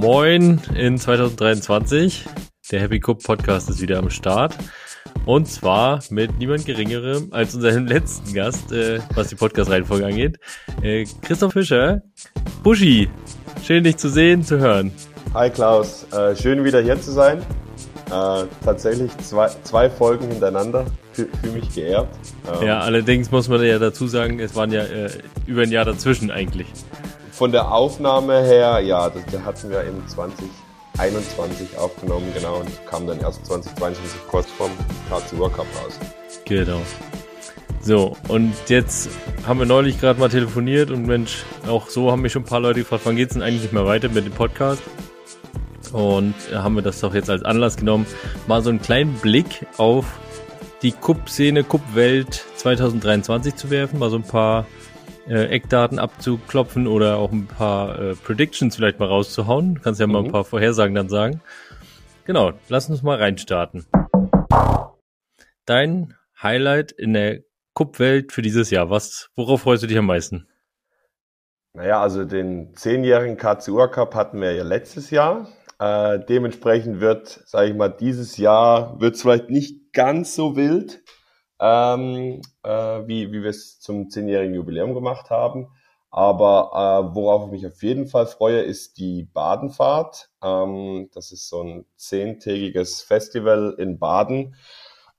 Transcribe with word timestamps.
Moin 0.00 0.60
in 0.76 0.96
2023. 0.96 2.24
Der 2.70 2.80
Happy 2.80 3.00
Cup 3.00 3.20
Podcast 3.20 3.68
ist 3.68 3.80
wieder 3.80 3.98
am 3.98 4.10
Start. 4.10 4.56
Und 5.26 5.48
zwar 5.48 5.98
mit 6.10 6.38
niemand 6.38 6.66
Geringerem 6.66 7.32
als 7.32 7.56
unserem 7.56 7.86
letzten 7.88 8.32
Gast, 8.32 8.70
äh, 8.70 9.00
was 9.16 9.26
die 9.26 9.34
Podcast-Reihenfolge 9.34 10.06
angeht. 10.06 10.38
Äh, 10.82 11.04
Christoph 11.22 11.54
Fischer. 11.54 12.02
Buschi, 12.62 13.10
schön 13.64 13.82
dich 13.82 13.96
zu 13.96 14.08
sehen, 14.08 14.44
zu 14.44 14.60
hören. 14.60 14.92
Hi 15.34 15.50
Klaus, 15.50 16.06
äh, 16.12 16.36
schön 16.36 16.62
wieder 16.62 16.80
hier 16.80 17.00
zu 17.00 17.10
sein. 17.10 17.38
Äh, 18.06 18.44
tatsächlich 18.64 19.10
zwei, 19.18 19.48
zwei 19.64 19.90
Folgen 19.90 20.28
hintereinander, 20.28 20.86
fühle 21.10 21.28
fühl 21.42 21.50
mich 21.50 21.74
geehrt. 21.74 22.08
Ähm, 22.46 22.68
ja, 22.68 22.80
allerdings 22.82 23.32
muss 23.32 23.48
man 23.48 23.60
ja 23.64 23.80
dazu 23.80 24.06
sagen, 24.06 24.38
es 24.38 24.54
waren 24.54 24.70
ja 24.70 24.84
äh, 24.84 25.10
über 25.46 25.62
ein 25.62 25.72
Jahr 25.72 25.84
dazwischen 25.84 26.30
eigentlich. 26.30 26.68
Von 27.38 27.52
der 27.52 27.70
Aufnahme 27.70 28.42
her, 28.42 28.80
ja, 28.80 29.08
das, 29.08 29.24
das 29.30 29.40
hatten 29.44 29.70
wir 29.70 29.84
im 29.84 30.04
2021 30.08 31.78
aufgenommen, 31.78 32.26
genau, 32.34 32.56
und 32.56 32.86
kam 32.86 33.06
dann 33.06 33.20
erst 33.20 33.46
2022 33.46 34.20
kurz 34.28 34.50
vorm 34.50 34.72
KC 35.08 35.38
World 35.38 35.54
Cup 35.54 35.66
raus. 35.80 35.96
Genau. 36.46 36.80
So, 37.80 38.16
und 38.26 38.54
jetzt 38.66 39.08
haben 39.46 39.60
wir 39.60 39.66
neulich 39.66 40.00
gerade 40.00 40.18
mal 40.18 40.28
telefoniert 40.28 40.90
und 40.90 41.06
Mensch, 41.06 41.44
auch 41.68 41.88
so 41.88 42.10
haben 42.10 42.22
mich 42.22 42.32
schon 42.32 42.42
ein 42.42 42.46
paar 42.46 42.58
Leute 42.58 42.80
gefragt, 42.80 43.02
wann 43.04 43.14
geht's 43.14 43.34
denn 43.34 43.42
eigentlich 43.44 43.62
nicht 43.62 43.72
mehr 43.72 43.86
weiter 43.86 44.08
mit 44.08 44.26
dem 44.26 44.32
Podcast? 44.32 44.82
Und 45.92 46.34
haben 46.52 46.74
wir 46.74 46.82
das 46.82 46.98
doch 46.98 47.14
jetzt 47.14 47.30
als 47.30 47.44
Anlass 47.44 47.76
genommen, 47.76 48.04
mal 48.48 48.64
so 48.64 48.70
einen 48.70 48.82
kleinen 48.82 49.14
Blick 49.14 49.64
auf 49.76 50.06
die 50.82 50.90
Cup-Szene, 50.90 51.62
Cup-Welt 51.62 52.44
2023 52.56 53.54
zu 53.54 53.70
werfen, 53.70 54.00
mal 54.00 54.10
so 54.10 54.16
ein 54.16 54.24
paar 54.24 54.66
äh, 55.28 55.46
Eckdaten 55.46 55.98
abzuklopfen 55.98 56.86
oder 56.86 57.18
auch 57.18 57.32
ein 57.32 57.46
paar 57.46 57.98
äh, 57.98 58.14
Predictions 58.14 58.76
vielleicht 58.76 58.98
mal 58.98 59.08
rauszuhauen. 59.08 59.80
Kannst 59.82 60.00
ja 60.00 60.06
mal 60.06 60.20
ein 60.20 60.26
mhm. 60.26 60.32
paar 60.32 60.44
Vorhersagen 60.44 60.94
dann 60.94 61.08
sagen. 61.08 61.40
Genau, 62.24 62.52
lass 62.68 62.90
uns 62.90 63.02
mal 63.02 63.18
reinstarten. 63.18 63.86
Dein 65.64 66.14
Highlight 66.42 66.92
in 66.92 67.12
der 67.12 67.40
Cup-Welt 67.74 68.32
für 68.32 68.42
dieses 68.42 68.70
Jahr, 68.70 68.90
was, 68.90 69.30
worauf 69.36 69.62
freust 69.62 69.82
du 69.82 69.86
dich 69.86 69.98
am 69.98 70.06
meisten? 70.06 70.48
Naja, 71.74 72.00
also 72.00 72.24
den 72.24 72.74
zehnjährigen 72.74 73.36
KCUA 73.36 73.88
Cup 73.88 74.14
hatten 74.14 74.40
wir 74.40 74.52
ja 74.52 74.64
letztes 74.64 75.10
Jahr. 75.10 75.48
Äh, 75.78 76.18
dementsprechend 76.28 77.00
wird, 77.00 77.28
sage 77.46 77.70
ich 77.70 77.76
mal, 77.76 77.88
dieses 77.88 78.36
Jahr 78.36 79.00
wird 79.00 79.14
es 79.14 79.22
vielleicht 79.22 79.48
nicht 79.50 79.92
ganz 79.92 80.34
so 80.34 80.56
wild, 80.56 81.02
ähm, 81.60 82.40
äh, 82.62 82.70
wie, 83.06 83.32
wie 83.32 83.42
wir 83.42 83.50
es 83.50 83.80
zum 83.80 84.10
zehnjährigen 84.10 84.54
Jubiläum 84.54 84.94
gemacht 84.94 85.30
haben. 85.30 85.68
Aber 86.10 86.70
äh, 86.72 87.14
worauf 87.14 87.46
ich 87.46 87.50
mich 87.50 87.66
auf 87.66 87.82
jeden 87.82 88.06
Fall 88.06 88.26
freue, 88.26 88.60
ist 88.60 88.98
die 88.98 89.24
Badenfahrt. 89.24 90.30
Ähm, 90.42 91.10
das 91.12 91.32
ist 91.32 91.48
so 91.48 91.62
ein 91.62 91.84
zehntägiges 91.96 93.02
Festival 93.02 93.74
in 93.78 93.98
Baden. 93.98 94.54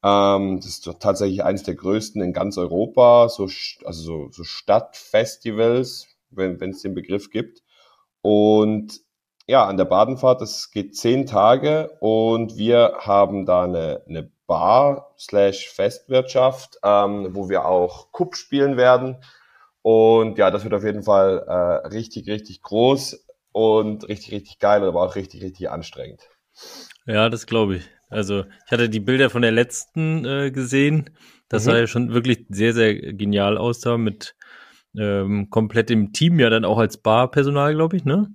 Ähm, 0.04 0.58
das 0.58 0.68
ist 0.68 0.90
tatsächlich 1.00 1.44
eines 1.44 1.64
der 1.64 1.76
größten 1.76 2.22
in 2.22 2.34
ganz 2.34 2.58
Europa, 2.58 3.30
so, 3.30 3.44
also 3.44 4.02
so, 4.02 4.30
so 4.32 4.44
Stadtfestivals, 4.44 6.08
wenn 6.32 6.72
es 6.72 6.82
den 6.82 6.96
Begriff 6.96 7.30
gibt. 7.30 7.62
Und 8.22 9.02
ja, 9.48 9.66
an 9.66 9.78
der 9.78 9.86
Badenfahrt, 9.86 10.42
das 10.42 10.72
geht 10.72 10.96
zehn 10.96 11.26
Tage 11.26 11.98
und 12.00 12.58
wir 12.58 12.98
haben 13.00 13.46
da 13.46 13.64
eine, 13.64 14.04
eine 14.08 14.32
Bar 14.50 15.14
slash 15.18 15.70
Festwirtschaft, 15.70 16.80
ähm, 16.84 17.30
wo 17.32 17.50
wir 17.50 17.66
auch 17.66 18.12
Cup 18.12 18.36
spielen 18.36 18.76
werden. 18.76 19.18
Und 19.84 20.38
ja, 20.40 20.50
das 20.50 20.64
wird 20.64 20.74
auf 20.74 20.84
jeden 20.84 21.04
Fall 21.04 21.46
äh, 21.48 21.88
richtig, 21.88 22.28
richtig 22.28 22.64
groß 22.64 23.26
und 23.52 24.10
richtig, 24.10 24.34
richtig 24.34 24.60
geil, 24.60 24.84
aber 24.84 25.04
auch 25.04 25.16
richtig, 25.16 25.44
richtig 25.44 25.70
anstrengend. 25.70 26.28
Ja, 27.06 27.30
das 27.30 27.46
glaube 27.46 27.78
ich. 27.78 27.90
Also 28.10 28.44
ich 28.66 28.72
hatte 28.72 28.90
die 28.90 29.00
Bilder 29.00 29.30
von 29.30 29.44
der 29.44 29.52
letzten 29.52 30.26
äh, 30.26 30.52
gesehen. 30.52 31.12
Das 31.48 31.64
mhm. 31.64 31.70
sah 31.70 31.78
ja 31.78 31.88
schon 31.88 32.14
wirklich 32.14 32.48
sehr, 32.50 32.74
sehr 32.74 32.96
genial 32.96 33.56
aus 33.56 33.80
da 33.80 33.98
mit 33.98 34.36
ähm, 34.98 35.52
komplettem 35.52 36.12
Team, 36.12 36.40
ja 36.40 36.50
dann 36.50 36.66
auch 36.66 36.80
als 36.80 36.98
Barpersonal, 36.98 37.76
glaube 37.76 37.98
ich, 37.98 38.04
ne? 38.04 38.34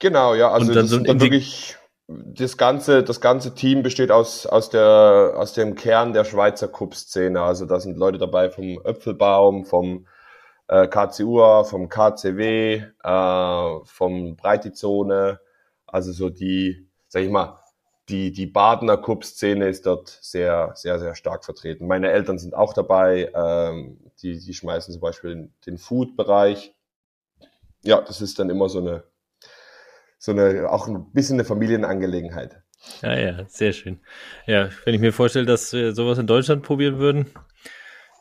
Genau, 0.00 0.34
ja, 0.34 0.50
also 0.50 0.74
das 0.74 0.90
so 0.90 0.98
dann 0.98 1.20
wirklich 1.20 1.76
das 2.08 2.56
ganze, 2.56 3.02
das 3.02 3.20
ganze 3.20 3.54
Team 3.54 3.82
besteht 3.82 4.10
aus, 4.10 4.46
aus, 4.46 4.70
der, 4.70 5.34
aus 5.36 5.54
dem 5.54 5.74
Kern 5.74 6.12
der 6.12 6.24
Schweizer 6.24 6.68
Cup-Szene. 6.68 7.40
Also 7.42 7.66
da 7.66 7.80
sind 7.80 7.96
Leute 7.96 8.18
dabei 8.18 8.50
vom 8.50 8.78
Öpfelbaum, 8.78 9.64
vom 9.64 10.06
äh, 10.68 10.86
KCUA, 10.86 11.64
vom 11.64 11.88
KCW, 11.88 12.82
äh, 13.02 13.84
vom 13.84 14.36
Breitizone. 14.36 15.40
Also 15.86 16.12
so 16.12 16.30
die, 16.30 16.88
sag 17.08 17.22
ich 17.22 17.30
mal, 17.30 17.58
die, 18.08 18.30
die 18.30 18.46
Badener 18.46 18.98
Cup-Szene 18.98 19.68
ist 19.68 19.86
dort 19.86 20.08
sehr, 20.08 20.72
sehr, 20.76 21.00
sehr 21.00 21.16
stark 21.16 21.44
vertreten. 21.44 21.88
Meine 21.88 22.12
Eltern 22.12 22.38
sind 22.38 22.54
auch 22.54 22.72
dabei. 22.72 23.32
Ähm, 23.34 23.98
die, 24.22 24.38
die 24.38 24.54
schmeißen 24.54 24.92
zum 24.92 25.00
Beispiel 25.00 25.50
den 25.66 25.76
Food-Bereich. 25.76 26.72
Ja, 27.82 28.00
das 28.00 28.20
ist 28.20 28.38
dann 28.38 28.48
immer 28.48 28.68
so 28.68 28.78
eine 28.78 29.02
so 30.26 30.32
eine, 30.32 30.68
auch 30.70 30.88
ein 30.88 31.12
bisschen 31.12 31.36
eine 31.36 31.44
Familienangelegenheit. 31.44 32.60
Ja, 33.00 33.16
ja, 33.16 33.44
sehr 33.48 33.72
schön. 33.72 34.00
Ja, 34.46 34.70
wenn 34.84 34.92
ich 34.92 35.00
mir 35.00 35.12
vorstelle, 35.12 35.46
dass 35.46 35.72
wir 35.72 35.94
sowas 35.94 36.18
in 36.18 36.26
Deutschland 36.26 36.64
probieren 36.64 36.98
würden, 36.98 37.26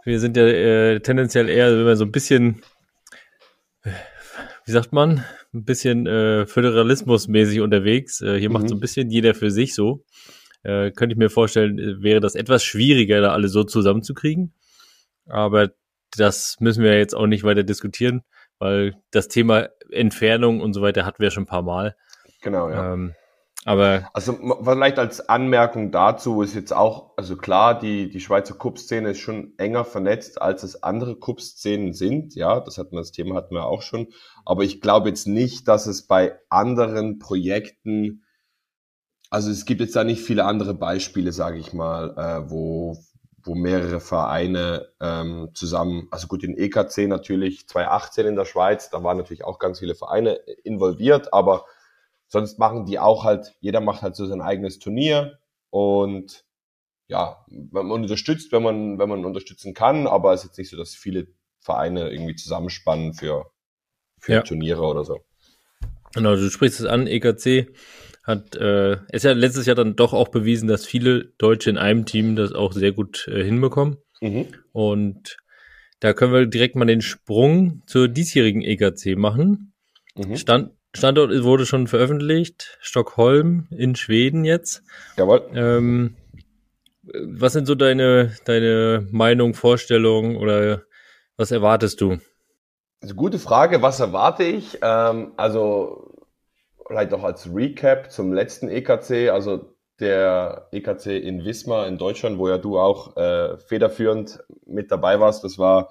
wir 0.03 0.19
sind 0.19 0.37
ja 0.37 0.45
äh, 0.45 0.99
tendenziell 0.99 1.49
eher, 1.49 1.75
wenn 1.75 1.83
man 1.83 1.97
so 1.97 2.05
ein 2.05 2.11
bisschen, 2.11 2.61
wie 3.83 4.71
sagt 4.71 4.93
man, 4.93 5.25
ein 5.51 5.65
bisschen 5.65 6.05
äh, 6.05 6.45
föderalismusmäßig 6.45 7.61
unterwegs. 7.61 8.21
Äh, 8.21 8.37
hier 8.39 8.49
mhm. 8.49 8.53
macht 8.53 8.69
so 8.69 8.75
ein 8.75 8.81
bisschen 8.81 9.09
jeder 9.09 9.33
für 9.33 9.49
sich 9.49 9.73
so. 9.73 10.05
Äh, 10.61 10.91
könnte 10.91 11.13
ich 11.13 11.17
mir 11.17 11.31
vorstellen, 11.31 11.79
äh, 11.79 12.03
wäre 12.03 12.19
das 12.19 12.35
etwas 12.35 12.63
schwieriger, 12.63 13.19
da 13.19 13.33
alle 13.33 13.47
so 13.47 13.63
zusammenzukriegen. 13.63 14.53
Aber 15.25 15.71
das 16.15 16.57
müssen 16.59 16.83
wir 16.83 16.99
jetzt 16.99 17.15
auch 17.15 17.25
nicht 17.25 17.43
weiter 17.43 17.63
diskutieren 17.63 18.21
weil 18.59 18.95
das 19.11 19.27
Thema 19.27 19.69
Entfernung 19.91 20.61
und 20.61 20.73
so 20.73 20.81
weiter 20.81 21.05
hatten 21.05 21.21
wir 21.21 21.31
schon 21.31 21.43
ein 21.43 21.47
paar 21.47 21.61
Mal. 21.61 21.95
Genau, 22.41 22.69
ja. 22.69 22.93
Ähm, 22.93 23.15
aber 23.67 24.07
also 24.13 24.37
vielleicht 24.63 24.99
als 24.99 25.27
Anmerkung 25.27 25.91
dazu 25.91 26.43
ist 26.43 26.53
jetzt 26.53 26.71
auch, 26.71 27.13
also 27.17 27.35
klar, 27.35 27.77
die, 27.79 28.11
die 28.11 28.19
Schweizer 28.19 28.53
Cup-Szene 28.53 29.09
ist 29.09 29.19
schon 29.19 29.55
enger 29.57 29.83
vernetzt, 29.85 30.39
als 30.39 30.61
es 30.61 30.83
andere 30.83 31.17
Cup-Szenen 31.19 31.93
sind. 31.93 32.35
Ja, 32.35 32.59
das 32.59 32.77
hatten 32.77 32.91
wir, 32.91 32.99
das 32.99 33.11
Thema 33.11 33.33
hatten 33.33 33.55
wir 33.55 33.65
auch 33.65 33.81
schon. 33.81 34.09
Aber 34.45 34.63
ich 34.63 34.81
glaube 34.81 35.09
jetzt 35.09 35.25
nicht, 35.25 35.67
dass 35.67 35.87
es 35.87 36.05
bei 36.05 36.37
anderen 36.49 37.17
Projekten, 37.17 38.23
also 39.31 39.49
es 39.49 39.65
gibt 39.65 39.81
jetzt 39.81 39.95
da 39.95 40.03
nicht 40.03 40.21
viele 40.21 40.45
andere 40.45 40.75
Beispiele, 40.75 41.31
sage 41.31 41.57
ich 41.57 41.73
mal, 41.73 42.11
äh, 42.17 42.51
wo, 42.51 42.95
wo 43.45 43.55
mehrere 43.55 43.99
Vereine 43.99 44.89
ähm, 44.99 45.49
zusammen, 45.53 46.07
also 46.11 46.27
gut, 46.27 46.43
in 46.43 46.57
EKC 46.57 47.07
natürlich 47.07 47.67
2018 47.67 48.25
in 48.25 48.35
der 48.35 48.45
Schweiz, 48.45 48.89
da 48.89 49.03
waren 49.03 49.17
natürlich 49.17 49.43
auch 49.43 49.59
ganz 49.59 49.79
viele 49.79 49.95
Vereine 49.95 50.33
involviert, 50.63 51.31
aber 51.31 51.65
sonst 52.27 52.57
machen 52.57 52.85
die 52.85 52.99
auch 52.99 53.23
halt, 53.23 53.55
jeder 53.59 53.81
macht 53.81 54.01
halt 54.01 54.15
so 54.15 54.25
sein 54.25 54.41
eigenes 54.41 54.79
Turnier 54.79 55.37
und 55.69 56.43
ja, 57.07 57.45
man 57.47 57.91
unterstützt, 57.91 58.51
wenn 58.51 58.63
man, 58.63 58.97
wenn 58.97 59.09
man 59.09 59.25
unterstützen 59.25 59.75
kann, 59.75 60.07
aber 60.07 60.33
es 60.33 60.41
ist 60.41 60.49
jetzt 60.49 60.57
nicht 60.57 60.69
so, 60.71 60.77
dass 60.77 60.95
viele 60.95 61.27
Vereine 61.59 62.09
irgendwie 62.09 62.35
zusammenspannen 62.35 63.13
für, 63.13 63.51
für 64.19 64.33
ja. 64.33 64.41
Turniere 64.41 64.81
oder 64.81 65.03
so. 65.03 65.19
Genau, 66.15 66.35
du 66.35 66.49
sprichst 66.49 66.79
es 66.79 66.85
an, 66.85 67.07
EKC 67.07 67.75
hat 68.25 68.55
äh, 68.55 68.97
ist 69.11 69.23
ja 69.23 69.33
letztes 69.33 69.65
Jahr 69.65 69.75
dann 69.75 69.95
doch 69.95 70.13
auch 70.13 70.29
bewiesen, 70.29 70.67
dass 70.67 70.85
viele 70.85 71.25
Deutsche 71.37 71.69
in 71.69 71.77
einem 71.77 72.05
Team 72.05 72.35
das 72.35 72.53
auch 72.53 72.73
sehr 72.73 72.91
gut 72.91 73.27
äh, 73.27 73.43
hinbekommen. 73.43 73.97
Mhm. 74.21 74.47
Und 74.71 75.37
da 75.99 76.13
können 76.13 76.33
wir 76.33 76.45
direkt 76.45 76.75
mal 76.75 76.85
den 76.85 77.01
Sprung 77.01 77.83
zur 77.85 78.07
diesjährigen 78.07 78.61
EKC 78.61 79.15
machen. 79.15 79.73
Mhm. 80.15 80.37
Stand, 80.37 80.71
Standort 80.95 81.43
wurde 81.43 81.65
schon 81.65 81.87
veröffentlicht, 81.87 82.77
Stockholm 82.81 83.67
in 83.69 83.95
Schweden 83.95 84.43
jetzt. 84.43 84.83
Jawohl. 85.17 85.43
Ähm, 85.53 86.15
was 87.03 87.53
sind 87.53 87.67
so 87.67 87.75
deine, 87.75 88.35
deine 88.45 89.07
Meinung, 89.11 89.53
Vorstellungen 89.53 90.37
oder 90.37 90.83
was 91.37 91.51
erwartest 91.51 92.01
du? 92.01 92.17
Also 93.01 93.13
gute 93.13 93.39
Frage, 93.39 93.81
was 93.81 93.99
erwarte 93.99 94.43
ich? 94.43 94.79
Ähm, 94.81 95.33
also 95.37 96.14
vielleicht 96.87 97.13
auch 97.13 97.23
als 97.23 97.53
Recap 97.53 98.11
zum 98.11 98.33
letzten 98.33 98.69
EKC, 98.69 99.29
also 99.31 99.75
der 99.99 100.67
EKC 100.71 101.07
in 101.07 101.45
Wismar 101.45 101.87
in 101.87 101.97
Deutschland, 101.97 102.37
wo 102.37 102.49
ja 102.49 102.57
du 102.57 102.77
auch 102.77 103.15
äh, 103.17 103.57
federführend 103.57 104.43
mit 104.65 104.91
dabei 104.91 105.19
warst. 105.19 105.43
Das 105.43 105.57
war 105.57 105.89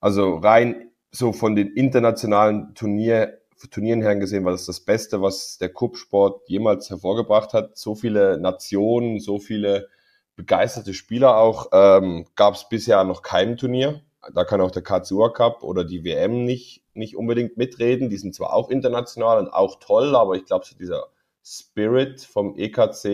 also 0.00 0.36
rein 0.36 0.90
so 1.12 1.32
von 1.32 1.54
den 1.54 1.68
internationalen 1.68 2.74
Turnier, 2.74 3.38
Turnieren 3.70 4.02
her 4.02 4.16
gesehen, 4.16 4.44
war 4.44 4.50
das 4.50 4.66
das 4.66 4.80
Beste, 4.80 5.22
was 5.22 5.56
der 5.56 5.72
Cup-Sport 5.72 6.48
jemals 6.48 6.90
hervorgebracht 6.90 7.52
hat. 7.52 7.78
So 7.78 7.94
viele 7.94 8.38
Nationen, 8.38 9.20
so 9.20 9.38
viele 9.38 9.88
begeisterte 10.34 10.94
Spieler 10.94 11.36
auch 11.36 11.68
ähm, 11.72 12.26
gab 12.34 12.54
es 12.54 12.68
bisher 12.68 13.04
noch 13.04 13.22
keinem 13.22 13.56
Turnier. 13.56 14.00
Da 14.32 14.44
kann 14.44 14.60
auch 14.60 14.70
der 14.70 14.82
KZUA 14.82 15.30
Cup 15.30 15.62
oder 15.62 15.84
die 15.84 16.04
WM 16.04 16.44
nicht, 16.44 16.84
nicht 16.94 17.16
unbedingt 17.16 17.56
mitreden. 17.56 18.10
Die 18.10 18.16
sind 18.16 18.34
zwar 18.34 18.52
auch 18.52 18.70
international 18.70 19.38
und 19.38 19.48
auch 19.48 19.78
toll, 19.80 20.14
aber 20.14 20.36
ich 20.36 20.44
glaube, 20.44 20.64
so 20.64 20.76
dieser 20.76 21.06
Spirit 21.44 22.20
vom 22.20 22.56
EKC, 22.56 23.04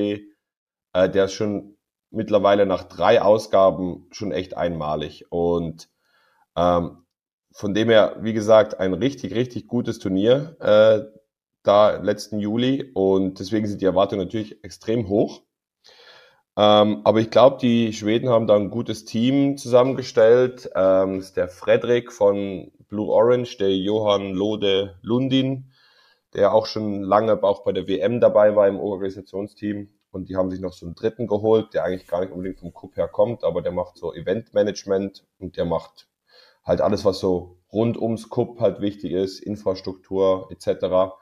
äh, 0.92 1.08
der 1.08 1.24
ist 1.24 1.32
schon 1.32 1.76
mittlerweile 2.10 2.66
nach 2.66 2.84
drei 2.84 3.22
Ausgaben 3.22 4.06
schon 4.10 4.32
echt 4.32 4.56
einmalig. 4.56 5.30
Und 5.30 5.88
ähm, 6.56 7.04
von 7.52 7.74
dem 7.74 7.88
her, 7.88 8.16
wie 8.20 8.32
gesagt, 8.32 8.78
ein 8.78 8.94
richtig, 8.94 9.34
richtig 9.34 9.66
gutes 9.66 9.98
Turnier 9.98 10.56
äh, 10.60 11.18
da 11.62 11.96
letzten 11.96 12.38
Juli 12.38 12.90
und 12.94 13.40
deswegen 13.40 13.66
sind 13.66 13.80
die 13.80 13.86
Erwartungen 13.86 14.24
natürlich 14.24 14.62
extrem 14.64 15.08
hoch. 15.08 15.42
Ähm, 16.58 17.02
aber 17.04 17.20
ich 17.20 17.30
glaube, 17.30 17.58
die 17.60 17.92
Schweden 17.92 18.30
haben 18.30 18.48
da 18.48 18.56
ein 18.56 18.70
gutes 18.70 19.04
Team 19.04 19.56
zusammengestellt. 19.56 20.68
Ähm, 20.74 21.20
ist 21.20 21.36
der 21.36 21.48
Frederik 21.48 22.12
von 22.12 22.72
Blue 22.88 23.12
Orange, 23.12 23.58
der 23.58 23.76
Johann 23.76 24.32
Lode 24.32 24.96
Lundin, 25.00 25.70
der 26.34 26.52
auch 26.52 26.66
schon 26.66 27.02
lange 27.02 27.40
auch 27.44 27.62
bei 27.62 27.70
der 27.70 27.86
WM 27.86 28.18
dabei 28.18 28.56
war 28.56 28.66
im 28.66 28.80
Organisationsteam. 28.80 29.90
Und 30.10 30.28
die 30.28 30.34
haben 30.34 30.50
sich 30.50 30.58
noch 30.58 30.72
so 30.72 30.84
einen 30.86 30.96
dritten 30.96 31.28
geholt, 31.28 31.74
der 31.74 31.84
eigentlich 31.84 32.08
gar 32.08 32.22
nicht 32.22 32.32
unbedingt 32.32 32.58
vom 32.58 32.74
Cup 32.74 32.96
her 32.96 33.06
kommt, 33.06 33.44
aber 33.44 33.62
der 33.62 33.72
macht 33.72 33.96
so 33.96 34.12
Eventmanagement 34.12 35.24
und 35.38 35.56
der 35.56 35.64
macht 35.64 36.08
halt 36.64 36.80
alles, 36.80 37.04
was 37.04 37.20
so 37.20 37.58
rund 37.72 37.96
ums 37.96 38.30
Cup 38.30 38.58
halt 38.58 38.80
wichtig 38.80 39.12
ist, 39.12 39.38
Infrastruktur 39.38 40.48
etc. 40.50 41.12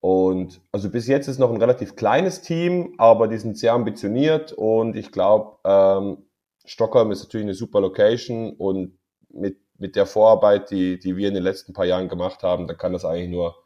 Und 0.00 0.60
also 0.70 0.90
bis 0.90 1.08
jetzt 1.08 1.26
ist 1.26 1.38
noch 1.38 1.50
ein 1.50 1.60
relativ 1.60 1.96
kleines 1.96 2.40
Team, 2.40 2.94
aber 2.98 3.26
die 3.26 3.38
sind 3.38 3.58
sehr 3.58 3.72
ambitioniert 3.72 4.52
und 4.52 4.94
ich 4.94 5.10
glaube, 5.10 5.58
ähm, 5.64 6.28
Stockholm 6.64 7.10
ist 7.10 7.24
natürlich 7.24 7.46
eine 7.46 7.54
super 7.54 7.80
Location 7.80 8.54
und 8.56 8.98
mit, 9.30 9.58
mit 9.76 9.96
der 9.96 10.06
Vorarbeit, 10.06 10.70
die, 10.70 10.98
die 10.98 11.16
wir 11.16 11.28
in 11.28 11.34
den 11.34 11.42
letzten 11.42 11.72
paar 11.72 11.86
Jahren 11.86 12.08
gemacht 12.08 12.42
haben, 12.42 12.68
da 12.68 12.74
kann 12.74 12.92
das 12.92 13.04
eigentlich 13.04 13.30
nur, 13.30 13.56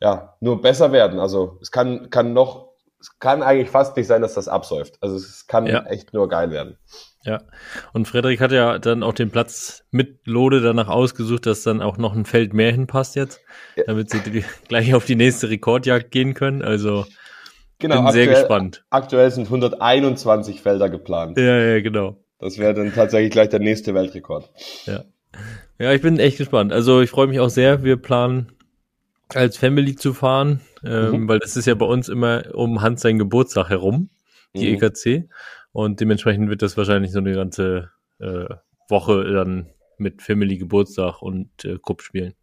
ja, 0.00 0.36
nur 0.40 0.60
besser 0.60 0.92
werden. 0.92 1.18
Also 1.18 1.58
es 1.60 1.70
kann, 1.70 2.10
kann 2.10 2.32
noch 2.32 2.73
es 3.04 3.18
kann 3.18 3.42
eigentlich 3.42 3.68
fast 3.68 3.98
nicht 3.98 4.06
sein, 4.06 4.22
dass 4.22 4.32
das 4.32 4.48
absäuft. 4.48 4.96
Also 5.02 5.16
es 5.16 5.46
kann 5.46 5.66
ja. 5.66 5.84
echt 5.84 6.14
nur 6.14 6.26
geil 6.26 6.50
werden. 6.50 6.78
Ja, 7.22 7.42
und 7.92 8.08
Frederik 8.08 8.40
hat 8.40 8.50
ja 8.50 8.78
dann 8.78 9.02
auch 9.02 9.12
den 9.12 9.30
Platz 9.30 9.84
mit 9.90 10.26
Lode 10.26 10.62
danach 10.62 10.88
ausgesucht, 10.88 11.44
dass 11.44 11.62
dann 11.62 11.82
auch 11.82 11.98
noch 11.98 12.14
ein 12.14 12.24
Feld 12.24 12.54
mehr 12.54 12.72
hinpasst 12.72 13.14
jetzt, 13.14 13.40
ja. 13.76 13.84
damit 13.86 14.08
sie 14.08 14.20
gleich 14.68 14.94
auf 14.94 15.04
die 15.04 15.16
nächste 15.16 15.50
Rekordjagd 15.50 16.10
gehen 16.10 16.32
können. 16.32 16.62
Also 16.62 17.04
genau, 17.78 17.96
bin 17.96 18.06
aktuell, 18.06 18.24
sehr 18.26 18.34
gespannt. 18.34 18.84
Aktuell 18.88 19.30
sind 19.30 19.44
121 19.44 20.62
Felder 20.62 20.88
geplant. 20.88 21.36
Ja, 21.36 21.58
ja, 21.58 21.80
genau. 21.82 22.16
Das 22.38 22.56
wäre 22.56 22.72
dann 22.72 22.94
tatsächlich 22.94 23.32
gleich 23.32 23.50
der 23.50 23.60
nächste 23.60 23.92
Weltrekord. 23.92 24.50
Ja. 24.86 25.04
Ja, 25.78 25.92
ich 25.92 26.00
bin 26.00 26.18
echt 26.18 26.38
gespannt. 26.38 26.72
Also 26.72 27.02
ich 27.02 27.10
freue 27.10 27.26
mich 27.26 27.40
auch 27.40 27.50
sehr. 27.50 27.82
Wir 27.84 27.98
planen 27.98 28.52
als 29.34 29.58
Family 29.58 29.94
zu 29.94 30.14
fahren, 30.14 30.60
ähm, 30.84 31.22
mhm. 31.22 31.28
weil 31.28 31.38
das 31.38 31.56
ist 31.56 31.66
ja 31.66 31.74
bei 31.74 31.86
uns 31.86 32.08
immer 32.08 32.54
um 32.54 32.82
Hans 32.82 33.02
sein 33.02 33.18
Geburtstag 33.18 33.68
herum, 33.68 34.10
die 34.54 34.70
mhm. 34.70 34.82
EKC. 34.82 35.28
Und 35.72 36.00
dementsprechend 36.00 36.48
wird 36.50 36.62
das 36.62 36.76
wahrscheinlich 36.76 37.12
so 37.12 37.18
eine 37.18 37.32
ganze 37.32 37.90
äh, 38.20 38.46
Woche 38.88 39.24
dann 39.32 39.70
mit 39.98 40.22
Family 40.22 40.58
Geburtstag 40.58 41.22
und 41.22 41.50
äh, 41.64 41.78
Cup 41.84 42.02
spielen. 42.02 42.34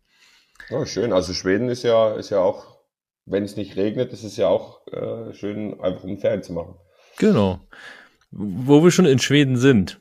Oh, 0.70 0.86
schön. 0.86 1.14
Also 1.14 1.34
Schweden 1.34 1.70
ist 1.70 1.84
ja, 1.84 2.16
ist 2.16 2.30
ja 2.30 2.40
auch, 2.40 2.80
wenn 3.26 3.44
es 3.44 3.56
nicht 3.56 3.78
regnet, 3.78 4.14
ist 4.14 4.24
es 4.24 4.38
ja 4.38 4.48
auch 4.48 4.86
äh, 4.88 5.34
schön, 5.34 5.80
einfach 5.80 6.04
um 6.04 6.18
Ferien 6.18 6.44
zu 6.44 6.54
machen. 6.54 6.76
Genau. 7.18 7.60
Wo 8.32 8.84
wir 8.84 8.92
schon 8.92 9.06
in 9.06 9.20
Schweden 9.20 9.58
sind, 9.58 10.00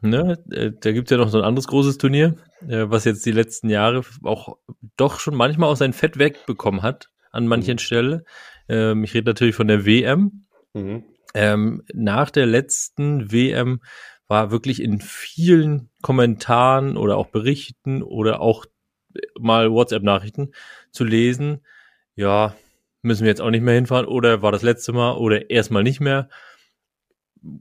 Ne? 0.00 0.38
Äh, 0.52 0.72
da 0.78 0.92
gibt 0.92 1.08
es 1.08 1.10
ja 1.10 1.16
noch 1.16 1.28
so 1.28 1.38
ein 1.38 1.44
anderes 1.44 1.66
großes 1.66 1.98
Turnier, 1.98 2.36
äh, 2.68 2.84
was 2.88 3.04
jetzt 3.04 3.26
die 3.26 3.32
letzten 3.32 3.68
Jahre 3.68 4.02
auch 4.22 4.56
doch 4.96 5.18
schon 5.18 5.34
manchmal 5.34 5.70
auch 5.70 5.76
sein 5.76 5.92
Fett 5.92 6.18
wegbekommen 6.18 6.82
hat 6.82 7.10
an 7.30 7.46
manchen 7.46 7.74
mhm. 7.74 7.78
Stellen. 7.78 8.22
Ähm, 8.68 9.04
ich 9.04 9.14
rede 9.14 9.30
natürlich 9.30 9.54
von 9.54 9.68
der 9.68 9.86
WM. 9.86 10.46
Mhm. 10.74 11.04
Ähm, 11.34 11.82
nach 11.92 12.30
der 12.30 12.46
letzten 12.46 13.32
WM 13.32 13.80
war 14.26 14.50
wirklich 14.50 14.82
in 14.82 15.00
vielen 15.00 15.90
Kommentaren 16.02 16.96
oder 16.96 17.16
auch 17.16 17.28
Berichten 17.28 18.02
oder 18.02 18.40
auch 18.40 18.66
mal 19.38 19.70
WhatsApp-Nachrichten 19.70 20.52
zu 20.90 21.04
lesen, 21.04 21.64
ja, 22.14 22.54
müssen 23.02 23.22
wir 23.22 23.30
jetzt 23.30 23.40
auch 23.40 23.50
nicht 23.50 23.62
mehr 23.62 23.74
hinfahren 23.74 24.06
oder 24.06 24.42
war 24.42 24.52
das 24.52 24.62
letzte 24.62 24.92
Mal 24.92 25.12
oder 25.12 25.50
erstmal 25.50 25.82
nicht 25.82 26.00
mehr. 26.00 26.28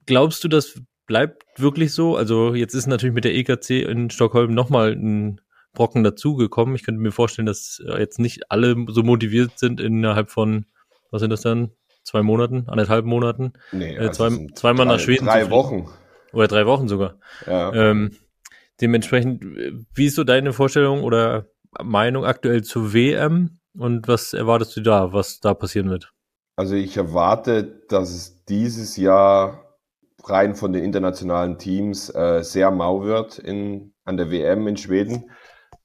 Glaubst 0.06 0.44
du, 0.44 0.48
dass 0.48 0.82
bleibt 1.08 1.44
wirklich 1.56 1.94
so. 1.94 2.16
Also 2.16 2.54
jetzt 2.54 2.76
ist 2.76 2.86
natürlich 2.86 3.16
mit 3.16 3.24
der 3.24 3.34
EKC 3.34 3.82
in 3.82 4.12
Stockholm 4.12 4.54
nochmal 4.54 4.92
ein 4.92 5.42
Brocken 5.78 6.04
dazugekommen. 6.04 6.76
Ich 6.76 6.84
könnte 6.84 7.00
mir 7.00 7.12
vorstellen, 7.12 7.46
dass 7.46 7.82
äh, 7.88 8.00
jetzt 8.00 8.18
nicht 8.18 8.52
alle 8.52 8.76
so 8.90 9.04
motiviert 9.04 9.60
sind 9.60 9.80
innerhalb 9.80 10.32
von, 10.32 10.66
was 11.12 11.22
sind 11.22 11.30
das 11.30 11.42
dann? 11.42 11.72
Zwei 12.04 12.24
Monaten, 12.24 12.68
anderthalb 12.68 13.06
Monaten? 13.06 13.54
Nee, 13.72 13.96
äh, 13.96 14.12
zwei, 14.12 14.30
zweimal 14.56 14.86
drei, 14.86 14.94
nach 14.94 15.00
Schweden. 15.00 15.26
Drei 15.26 15.50
Wochen. 15.52 15.88
Oder 16.34 16.48
drei 16.48 16.66
Wochen 16.66 16.88
sogar. 16.88 17.20
Ja. 17.46 17.72
Ähm, 17.74 18.12
dementsprechend, 18.82 19.44
wie 19.94 20.06
ist 20.06 20.16
so 20.16 20.24
deine 20.24 20.52
Vorstellung 20.54 21.04
oder 21.04 21.48
Meinung 21.84 22.26
aktuell 22.26 22.64
zur 22.64 22.94
WM 22.94 23.60
und 23.78 24.08
was 24.08 24.34
erwartest 24.34 24.76
du 24.78 24.82
da, 24.82 25.14
was 25.14 25.40
da 25.42 25.54
passieren 25.54 25.90
wird? 25.90 26.12
Also 26.56 26.76
ich 26.76 26.98
erwarte, 26.98 27.84
dass 27.88 28.10
es 28.10 28.46
dieses 28.46 28.98
Jahr 28.98 29.78
rein 30.24 30.56
von 30.56 30.74
den 30.74 30.84
internationalen 30.84 31.58
Teams 31.60 32.10
äh, 32.10 32.42
sehr 32.42 32.72
mau 32.72 33.04
wird 33.04 33.38
in, 33.38 33.94
an 34.06 34.18
der 34.18 34.32
WM 34.32 34.68
in 34.68 34.78
Schweden. 34.78 35.30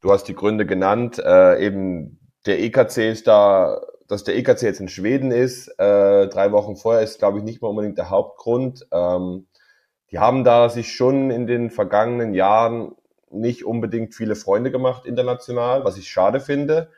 Du 0.03 0.11
hast 0.11 0.25
die 0.25 0.35
Gründe 0.35 0.67
genannt. 0.67 1.19
Äh, 1.25 1.65
eben 1.65 2.19
der 2.45 2.61
EKC 2.61 3.11
ist 3.11 3.29
da, 3.29 3.81
dass 4.09 4.25
der 4.25 4.37
EKC 4.37 4.63
jetzt 4.63 4.81
in 4.81 4.89
Schweden 4.89 5.31
ist, 5.31 5.69
äh, 5.79 6.27
drei 6.27 6.53
Wochen 6.53 6.77
vorher, 6.77 7.03
ist, 7.03 7.21
glaube 7.21 7.39
ich, 7.39 7.45
nicht 7.45 7.63
mal 7.63 7.69
unbedingt 7.69 7.99
der 7.99 8.11
Hauptgrund. 8.11 8.87
Ähm, 8.93 9.47
die 10.11 10.19
haben 10.19 10.45
da 10.45 10.69
sich 10.69 10.93
schon 10.95 11.31
in 11.31 11.47
den 11.47 11.71
vergangenen 11.71 12.35
Jahren 12.35 12.97
nicht 13.31 13.65
unbedingt 13.65 14.15
viele 14.15 14.35
Freunde 14.35 14.71
gemacht 14.71 15.07
international, 15.07 15.85
was 15.85 15.97
ich 15.97 16.09
schade 16.11 16.41
finde. 16.41 16.91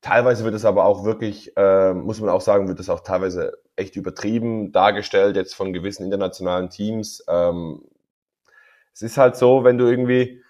Teilweise 0.00 0.44
wird 0.44 0.54
es 0.54 0.64
aber 0.64 0.86
auch 0.86 1.04
wirklich, 1.04 1.56
äh, 1.58 1.92
muss 1.92 2.20
man 2.20 2.30
auch 2.30 2.40
sagen, 2.40 2.68
wird 2.68 2.80
es 2.80 2.88
auch 2.88 3.00
teilweise 3.00 3.58
echt 3.76 3.96
übertrieben 3.96 4.72
dargestellt, 4.72 5.36
jetzt 5.36 5.54
von 5.54 5.74
gewissen 5.74 6.04
internationalen 6.04 6.70
Teams. 6.70 7.22
Ähm, 7.28 7.82
es 8.94 9.02
ist 9.02 9.18
halt 9.18 9.36
so, 9.36 9.62
wenn 9.62 9.76
du 9.76 9.86
irgendwie, 9.86 10.42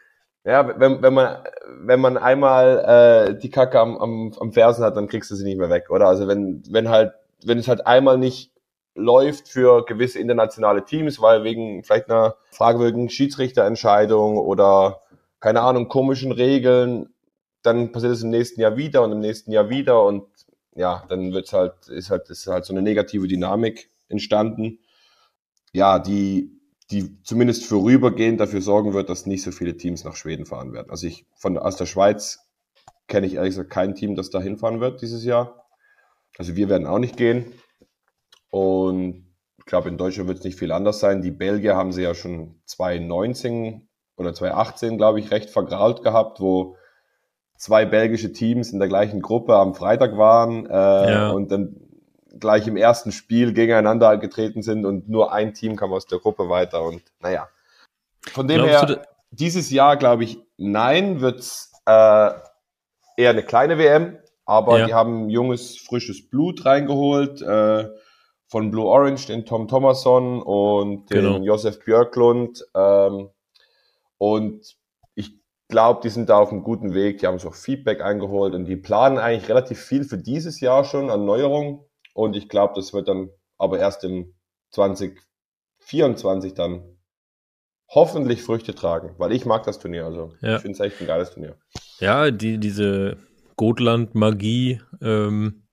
ja, 0.44 0.78
wenn, 0.80 1.02
wenn 1.02 1.14
man, 1.14 1.44
wenn 1.80 2.00
man 2.00 2.16
einmal 2.16 3.28
äh, 3.30 3.38
die 3.38 3.50
Kacke 3.50 3.78
am, 3.78 3.96
am, 3.98 4.32
am 4.40 4.52
Fersen 4.52 4.84
hat, 4.84 4.96
dann 4.96 5.08
kriegst 5.08 5.30
du 5.30 5.34
sie 5.34 5.44
nicht 5.44 5.58
mehr 5.58 5.70
weg, 5.70 5.90
oder? 5.90 6.06
Also 6.06 6.28
wenn, 6.28 6.62
wenn 6.70 6.88
halt, 6.88 7.12
wenn 7.44 7.58
es 7.58 7.68
halt 7.68 7.86
einmal 7.86 8.18
nicht 8.18 8.52
läuft 8.94 9.48
für 9.48 9.84
gewisse 9.84 10.18
internationale 10.18 10.84
Teams, 10.84 11.20
weil 11.20 11.44
wegen 11.44 11.84
vielleicht 11.84 12.10
einer 12.10 12.36
fragwürdigen 12.50 13.08
Schiedsrichterentscheidung 13.08 14.38
oder 14.38 15.00
keine 15.40 15.62
Ahnung, 15.62 15.88
komischen 15.88 16.32
Regeln 16.32 17.08
dann 17.62 17.92
passiert 17.92 18.12
es 18.12 18.22
im 18.22 18.30
nächsten 18.30 18.60
Jahr 18.60 18.76
wieder 18.76 19.02
und 19.02 19.12
im 19.12 19.20
nächsten 19.20 19.52
Jahr 19.52 19.68
wieder 19.68 20.04
und 20.04 20.24
ja, 20.74 21.04
dann 21.08 21.32
wird's 21.32 21.52
halt, 21.52 21.88
ist 21.88 22.10
halt, 22.10 22.30
ist 22.30 22.46
halt 22.46 22.64
so 22.64 22.72
eine 22.72 22.82
negative 22.82 23.26
Dynamik 23.28 23.90
entstanden. 24.08 24.78
Ja, 25.72 25.98
die, 25.98 26.59
die 26.90 27.22
zumindest 27.22 27.66
vorübergehend 27.66 28.40
dafür 28.40 28.60
sorgen 28.60 28.94
wird, 28.94 29.08
dass 29.08 29.26
nicht 29.26 29.42
so 29.42 29.52
viele 29.52 29.76
Teams 29.76 30.04
nach 30.04 30.16
Schweden 30.16 30.46
fahren 30.46 30.72
werden. 30.72 30.90
Also 30.90 31.06
ich 31.06 31.26
von 31.36 31.56
aus 31.56 31.76
der 31.76 31.86
Schweiz 31.86 32.40
kenne 33.06 33.26
ich 33.26 33.34
ehrlich 33.34 33.50
gesagt 33.50 33.70
kein 33.70 33.94
Team, 33.94 34.16
das 34.16 34.30
da 34.30 34.40
hinfahren 34.40 34.80
wird 34.80 35.02
dieses 35.02 35.24
Jahr. 35.24 35.66
Also 36.38 36.56
wir 36.56 36.68
werden 36.68 36.86
auch 36.86 36.98
nicht 36.98 37.16
gehen. 37.16 37.52
Und 38.50 39.26
ich 39.58 39.64
glaube, 39.66 39.88
in 39.88 39.98
Deutschland 39.98 40.28
wird 40.28 40.38
es 40.38 40.44
nicht 40.44 40.58
viel 40.58 40.72
anders 40.72 41.00
sein. 41.00 41.22
Die 41.22 41.30
Belgier 41.30 41.76
haben 41.76 41.92
sie 41.92 42.02
ja 42.02 42.14
schon 42.14 42.60
2019 42.66 43.88
oder 44.16 44.34
2018, 44.34 44.96
glaube 44.96 45.20
ich, 45.20 45.30
recht 45.30 45.50
vergrault 45.50 46.02
gehabt, 46.02 46.40
wo 46.40 46.76
zwei 47.56 47.84
belgische 47.84 48.32
Teams 48.32 48.72
in 48.72 48.78
der 48.78 48.88
gleichen 48.88 49.22
Gruppe 49.22 49.54
am 49.54 49.74
Freitag 49.74 50.16
waren 50.16 50.66
äh, 50.66 50.72
ja. 51.12 51.30
und 51.30 51.52
dann 51.52 51.76
gleich 52.38 52.66
im 52.66 52.76
ersten 52.76 53.12
Spiel 53.12 53.52
gegeneinander 53.52 54.16
getreten 54.16 54.62
sind 54.62 54.84
und 54.84 55.08
nur 55.08 55.32
ein 55.32 55.54
Team 55.54 55.76
kam 55.76 55.92
aus 55.92 56.06
der 56.06 56.18
Gruppe 56.18 56.48
weiter 56.48 56.82
und 56.82 57.02
naja. 57.20 57.48
Von 58.30 58.48
dem 58.48 58.62
Glaubst 58.62 58.88
her, 58.88 59.02
dieses 59.30 59.70
Jahr 59.70 59.96
glaube 59.96 60.24
ich, 60.24 60.38
nein, 60.56 61.20
wird's 61.20 61.72
äh, 61.86 62.30
eher 63.16 63.30
eine 63.30 63.42
kleine 63.42 63.78
WM, 63.78 64.18
aber 64.44 64.78
ja. 64.78 64.86
die 64.86 64.94
haben 64.94 65.30
junges, 65.30 65.78
frisches 65.78 66.28
Blut 66.28 66.64
reingeholt, 66.64 67.42
äh, 67.42 67.88
von 68.48 68.70
Blue 68.70 68.86
Orange, 68.86 69.26
den 69.26 69.46
Tom 69.46 69.68
Thomason 69.68 70.42
und 70.42 71.10
den 71.10 71.22
genau. 71.22 71.38
Josef 71.38 71.84
Björklund 71.84 72.64
ähm, 72.74 73.30
und 74.18 74.76
glaube, 75.70 76.00
die 76.02 76.10
sind 76.10 76.28
da 76.28 76.38
auf 76.38 76.52
einem 76.52 76.62
guten 76.62 76.92
Weg. 76.92 77.18
Die 77.18 77.26
haben 77.26 77.38
sich 77.38 77.48
auch 77.48 77.54
Feedback 77.54 78.02
eingeholt 78.02 78.54
und 78.54 78.66
die 78.66 78.76
planen 78.76 79.18
eigentlich 79.18 79.48
relativ 79.48 79.80
viel 79.80 80.04
für 80.04 80.18
dieses 80.18 80.60
Jahr 80.60 80.84
schon 80.84 81.08
an 81.10 81.24
Neuerungen. 81.24 81.80
Und 82.14 82.36
ich 82.36 82.48
glaube, 82.48 82.74
das 82.76 82.92
wird 82.92 83.08
dann 83.08 83.30
aber 83.58 83.78
erst 83.78 84.04
im 84.04 84.34
2024 84.70 86.54
dann 86.54 86.96
hoffentlich 87.88 88.42
Früchte 88.42 88.74
tragen, 88.74 89.14
weil 89.18 89.32
ich 89.32 89.44
mag 89.44 89.64
das 89.64 89.78
Turnier. 89.78 90.06
Also 90.06 90.32
Ja. 90.40 90.56
ich 90.56 90.62
finde 90.62 90.74
es 90.74 90.80
echt 90.80 91.00
ein 91.00 91.06
geiles 91.06 91.32
Turnier. 91.32 91.56
Ja, 91.98 92.30
die, 92.30 92.58
diese 92.58 93.16
Gotland-Magie 93.56 94.80
ähm, 95.02 95.64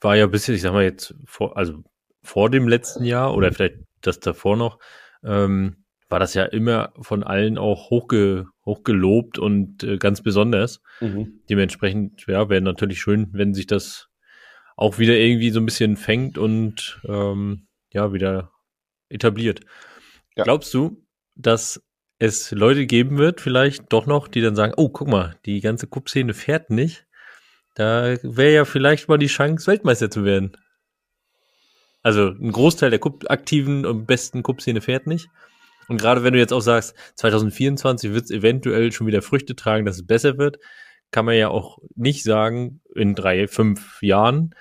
war 0.00 0.16
ja 0.16 0.26
bisher, 0.26 0.54
ich 0.54 0.62
sag 0.62 0.72
mal 0.72 0.84
jetzt, 0.84 1.14
vor, 1.24 1.56
also 1.56 1.82
vor 2.22 2.50
dem 2.50 2.68
letzten 2.68 3.04
Jahr 3.04 3.34
oder 3.34 3.52
vielleicht 3.52 3.76
das 4.00 4.20
davor 4.20 4.56
noch, 4.56 4.78
ähm, 5.22 5.84
war 6.08 6.18
das 6.20 6.32
ja 6.34 6.44
immer 6.44 6.92
von 7.00 7.22
allen 7.22 7.58
auch 7.58 7.90
hochge, 7.90 8.46
hochgelobt 8.64 9.38
und 9.38 9.82
äh, 9.84 9.98
ganz 9.98 10.22
besonders. 10.22 10.80
Dementsprechend, 11.50 12.26
ja, 12.26 12.48
wäre 12.48 12.62
natürlich 12.62 13.00
schön, 13.00 13.28
wenn 13.32 13.52
sich 13.54 13.66
das 13.66 14.07
auch 14.78 14.98
wieder 14.98 15.14
irgendwie 15.14 15.50
so 15.50 15.58
ein 15.58 15.66
bisschen 15.66 15.96
fängt 15.96 16.38
und 16.38 17.00
ähm, 17.06 17.66
ja, 17.92 18.12
wieder 18.12 18.52
etabliert. 19.08 19.60
Ja. 20.36 20.44
Glaubst 20.44 20.72
du, 20.72 21.04
dass 21.34 21.82
es 22.20 22.52
Leute 22.52 22.86
geben 22.86 23.18
wird, 23.18 23.40
vielleicht 23.40 23.92
doch 23.92 24.06
noch, 24.06 24.28
die 24.28 24.40
dann 24.40 24.54
sagen, 24.54 24.74
oh, 24.76 24.88
guck 24.88 25.08
mal, 25.08 25.36
die 25.46 25.60
ganze 25.60 25.88
Cup-Szene 25.88 26.32
fährt 26.32 26.70
nicht. 26.70 27.06
Da 27.74 28.16
wäre 28.22 28.54
ja 28.54 28.64
vielleicht 28.64 29.08
mal 29.08 29.18
die 29.18 29.26
Chance, 29.26 29.66
Weltmeister 29.66 30.10
zu 30.10 30.24
werden. 30.24 30.56
Also 32.04 32.28
ein 32.28 32.52
Großteil 32.52 32.90
der 32.90 33.00
Cup 33.00 33.28
aktiven 33.28 33.84
und 33.84 34.06
besten 34.06 34.44
Cup-Szene 34.44 34.80
fährt 34.80 35.08
nicht. 35.08 35.28
Und 35.88 36.00
gerade 36.00 36.22
wenn 36.22 36.34
du 36.34 36.38
jetzt 36.38 36.52
auch 36.52 36.60
sagst, 36.60 36.94
2024 37.16 38.12
wird 38.12 38.26
es 38.26 38.30
eventuell 38.30 38.92
schon 38.92 39.08
wieder 39.08 39.22
Früchte 39.22 39.56
tragen, 39.56 39.86
dass 39.86 39.96
es 39.96 40.06
besser 40.06 40.38
wird, 40.38 40.58
kann 41.10 41.24
man 41.24 41.36
ja 41.36 41.48
auch 41.48 41.78
nicht 41.94 42.22
sagen, 42.22 42.80
in 42.94 43.14
drei, 43.14 43.48
fünf 43.48 44.02
Jahren, 44.02 44.54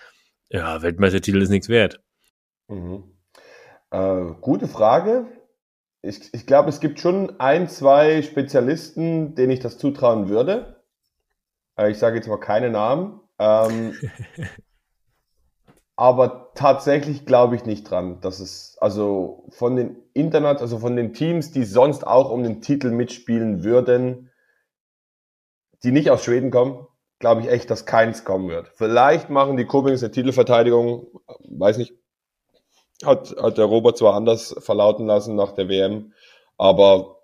ja, 0.50 0.82
Weltmeistertitel 0.82 1.42
ist 1.42 1.50
nichts 1.50 1.70
wert. 1.70 2.02
Mhm. 2.68 3.04
Äh, 3.92 4.34
gute 4.42 4.68
Frage. 4.68 5.28
Ich, 6.02 6.34
ich 6.34 6.46
glaube, 6.46 6.70
es 6.70 6.80
gibt 6.80 7.00
schon 7.00 7.40
ein, 7.40 7.68
zwei 7.68 8.22
Spezialisten, 8.22 9.36
denen 9.36 9.52
ich 9.52 9.60
das 9.60 9.78
zutrauen 9.78 10.30
würde. 10.30 10.84
Äh, 11.78 11.92
ich 11.92 11.98
sage 11.98 12.18
jetzt 12.18 12.28
mal 12.28 12.40
keine 12.40 12.70
Namen. 12.70 13.20
Ähm, 13.40 13.94
aber 15.96 16.52
tatsächlich 16.56 17.26
glaube 17.26 17.56
ich 17.56 17.66
nicht 17.66 17.90
dran, 17.90 18.22
dass 18.22 18.40
es, 18.40 18.78
also 18.80 19.46
von 19.50 19.76
den 19.76 19.98
Internet, 20.14 20.62
also 20.62 20.80
von 20.80 20.96
den 20.96 21.14
Teams, 21.14 21.52
die 21.52 21.64
sonst 21.64 22.06
auch 22.06 22.30
um 22.32 22.44
den 22.44 22.62
Titel 22.62 22.92
mitspielen 22.92 23.64
würden, 23.64 24.30
die 25.84 25.92
nicht 25.92 26.10
aus 26.12 26.24
Schweden 26.24 26.52
kommen, 26.52 26.86
glaube 27.20 27.42
ich 27.42 27.50
echt, 27.50 27.70
dass 27.70 27.86
keins 27.86 28.24
kommen 28.26 28.50
wird. 28.50 28.72
Vielleicht 28.76 29.30
machen 29.30 29.58
die 29.58 29.66
Kobings 29.66 30.04
eine 30.04 30.12
Titelverteidigung, 30.12 31.08
weiß 31.50 31.78
nicht, 31.78 31.94
hat, 33.04 33.36
hat 33.42 33.58
der 33.58 33.66
Robert 33.66 33.98
zwar 33.98 34.16
anders 34.16 34.56
verlauten 34.60 35.06
lassen 35.06 35.36
nach 35.36 35.52
der 35.54 35.70
WM, 35.70 36.14
aber 36.58 37.20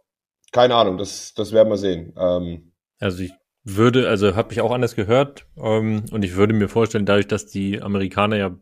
keine 0.51 0.75
Ahnung, 0.75 0.97
das, 0.97 1.33
das 1.33 1.51
werden 1.51 1.69
wir 1.69 1.77
sehen. 1.77 2.13
Ähm, 2.17 2.73
Also 2.99 3.23
ich 3.23 3.31
würde, 3.63 4.07
also 4.09 4.35
habe 4.35 4.53
ich 4.53 4.61
auch 4.61 4.71
anders 4.71 4.95
gehört 4.95 5.45
ähm, 5.57 6.05
und 6.11 6.23
ich 6.23 6.35
würde 6.35 6.53
mir 6.53 6.69
vorstellen, 6.69 7.05
dadurch, 7.05 7.27
dass 7.27 7.47
die 7.47 7.81
Amerikaner 7.81 8.37
ja, 8.37 8.55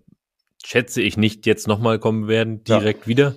schätze 0.63 1.01
ich, 1.01 1.17
nicht 1.17 1.45
jetzt 1.45 1.67
nochmal 1.67 2.00
kommen 2.00 2.27
werden, 2.27 2.62
Ja. 2.67 2.79
direkt 2.79 3.07
wieder, 3.07 3.36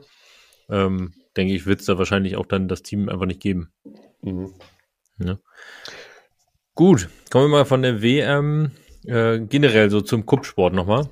ähm, 0.69 1.15
denke 1.37 1.55
ich, 1.55 1.67
wird 1.67 1.81
es 1.81 1.87
da 1.87 1.99
wahrscheinlich 1.99 2.37
auch 2.37 2.47
dann 2.47 2.69
das 2.69 2.83
Team 2.83 3.09
einfach 3.09 3.27
nicht 3.27 3.41
geben. 3.41 3.73
mhm. 4.23 4.53
Gut, 6.77 7.09
kommen 7.31 7.45
wir 7.45 7.59
mal 7.59 7.65
von 7.65 7.83
der 7.83 8.03
WM 8.03 8.73
äh, 9.05 9.39
generell 9.39 9.91
so 9.91 10.01
zum 10.01 10.27
Kuppsport 10.27 10.75
nochmal. 10.75 11.09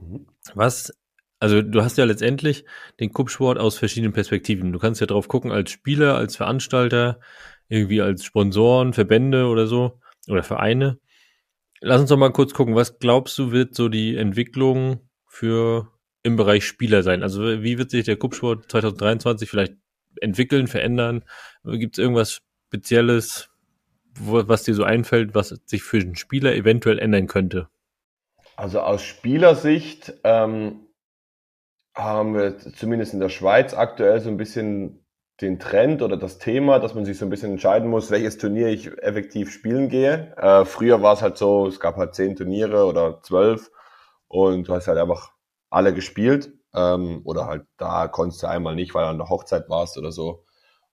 Mhm. 0.00 0.26
Was, 0.54 0.90
also 1.38 1.60
du 1.60 1.82
hast 1.82 1.98
ja 1.98 2.04
letztendlich 2.04 2.64
den 2.98 3.12
Kuppsport 3.12 3.58
aus 3.58 3.76
verschiedenen 3.76 4.14
Perspektiven. 4.14 4.72
Du 4.72 4.78
kannst 4.78 5.02
ja 5.02 5.06
drauf 5.06 5.28
gucken 5.28 5.52
als 5.52 5.70
Spieler, 5.70 6.16
als 6.16 6.36
Veranstalter, 6.36 7.20
irgendwie 7.68 8.00
als 8.00 8.24
Sponsoren, 8.24 8.94
Verbände 8.94 9.48
oder 9.48 9.66
so 9.66 10.00
oder 10.28 10.42
Vereine. 10.42 10.98
Lass 11.82 12.00
uns 12.00 12.08
doch 12.08 12.16
mal 12.16 12.32
kurz 12.32 12.54
gucken, 12.54 12.74
was 12.74 12.98
glaubst 12.98 13.36
du 13.38 13.52
wird 13.52 13.74
so 13.74 13.90
die 13.90 14.16
Entwicklung 14.16 15.10
für 15.26 15.92
im 16.22 16.36
Bereich 16.36 16.64
Spieler 16.64 17.02
sein? 17.02 17.22
Also 17.22 17.62
wie 17.62 17.76
wird 17.76 17.90
sich 17.90 18.06
der 18.06 18.16
Kuppsport 18.16 18.70
2023 18.70 19.50
vielleicht 19.50 19.74
entwickeln, 20.22 20.68
verändern? 20.68 21.24
Gibt 21.64 21.98
es 21.98 22.02
irgendwas 22.02 22.40
Spezielles, 22.68 23.51
was 24.18 24.62
dir 24.64 24.74
so 24.74 24.84
einfällt, 24.84 25.34
was 25.34 25.48
sich 25.66 25.82
für 25.82 25.98
den 25.98 26.16
Spieler 26.16 26.54
eventuell 26.54 26.98
ändern 26.98 27.26
könnte? 27.26 27.68
Also 28.56 28.80
aus 28.80 29.02
Spielersicht 29.02 30.12
ähm, 30.24 30.86
haben 31.94 32.34
wir 32.34 32.58
zumindest 32.58 33.14
in 33.14 33.20
der 33.20 33.28
Schweiz 33.28 33.74
aktuell 33.74 34.20
so 34.20 34.28
ein 34.28 34.36
bisschen 34.36 35.04
den 35.40 35.58
Trend 35.58 36.02
oder 36.02 36.16
das 36.16 36.38
Thema, 36.38 36.78
dass 36.78 36.94
man 36.94 37.04
sich 37.04 37.18
so 37.18 37.26
ein 37.26 37.30
bisschen 37.30 37.52
entscheiden 37.52 37.88
muss, 37.88 38.10
welches 38.10 38.38
Turnier 38.38 38.68
ich 38.68 38.86
effektiv 39.02 39.50
spielen 39.52 39.88
gehe. 39.88 40.34
Äh, 40.36 40.64
früher 40.64 41.02
war 41.02 41.14
es 41.14 41.22
halt 41.22 41.36
so, 41.36 41.66
es 41.66 41.80
gab 41.80 41.96
halt 41.96 42.14
zehn 42.14 42.36
Turniere 42.36 42.84
oder 42.84 43.20
zwölf 43.22 43.70
und 44.28 44.68
du 44.68 44.74
hast 44.74 44.86
halt 44.86 44.98
einfach 44.98 45.32
alle 45.68 45.92
gespielt. 45.92 46.52
Ähm, 46.74 47.22
oder 47.24 47.46
halt 47.46 47.66
da 47.76 48.08
konntest 48.08 48.42
du 48.42 48.46
einmal 48.46 48.74
nicht, 48.74 48.94
weil 48.94 49.04
du 49.04 49.10
an 49.10 49.18
der 49.18 49.28
Hochzeit 49.28 49.68
warst 49.68 49.98
oder 49.98 50.12
so. 50.12 50.44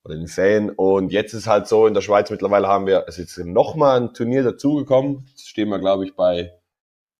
Oder 0.04 0.14
in 0.14 0.20
den 0.20 0.28
Ferien. 0.28 0.70
Und 0.70 1.12
jetzt 1.12 1.34
ist 1.34 1.46
halt 1.46 1.68
so, 1.68 1.86
in 1.86 1.94
der 1.94 2.00
Schweiz 2.00 2.30
mittlerweile 2.30 2.68
haben 2.68 2.86
wir, 2.86 3.04
es 3.06 3.18
ist 3.18 3.36
nochmal 3.38 4.00
ein 4.00 4.14
Turnier 4.14 4.42
dazugekommen. 4.42 5.26
Jetzt 5.28 5.48
stehen 5.48 5.68
wir, 5.68 5.78
glaube 5.78 6.04
ich, 6.06 6.14
bei 6.16 6.52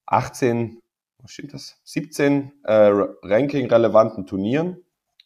18, 0.07 0.81
was 1.23 1.31
steht 1.31 1.53
das? 1.53 1.79
17 1.85 2.53
äh, 2.65 2.91
Ranking-relevanten 3.23 4.27
Turnieren. 4.27 4.83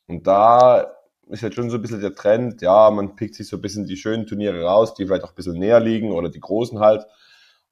Und 0.06 0.26
da 0.26 0.94
ist 1.28 1.42
jetzt 1.42 1.54
schon 1.54 1.70
so 1.70 1.76
ein 1.76 1.82
bisschen 1.82 2.00
der 2.00 2.14
Trend, 2.14 2.60
ja, 2.60 2.90
man 2.90 3.16
pickt 3.16 3.34
sich 3.34 3.48
so 3.48 3.56
ein 3.56 3.62
bisschen 3.62 3.86
die 3.86 3.96
schönen 3.96 4.26
Turniere 4.26 4.62
raus, 4.62 4.94
die 4.94 5.06
vielleicht 5.06 5.24
auch 5.24 5.30
ein 5.30 5.36
bisschen 5.36 5.58
näher 5.58 5.80
liegen 5.80 6.12
oder 6.12 6.28
die 6.28 6.40
großen 6.40 6.80
halt. 6.80 7.06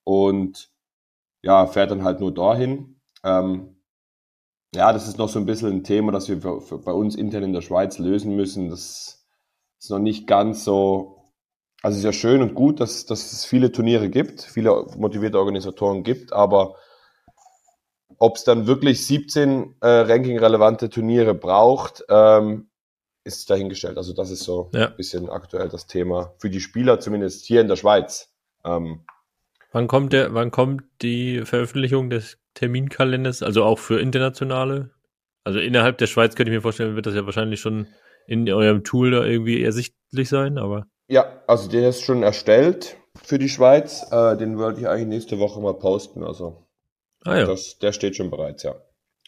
Und 0.05 0.71
ja, 1.43 1.67
fährt 1.67 1.91
dann 1.91 2.05
halt 2.05 2.21
nur 2.21 2.33
dahin. 2.33 3.01
Ähm, 3.25 3.77
ja, 4.75 4.93
das 4.93 5.07
ist 5.07 5.19
noch 5.19 5.29
so 5.29 5.39
ein 5.39 5.47
bisschen 5.47 5.71
ein 5.71 5.85
Thema, 5.85 6.13
das 6.13 6.29
wir 6.29 6.41
für, 6.41 6.61
für 6.61 6.79
bei 6.79 6.93
uns 6.93 7.15
intern 7.15 7.43
in 7.43 7.53
der 7.53 7.61
Schweiz 7.61 7.99
lösen 7.99 8.37
müssen. 8.37 8.71
Das 8.71 9.22
ist 9.83 9.91
noch 9.91 9.99
nicht 9.99 10.27
ganz 10.27 10.65
so. 10.65 11.33
Also 11.83 11.97
es 11.97 11.99
ist 11.99 12.05
ja 12.05 12.13
schön 12.13 12.43
und 12.43 12.55
gut, 12.55 12.79
dass, 12.79 13.07
dass 13.07 13.33
es 13.33 13.45
viele 13.45 13.73
Turniere 13.73 14.09
gibt, 14.09 14.43
viele 14.43 14.87
motivierte 14.97 15.39
Organisatoren 15.41 16.05
gibt, 16.05 16.33
aber 16.33 16.77
ob 18.19 18.37
es 18.37 18.45
dann 18.45 18.69
wirklich 18.69 19.05
17 19.05 19.75
äh, 19.81 19.89
ranking-relevante 19.89 20.89
Turniere 20.91 21.35
braucht, 21.35 22.05
ähm, 22.09 22.69
ist 23.25 23.51
dahingestellt. 23.51 23.97
Also 23.99 24.13
das 24.13 24.31
ist 24.31 24.45
so 24.45 24.71
Ja. 24.73 24.87
ein 24.91 24.97
bisschen 24.97 25.29
aktuell 25.29 25.69
das 25.69 25.89
Thema 25.89 26.33
für 26.39 26.51
die 26.51 26.61
Spieler, 26.61 27.01
zumindest 27.01 27.45
hier 27.45 27.61
in 27.61 27.69
der 27.69 27.77
Schweiz. 27.77 28.33
Ähm, 28.65 29.01
Wann 29.73 29.89
kommt 29.89 30.13
der, 30.13 30.35
wann 30.35 30.53
kommt 30.53 30.85
die 31.01 31.45
Veröffentlichung 31.45 32.11
des 32.11 32.39
Terminkalenders, 32.55 33.43
also 33.43 33.65
auch 33.65 33.79
für 33.81 33.99
internationale? 34.01 34.91
Also 35.45 35.59
innerhalb 35.59 35.99
der 35.99 36.07
Schweiz 36.07 36.37
könnte 36.37 36.53
ich 36.53 36.57
mir 36.57 36.63
vorstellen, 36.63 36.95
wird 36.95 37.07
das 37.07 37.15
ja 37.15 37.25
wahrscheinlich 37.27 37.61
schon 37.61 37.89
in 38.27 38.49
eurem 38.51 38.85
Tool 38.85 39.11
da 39.11 39.25
irgendwie 39.25 39.63
ersichtlich 39.63 40.29
sein, 40.29 40.59
aber 40.59 40.87
ja, 41.09 41.43
also 41.47 41.69
der 41.69 41.89
ist 41.91 42.03
schon 42.03 42.23
erstellt 42.23 42.97
für 43.23 43.39
die 43.39 43.49
Schweiz. 43.51 44.07
Äh, 44.11 44.37
den 44.37 44.57
wollte 44.59 44.81
ich 44.81 44.89
eigentlich 44.89 45.09
nächste 45.09 45.39
Woche 45.39 45.61
mal 45.61 45.75
posten. 45.75 46.25
Also 46.25 46.67
ah 47.25 47.39
ja. 47.39 47.47
das, 47.47 47.79
der 47.79 47.93
steht 47.93 48.17
schon 48.17 48.31
bereits, 48.31 48.63
ja. 48.63 48.75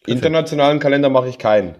Internationalen 0.07 0.79
Kalender 0.79 1.11
mache 1.11 1.29
ich 1.29 1.39
keinen. 1.39 1.77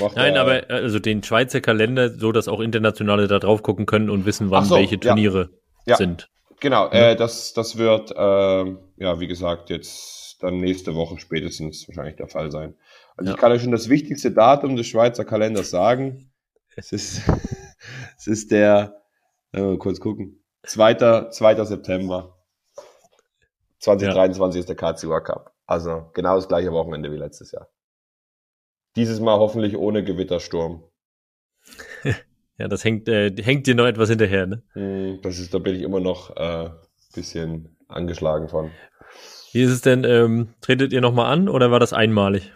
Macht 0.00 0.16
Nein, 0.16 0.34
der- 0.34 0.42
aber 0.42 0.70
äh, 0.70 0.72
also 0.72 0.98
den 0.98 1.22
Schweizer 1.22 1.60
Kalender, 1.60 2.08
so 2.10 2.32
dass 2.32 2.48
auch 2.48 2.60
Internationale 2.60 3.26
da 3.28 3.38
drauf 3.38 3.62
gucken 3.62 3.86
können 3.86 4.10
und 4.10 4.24
wissen, 4.26 4.50
wann 4.50 4.64
so, 4.64 4.76
welche 4.76 4.94
ja. 4.96 5.00
Turniere 5.00 5.50
Ja. 5.86 5.96
sind. 5.96 6.28
Genau, 6.60 6.88
äh, 6.90 7.14
das, 7.16 7.52
das 7.52 7.76
wird, 7.76 8.12
ähm, 8.16 8.78
ja, 8.96 9.20
wie 9.20 9.26
gesagt, 9.26 9.70
jetzt 9.70 10.42
dann 10.42 10.58
nächste 10.58 10.94
Woche 10.94 11.18
spätestens 11.18 11.86
wahrscheinlich 11.88 12.16
der 12.16 12.28
Fall 12.28 12.50
sein. 12.50 12.74
Also 13.16 13.30
Ja. 13.30 13.34
ich 13.34 13.40
kann 13.40 13.52
euch 13.52 13.62
schon 13.62 13.72
das 13.72 13.88
wichtigste 13.88 14.30
Datum 14.32 14.76
des 14.76 14.86
Schweizer 14.86 15.24
Kalenders 15.24 15.70
sagen. 15.70 16.30
Es 16.76 16.92
ist, 16.92 17.22
es 18.18 18.26
ist 18.26 18.50
der, 18.50 19.02
äh, 19.52 19.76
kurz 19.76 20.00
gucken, 20.00 20.42
2. 20.64 21.30
2. 21.30 21.64
September. 21.64 22.36
2023 23.80 24.60
ist 24.60 24.68
der 24.68 24.76
KCUA 24.76 25.20
Cup. 25.20 25.54
Also 25.66 26.10
genau 26.14 26.36
das 26.36 26.48
gleiche 26.48 26.72
Wochenende 26.72 27.12
wie 27.12 27.16
letztes 27.16 27.52
Jahr. 27.52 27.68
Dieses 28.96 29.20
Mal 29.20 29.38
hoffentlich 29.38 29.76
ohne 29.76 30.04
Gewittersturm. 30.04 30.84
Ja, 32.56 32.68
das 32.68 32.84
hängt, 32.84 33.08
äh, 33.08 33.34
hängt 33.42 33.66
dir 33.66 33.74
noch 33.74 33.84
etwas 33.84 34.08
hinterher, 34.08 34.46
ne? 34.46 34.62
Hm, 34.74 35.18
Das 35.22 35.40
ist, 35.40 35.52
da 35.52 35.58
bin 35.58 35.74
ich 35.74 35.82
immer 35.82 35.98
noch 35.98 36.36
äh, 36.36 36.70
bisschen 37.14 37.76
angeschlagen 37.88 38.48
von. 38.48 38.70
Wie 39.52 39.62
ist 39.62 39.70
es 39.70 39.80
denn, 39.80 40.04
ähm, 40.04 40.54
tretet 40.60 40.92
ihr 40.92 41.00
nochmal 41.00 41.32
an 41.32 41.48
oder 41.48 41.70
war 41.70 41.80
das 41.80 41.92
einmalig? 41.92 42.52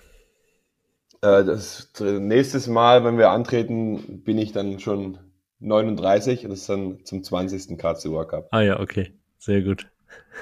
Äh, 1.22 1.44
das 1.44 1.90
nächstes 2.00 2.66
Mal, 2.66 3.04
wenn 3.04 3.18
wir 3.18 3.30
antreten, 3.30 4.22
bin 4.22 4.38
ich 4.38 4.52
dann 4.52 4.80
schon 4.80 5.18
39 5.60 6.44
und 6.44 6.50
das 6.50 6.60
ist 6.60 6.68
dann 6.68 7.04
zum 7.04 7.22
20. 7.22 7.78
KCUA 7.78 8.24
Cup. 8.24 8.48
Ah 8.50 8.60
ja, 8.60 8.80
okay. 8.80 9.12
Sehr 9.38 9.62
gut. 9.62 9.86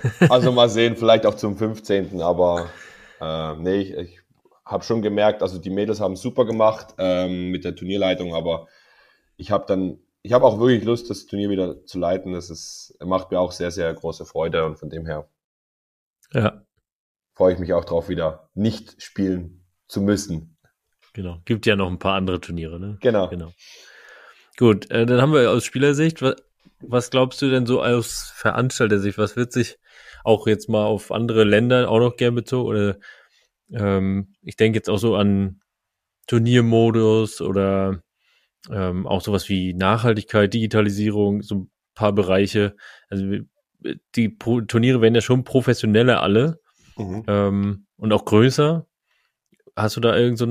Also 0.28 0.52
mal 0.52 0.68
sehen, 0.68 0.96
vielleicht 0.96 1.26
auch 1.26 1.34
zum 1.34 1.56
15. 1.56 2.20
Aber 2.20 2.68
äh, 3.20 3.56
nee, 3.56 3.80
ich, 3.80 3.90
ich 3.94 4.20
habe 4.64 4.84
schon 4.84 5.02
gemerkt, 5.02 5.42
also 5.42 5.58
die 5.58 5.70
Mädels 5.70 6.00
haben 6.00 6.16
super 6.16 6.44
gemacht 6.44 6.94
ähm, 6.98 7.50
mit 7.50 7.64
der 7.64 7.74
Turnierleitung, 7.74 8.34
aber 8.34 8.68
ich 9.36 9.50
habe 9.50 9.64
dann 9.66 9.98
ich 10.26 10.32
habe 10.32 10.44
auch 10.44 10.58
wirklich 10.58 10.82
Lust, 10.82 11.08
das 11.08 11.26
Turnier 11.26 11.50
wieder 11.50 11.84
zu 11.84 12.00
leiten. 12.00 12.32
Das 12.32 12.50
ist, 12.50 12.98
macht 13.00 13.30
mir 13.30 13.38
auch 13.38 13.52
sehr, 13.52 13.70
sehr 13.70 13.94
große 13.94 14.26
Freude 14.26 14.64
und 14.64 14.76
von 14.76 14.90
dem 14.90 15.06
her 15.06 15.28
ja. 16.32 16.64
freue 17.32 17.52
ich 17.54 17.60
mich 17.60 17.72
auch 17.72 17.84
drauf, 17.84 18.08
wieder 18.08 18.50
nicht 18.52 19.00
spielen 19.00 19.64
zu 19.86 20.00
müssen. 20.00 20.55
Genau. 21.16 21.40
Gibt 21.46 21.64
ja 21.64 21.76
noch 21.76 21.88
ein 21.88 21.98
paar 21.98 22.12
andere 22.12 22.42
Turniere, 22.42 22.78
ne? 22.78 22.98
Genau. 23.00 23.28
genau. 23.28 23.50
Gut, 24.58 24.90
äh, 24.90 25.06
dann 25.06 25.22
haben 25.22 25.32
wir 25.32 25.50
aus 25.50 25.64
Spielersicht, 25.64 26.20
was, 26.20 26.36
was 26.80 27.08
glaubst 27.08 27.40
du 27.40 27.48
denn 27.48 27.64
so 27.64 27.82
aus 27.82 28.34
Veranstalter-Sicht, 28.36 29.16
was 29.16 29.34
wird 29.34 29.50
sich 29.50 29.78
auch 30.24 30.46
jetzt 30.46 30.68
mal 30.68 30.84
auf 30.84 31.10
andere 31.10 31.44
Länder 31.44 31.90
auch 31.90 32.00
noch 32.00 32.16
gern 32.16 32.34
bezogen 32.34 32.68
oder 32.68 32.98
ähm, 33.72 34.34
ich 34.42 34.56
denke 34.56 34.76
jetzt 34.76 34.90
auch 34.90 34.98
so 34.98 35.16
an 35.16 35.62
Turniermodus 36.26 37.40
oder 37.40 38.02
ähm, 38.70 39.06
auch 39.06 39.22
sowas 39.22 39.48
wie 39.48 39.72
Nachhaltigkeit, 39.72 40.52
Digitalisierung, 40.52 41.40
so 41.40 41.54
ein 41.54 41.70
paar 41.94 42.12
Bereiche. 42.12 42.76
Also 43.08 43.24
die 44.14 44.28
Pro 44.28 44.60
Turniere 44.60 45.00
werden 45.00 45.14
ja 45.14 45.22
schon 45.22 45.44
professioneller 45.44 46.20
alle 46.20 46.60
mhm. 46.98 47.24
ähm, 47.26 47.86
und 47.96 48.12
auch 48.12 48.26
größer. 48.26 48.86
Hast 49.74 49.96
du 49.96 50.00
da 50.00 50.14
irgend 50.14 50.36
so 50.36 50.44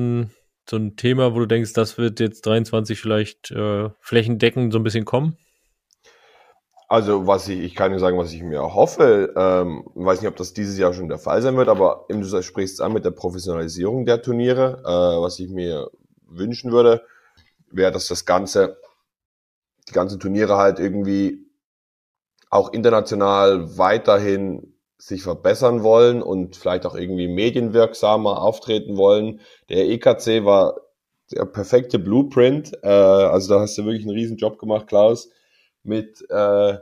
so 0.69 0.77
ein 0.77 0.95
Thema, 0.95 1.33
wo 1.33 1.39
du 1.39 1.45
denkst, 1.45 1.73
das 1.73 1.97
wird 1.97 2.19
jetzt 2.19 2.45
23 2.45 2.99
vielleicht 2.99 3.51
äh, 3.51 3.89
flächendeckend 3.99 4.73
so 4.73 4.79
ein 4.79 4.83
bisschen 4.83 5.05
kommen? 5.05 5.37
Also 6.87 7.25
was 7.25 7.47
ich, 7.47 7.59
ich 7.59 7.75
kann 7.75 7.91
nur 7.91 7.99
sagen, 7.99 8.17
was 8.17 8.31
ich 8.31 8.43
mir 8.43 8.61
hoffe, 8.61 9.33
ähm, 9.35 9.89
weiß 9.95 10.21
nicht, 10.21 10.29
ob 10.29 10.35
das 10.35 10.53
dieses 10.53 10.77
Jahr 10.77 10.93
schon 10.93 11.09
der 11.09 11.17
Fall 11.17 11.41
sein 11.41 11.57
wird, 11.57 11.67
aber 11.67 12.05
eben 12.09 12.21
du 12.21 12.41
sprichst 12.41 12.79
an 12.81 12.93
mit 12.93 13.05
der 13.05 13.11
Professionalisierung 13.11 14.05
der 14.05 14.21
Turniere, 14.21 14.81
äh, 14.85 15.21
was 15.21 15.39
ich 15.39 15.49
mir 15.49 15.89
wünschen 16.27 16.71
würde, 16.71 17.03
wäre, 17.71 17.91
dass 17.91 18.07
das 18.07 18.25
Ganze, 18.25 18.77
die 19.87 19.93
ganzen 19.93 20.19
Turniere 20.19 20.57
halt 20.57 20.79
irgendwie 20.79 21.45
auch 22.51 22.71
international 22.71 23.77
weiterhin 23.77 24.74
sich 24.97 25.23
verbessern 25.23 25.83
wollen 25.83 26.21
und 26.21 26.55
vielleicht 26.55 26.85
auch 26.85 26.95
irgendwie 26.95 27.27
medienwirksamer 27.27 28.41
auftreten 28.41 28.97
wollen. 28.97 29.41
Der 29.69 29.89
EKC 29.89 30.45
war 30.45 30.77
der 31.31 31.45
perfekte 31.45 31.99
Blueprint. 31.99 32.73
Äh, 32.83 32.87
also 32.87 33.53
da 33.53 33.61
hast 33.61 33.77
du 33.77 33.85
wirklich 33.85 34.03
einen 34.03 34.15
riesen 34.15 34.37
Job 34.37 34.57
gemacht, 34.57 34.87
Klaus, 34.87 35.29
mit 35.83 36.23
äh, 36.29 36.77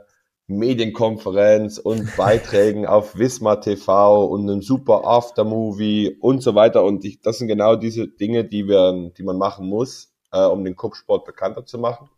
Medienkonferenz 0.46 1.78
und 1.78 2.14
Beiträgen 2.16 2.86
auf 2.86 3.18
Wismar 3.18 3.60
TV 3.60 4.26
und 4.26 4.42
einem 4.42 4.62
super 4.62 5.06
Aftermovie 5.06 6.16
und 6.20 6.42
so 6.42 6.54
weiter. 6.54 6.84
Und 6.84 7.04
ich, 7.04 7.20
das 7.20 7.38
sind 7.38 7.48
genau 7.48 7.76
diese 7.76 8.08
Dinge, 8.08 8.44
die 8.44 8.68
wir, 8.68 9.10
die 9.16 9.22
man 9.22 9.38
machen 9.38 9.68
muss, 9.68 10.12
äh, 10.32 10.44
um 10.44 10.64
den 10.64 10.76
Kuppsport 10.76 11.24
bekannter 11.24 11.64
zu 11.64 11.78
machen 11.78 12.08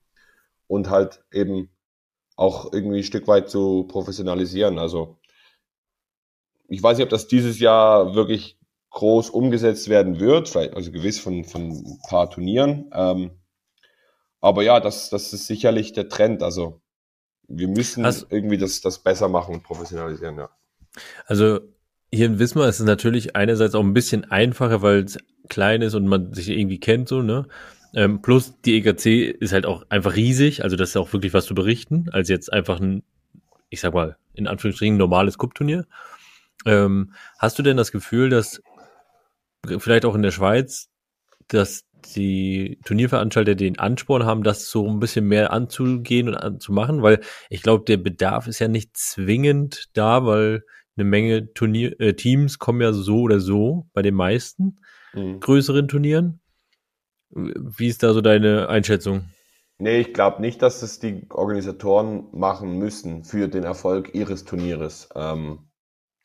und 0.66 0.90
halt 0.90 1.22
eben 1.32 1.70
auch 2.36 2.72
irgendwie 2.72 2.98
ein 2.98 3.04
Stück 3.04 3.28
weit 3.28 3.48
zu 3.48 3.84
professionalisieren. 3.84 4.78
Also 4.78 5.16
ich 6.68 6.82
weiß 6.82 6.98
nicht, 6.98 7.04
ob 7.04 7.10
das 7.10 7.28
dieses 7.28 7.58
Jahr 7.58 8.14
wirklich 8.14 8.58
groß 8.90 9.30
umgesetzt 9.30 9.88
werden 9.88 10.20
wird, 10.20 10.48
vielleicht 10.48 10.74
also 10.74 10.90
gewiss 10.90 11.18
von, 11.18 11.44
von 11.44 11.70
ein 11.70 11.98
paar 12.08 12.30
Turnieren. 12.30 12.90
Ähm, 12.92 13.30
aber 14.40 14.62
ja, 14.62 14.80
das, 14.80 15.10
das 15.10 15.32
ist 15.32 15.46
sicherlich 15.46 15.92
der 15.92 16.08
Trend. 16.08 16.42
Also 16.42 16.80
wir 17.48 17.68
müssen 17.68 18.04
also, 18.04 18.26
irgendwie 18.30 18.58
das, 18.58 18.80
das 18.80 18.98
besser 19.02 19.28
machen 19.28 19.54
und 19.54 19.62
professionalisieren, 19.62 20.38
ja. 20.38 20.50
Also 21.26 21.60
hier 22.12 22.26
in 22.26 22.38
Wismar 22.38 22.68
ist 22.68 22.80
es 22.80 22.86
natürlich 22.86 23.36
einerseits 23.36 23.74
auch 23.74 23.82
ein 23.82 23.92
bisschen 23.92 24.24
einfacher, 24.24 24.82
weil 24.82 25.04
es 25.04 25.18
klein 25.48 25.82
ist 25.82 25.94
und 25.94 26.06
man 26.06 26.32
sich 26.32 26.48
irgendwie 26.48 26.80
kennt, 26.80 27.08
so, 27.08 27.22
ne? 27.22 27.46
Ähm, 27.94 28.20
plus 28.20 28.60
die 28.62 28.76
EKC 28.76 29.30
ist 29.40 29.52
halt 29.52 29.64
auch 29.64 29.84
einfach 29.88 30.16
riesig, 30.16 30.64
also 30.64 30.76
das 30.76 30.90
ist 30.90 30.96
auch 30.96 31.12
wirklich 31.12 31.32
was 31.32 31.46
zu 31.46 31.54
berichten, 31.54 32.08
als 32.12 32.28
jetzt 32.28 32.52
einfach 32.52 32.80
ein, 32.80 33.02
ich 33.70 33.80
sag 33.80 33.94
mal, 33.94 34.16
in 34.34 34.46
Anführungsstrichen 34.46 34.96
normales 34.96 35.38
Cup-Turnier. 35.38 35.86
Ähm, 36.66 37.14
hast 37.38 37.58
du 37.58 37.62
denn 37.62 37.76
das 37.76 37.92
Gefühl, 37.92 38.28
dass 38.28 38.60
vielleicht 39.78 40.04
auch 40.04 40.14
in 40.14 40.22
der 40.22 40.32
Schweiz, 40.32 40.88
dass 41.48 41.84
die 42.14 42.78
Turnierveranstalter 42.84 43.54
den 43.54 43.78
Ansporn 43.78 44.24
haben, 44.24 44.42
das 44.42 44.68
so 44.68 44.88
ein 44.88 45.00
bisschen 45.00 45.26
mehr 45.26 45.52
anzugehen 45.52 46.28
und 46.28 46.34
anzumachen? 46.34 47.02
Weil 47.02 47.20
ich 47.48 47.62
glaube, 47.62 47.84
der 47.84 47.96
Bedarf 47.96 48.46
ist 48.48 48.58
ja 48.58 48.68
nicht 48.68 48.96
zwingend 48.96 49.86
da, 49.94 50.26
weil 50.26 50.64
eine 50.96 51.04
Menge 51.04 51.52
Turnier 51.52 51.98
äh, 52.00 52.14
Teams 52.14 52.58
kommen 52.58 52.80
ja 52.80 52.92
so 52.92 53.20
oder 53.20 53.40
so 53.40 53.86
bei 53.92 54.02
den 54.02 54.14
meisten 54.14 54.76
mhm. 55.14 55.40
größeren 55.40 55.88
Turnieren. 55.88 56.40
Wie 57.30 57.88
ist 57.88 58.02
da 58.02 58.12
so 58.12 58.20
deine 58.20 58.68
Einschätzung? 58.68 59.28
Nee, 59.78 60.00
ich 60.00 60.14
glaube 60.14 60.40
nicht, 60.40 60.62
dass 60.62 60.82
es 60.82 61.00
die 61.00 61.26
Organisatoren 61.28 62.28
machen 62.32 62.78
müssen 62.78 63.24
für 63.24 63.48
den 63.48 63.64
Erfolg 63.64 64.14
ihres 64.14 64.44
Turnieres. 64.44 65.08
Ähm, 65.14 65.68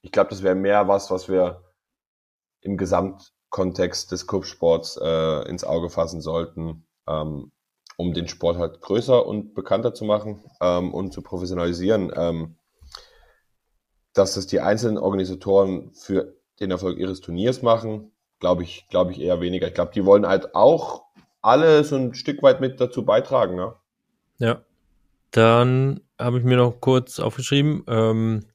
ich 0.01 0.11
glaube, 0.11 0.29
das 0.29 0.43
wäre 0.43 0.55
mehr 0.55 0.87
was, 0.87 1.11
was 1.11 1.29
wir 1.29 1.63
im 2.61 2.77
Gesamtkontext 2.77 4.11
des 4.11 4.27
Cup-Sports 4.27 4.99
äh, 5.01 5.49
ins 5.49 5.63
Auge 5.63 5.89
fassen 5.89 6.21
sollten, 6.21 6.85
ähm, 7.07 7.51
um 7.97 8.13
den 8.13 8.27
Sport 8.27 8.57
halt 8.57 8.81
größer 8.81 9.25
und 9.25 9.53
bekannter 9.53 9.93
zu 9.93 10.05
machen 10.05 10.43
ähm, 10.61 10.93
und 10.93 11.13
zu 11.13 11.21
professionalisieren. 11.21 12.11
Ähm, 12.15 12.55
dass 14.13 14.35
es 14.35 14.47
die 14.47 14.59
einzelnen 14.59 14.97
Organisatoren 14.97 15.93
für 15.93 16.35
den 16.59 16.71
Erfolg 16.71 16.97
ihres 16.97 17.21
Turniers 17.21 17.61
machen, 17.61 18.11
glaube 18.39 18.63
ich, 18.63 18.87
glaube 18.89 19.11
ich 19.11 19.21
eher 19.21 19.39
weniger. 19.39 19.67
Ich 19.67 19.73
glaube, 19.73 19.93
die 19.93 20.05
wollen 20.05 20.27
halt 20.27 20.53
auch 20.53 21.05
alle 21.41 21.83
so 21.83 21.95
ein 21.95 22.13
Stück 22.13 22.43
weit 22.43 22.59
mit 22.59 22.79
dazu 22.81 23.05
beitragen, 23.05 23.55
ne? 23.55 23.73
Ja. 24.37 24.61
Dann 25.31 26.01
habe 26.19 26.39
ich 26.39 26.43
mir 26.43 26.57
noch 26.57 26.81
kurz 26.81 27.19
aufgeschrieben, 27.19 27.85
ähm, 27.87 28.45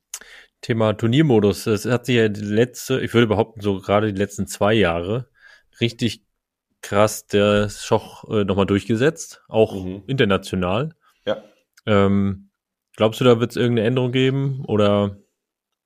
Thema 0.67 0.95
Turniermodus. 0.95 1.63
Das 1.63 1.85
hat 1.85 2.07
sich 2.07 2.17
ja 2.17 2.29
die 2.29 2.41
letzte, 2.41 3.01
ich 3.01 3.15
würde 3.15 3.29
behaupten, 3.29 3.61
so 3.61 3.79
gerade 3.79 4.13
die 4.13 4.19
letzten 4.19 4.49
zwei 4.49 4.75
Jahre 4.75 5.29
richtig 5.81 6.25
krass 6.83 7.29
der 7.29 7.71
Schoch 7.71 8.29
äh, 8.29 8.43
nochmal 8.43 8.67
durchgesetzt, 8.67 9.45
auch 9.47 9.85
mhm. 9.85 10.03
international. 10.09 10.97
Ja. 11.25 11.41
Ähm, 11.87 12.51
glaubst 12.97 13.21
du, 13.21 13.25
da 13.25 13.39
wird 13.39 13.53
es 13.53 13.57
irgendeine 13.57 13.87
Änderung 13.87 14.11
geben? 14.11 14.65
Oder 14.67 15.19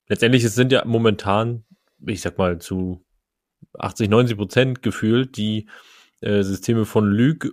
letztendlich 0.08 0.44
es 0.44 0.54
sind 0.54 0.72
ja 0.72 0.82
momentan, 0.86 1.66
ich 2.06 2.22
sag 2.22 2.38
mal, 2.38 2.58
zu 2.58 3.04
80, 3.78 4.08
90 4.08 4.36
Prozent 4.38 4.82
gefühlt 4.82 5.36
die 5.36 5.68
äh, 6.22 6.42
Systeme 6.42 6.86
von 6.86 7.04
Lüg 7.04 7.52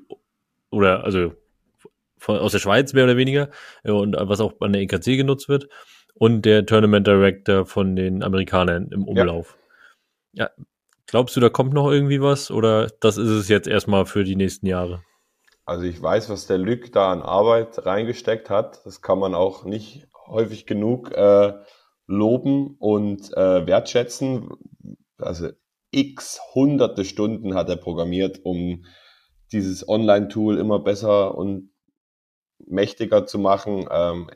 oder 0.69 1.03
also 1.03 1.33
von, 2.17 2.39
aus 2.39 2.53
der 2.53 2.59
Schweiz 2.59 2.93
mehr 2.93 3.03
oder 3.03 3.17
weniger 3.17 3.49
äh, 3.83 3.91
und 3.91 4.15
was 4.17 4.39
auch 4.39 4.61
an 4.61 4.71
der 4.71 4.81
EKC 4.81 5.17
genutzt 5.17 5.49
wird 5.49 5.67
und 6.19 6.43
der 6.43 6.65
Tournament 6.65 7.07
Director 7.07 7.65
von 7.65 7.95
den 7.95 8.23
Amerikanern 8.23 8.89
im 8.91 9.07
Umlauf. 9.07 9.57
Ja. 10.33 10.45
ja. 10.45 10.63
Glaubst 11.07 11.35
du, 11.35 11.39
da 11.39 11.49
kommt 11.49 11.73
noch 11.73 11.89
irgendwie 11.89 12.21
was 12.21 12.51
oder 12.51 12.87
das 12.99 13.17
ist 13.17 13.29
es 13.29 13.47
jetzt 13.47 13.67
erstmal 13.67 14.05
für 14.05 14.25
die 14.25 14.35
nächsten 14.35 14.67
Jahre? 14.67 15.03
Also 15.65 15.83
ich 15.83 16.01
weiß, 16.01 16.29
was 16.29 16.47
der 16.47 16.57
Lüg 16.57 16.91
da 16.91 17.11
an 17.11 17.21
Arbeit 17.21 17.85
reingesteckt 17.85 18.49
hat. 18.49 18.85
Das 18.85 19.01
kann 19.01 19.19
man 19.19 19.33
auch 19.33 19.63
nicht 19.63 20.07
häufig 20.27 20.65
genug 20.65 21.11
äh, 21.11 21.53
loben 22.07 22.75
und 22.79 23.33
äh, 23.35 23.65
wertschätzen. 23.65 24.49
Also 25.17 25.49
x 25.91 26.41
hunderte 26.53 27.05
Stunden 27.05 27.55
hat 27.55 27.69
er 27.69 27.77
programmiert, 27.77 28.41
um 28.43 28.85
dieses 29.51 29.87
Online-Tool 29.87 30.57
immer 30.57 30.79
besser 30.79 31.35
und 31.35 31.71
mächtiger 32.65 33.25
zu 33.25 33.39
machen, 33.39 33.87
ähm, 33.89 34.29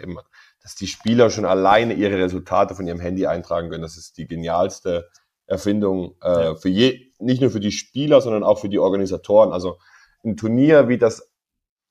dass 0.63 0.75
die 0.75 0.87
Spieler 0.87 1.29
schon 1.29 1.45
alleine 1.45 1.93
ihre 1.93 2.17
Resultate 2.17 2.75
von 2.75 2.87
ihrem 2.87 2.99
Handy 2.99 3.25
eintragen 3.25 3.69
können. 3.69 3.81
Das 3.81 3.97
ist 3.97 4.17
die 4.17 4.27
genialste 4.27 5.09
Erfindung 5.47 6.15
äh, 6.21 6.29
ja. 6.29 6.55
für 6.55 6.69
je, 6.69 7.11
nicht 7.19 7.41
nur 7.41 7.51
für 7.51 7.59
die 7.59 7.71
Spieler, 7.71 8.21
sondern 8.21 8.43
auch 8.43 8.59
für 8.59 8.69
die 8.69 8.79
Organisatoren. 8.79 9.51
Also 9.51 9.77
ein 10.23 10.37
Turnier 10.37 10.87
wie 10.87 10.97
das 10.97 11.31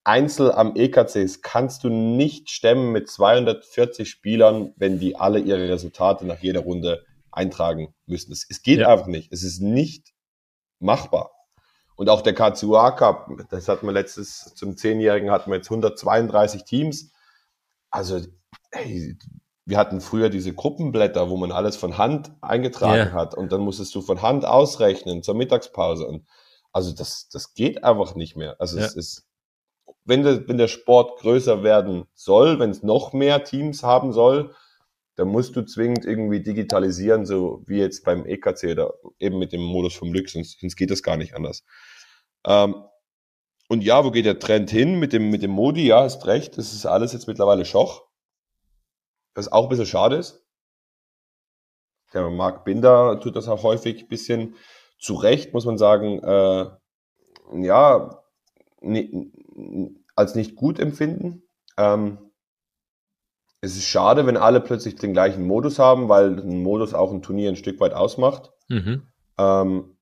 Einzel 0.05 0.51
am 0.51 0.77
EKC 0.77 1.17
ist, 1.17 1.43
kannst 1.43 1.85
du 1.85 1.91
nicht 1.91 2.51
stemmen 2.51 2.93
mit 2.93 3.11
240 3.11 4.09
Spielern, 4.09 4.73
wenn 4.77 4.99
die 4.99 5.17
alle 5.17 5.41
ihre 5.41 5.69
Resultate 5.69 6.27
nach 6.27 6.39
jeder 6.39 6.61
Runde 6.61 7.05
eintragen 7.31 7.95
müssen. 8.07 8.33
Es, 8.33 8.47
es 8.49 8.63
geht 8.63 8.81
ja. 8.81 8.89
einfach 8.89 9.07
nicht. 9.07 9.33
Es 9.33 9.43
ist 9.43 9.61
nicht 9.61 10.13
machbar. 10.79 11.33
Und 11.97 12.09
auch 12.09 12.23
der 12.23 12.35
KCUA 12.35 12.93
Cup, 12.93 13.29
das 13.51 13.69
hatten 13.69 13.87
wir 13.87 13.93
letztes, 13.93 14.55
zum 14.55 14.77
Zehnjährigen 14.77 15.31
hatten 15.31 15.51
wir 15.51 15.57
jetzt 15.57 15.71
132 15.71 16.65
Teams. 16.65 17.13
Also, 17.91 18.21
hey, 18.73 19.17
wir 19.67 19.79
hatten 19.79 20.01
früher 20.01 20.31
diese 20.31 20.53
Gruppenblätter, 20.53 21.31
wo 21.31 21.37
man 21.37 21.53
alles 21.53 21.77
von 21.77 21.99
Hand 21.99 22.33
eingetragen 22.41 23.09
yeah. 23.09 23.13
hat 23.13 23.35
und 23.35 23.53
dann 23.53 23.61
musstest 23.61 23.95
du 23.95 24.01
von 24.01 24.21
Hand 24.21 24.45
ausrechnen 24.45 25.23
zur 25.23 25.35
Mittagspause. 25.35 26.07
Und 26.07 26.27
also 26.73 26.93
das, 26.93 27.29
das 27.29 27.55
geht 27.55 27.85
einfach 27.85 28.15
nicht 28.15 28.37
mehr. 28.37 28.57
Also 28.59 28.79
ja. 28.79 28.85
es 28.85 28.95
ist, 28.97 29.27
wenn 30.05 30.23
der, 30.23 30.49
wenn 30.49 30.59
der 30.59 30.69
Sport 30.69 31.21
größer 31.21 31.63
werden 31.63 32.05
soll, 32.15 32.59
wenn 32.59 32.71
es 32.71 32.83
noch 32.83 33.13
mehr 33.13 33.45
Teams 33.45 33.83
haben 33.83 34.13
soll, 34.13 34.55
da 35.17 35.25
musst 35.25 35.55
du 35.55 35.63
zwingend 35.63 36.05
irgendwie 36.05 36.43
digitalisieren, 36.43 37.27
so 37.27 37.63
wie 37.67 37.79
jetzt 37.79 38.05
beim 38.05 38.25
EKC 38.25 38.73
oder 38.73 38.95
eben 39.19 39.39
mit 39.39 39.53
dem 39.53 39.61
Modus 39.61 39.95
vom 39.95 40.13
Glück, 40.13 40.31
sonst, 40.31 40.59
sonst 40.61 40.77
geht 40.77 40.91
das 40.91 41.03
gar 41.03 41.17
nicht 41.17 41.35
anders. 41.35 41.65
Ähm, 42.45 42.75
und 43.71 43.85
ja, 43.85 44.05
wo 44.05 44.11
geht 44.11 44.27
der 44.27 44.41
Trend 44.41 44.69
hin 44.69 44.99
mit 44.99 45.13
dem, 45.13 45.31
mit 45.31 45.45
dem 45.45 45.53
Modi? 45.53 45.87
Ja, 45.87 46.03
hast 46.03 46.27
recht, 46.27 46.59
das 46.59 46.73
ist 46.73 46.87
alles 46.87 47.13
jetzt 47.13 47.29
mittlerweile 47.29 47.65
Schoch. 47.65 48.03
Was 49.37 49.53
auch 49.53 49.63
ein 49.63 49.69
bisschen 49.69 49.87
schade 49.87 50.17
ist. 50.17 50.45
Der 52.13 52.29
Marc 52.31 52.65
Binder 52.65 53.21
tut 53.21 53.37
das 53.37 53.47
auch 53.47 53.63
häufig 53.63 54.03
ein 54.03 54.09
bisschen 54.09 54.57
zu 54.99 55.15
Recht, 55.15 55.55
muss 55.55 55.67
man 55.67 55.79
sagen, 55.79 56.19
äh, 56.19 56.67
ja, 57.63 58.25
als 60.17 60.35
nicht 60.35 60.57
gut 60.57 60.81
empfinden. 60.81 61.45
Ähm, 61.77 62.19
es 63.61 63.77
ist 63.77 63.87
schade, 63.87 64.27
wenn 64.27 64.37
alle 64.37 64.61
plötzlich 64.61 64.97
den 64.97 65.13
gleichen 65.13 65.47
Modus 65.47 65.79
haben, 65.79 66.09
weil 66.09 66.41
ein 66.41 66.65
Modus 66.65 66.93
auch 66.93 67.13
ein 67.13 67.23
Turnier 67.23 67.51
ein 67.51 67.57
Stück 67.57 67.79
weit 67.79 67.95
ausmacht. 67.95 68.51
Mhm. 68.67 69.07
Ähm, 69.39 69.97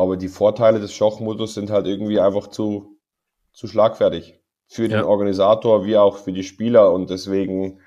aber 0.00 0.16
die 0.16 0.28
Vorteile 0.28 0.80
des 0.80 0.92
Schachmodus 0.92 1.54
sind 1.54 1.70
halt 1.70 1.86
irgendwie 1.86 2.20
einfach 2.20 2.48
zu, 2.48 2.98
zu 3.52 3.66
schlagfertig. 3.66 4.40
Für 4.66 4.88
den 4.88 5.00
ja. 5.00 5.04
Organisator 5.04 5.84
wie 5.84 5.96
auch 5.96 6.18
für 6.18 6.32
die 6.32 6.44
Spieler. 6.44 6.92
Und 6.92 7.10
deswegen 7.10 7.80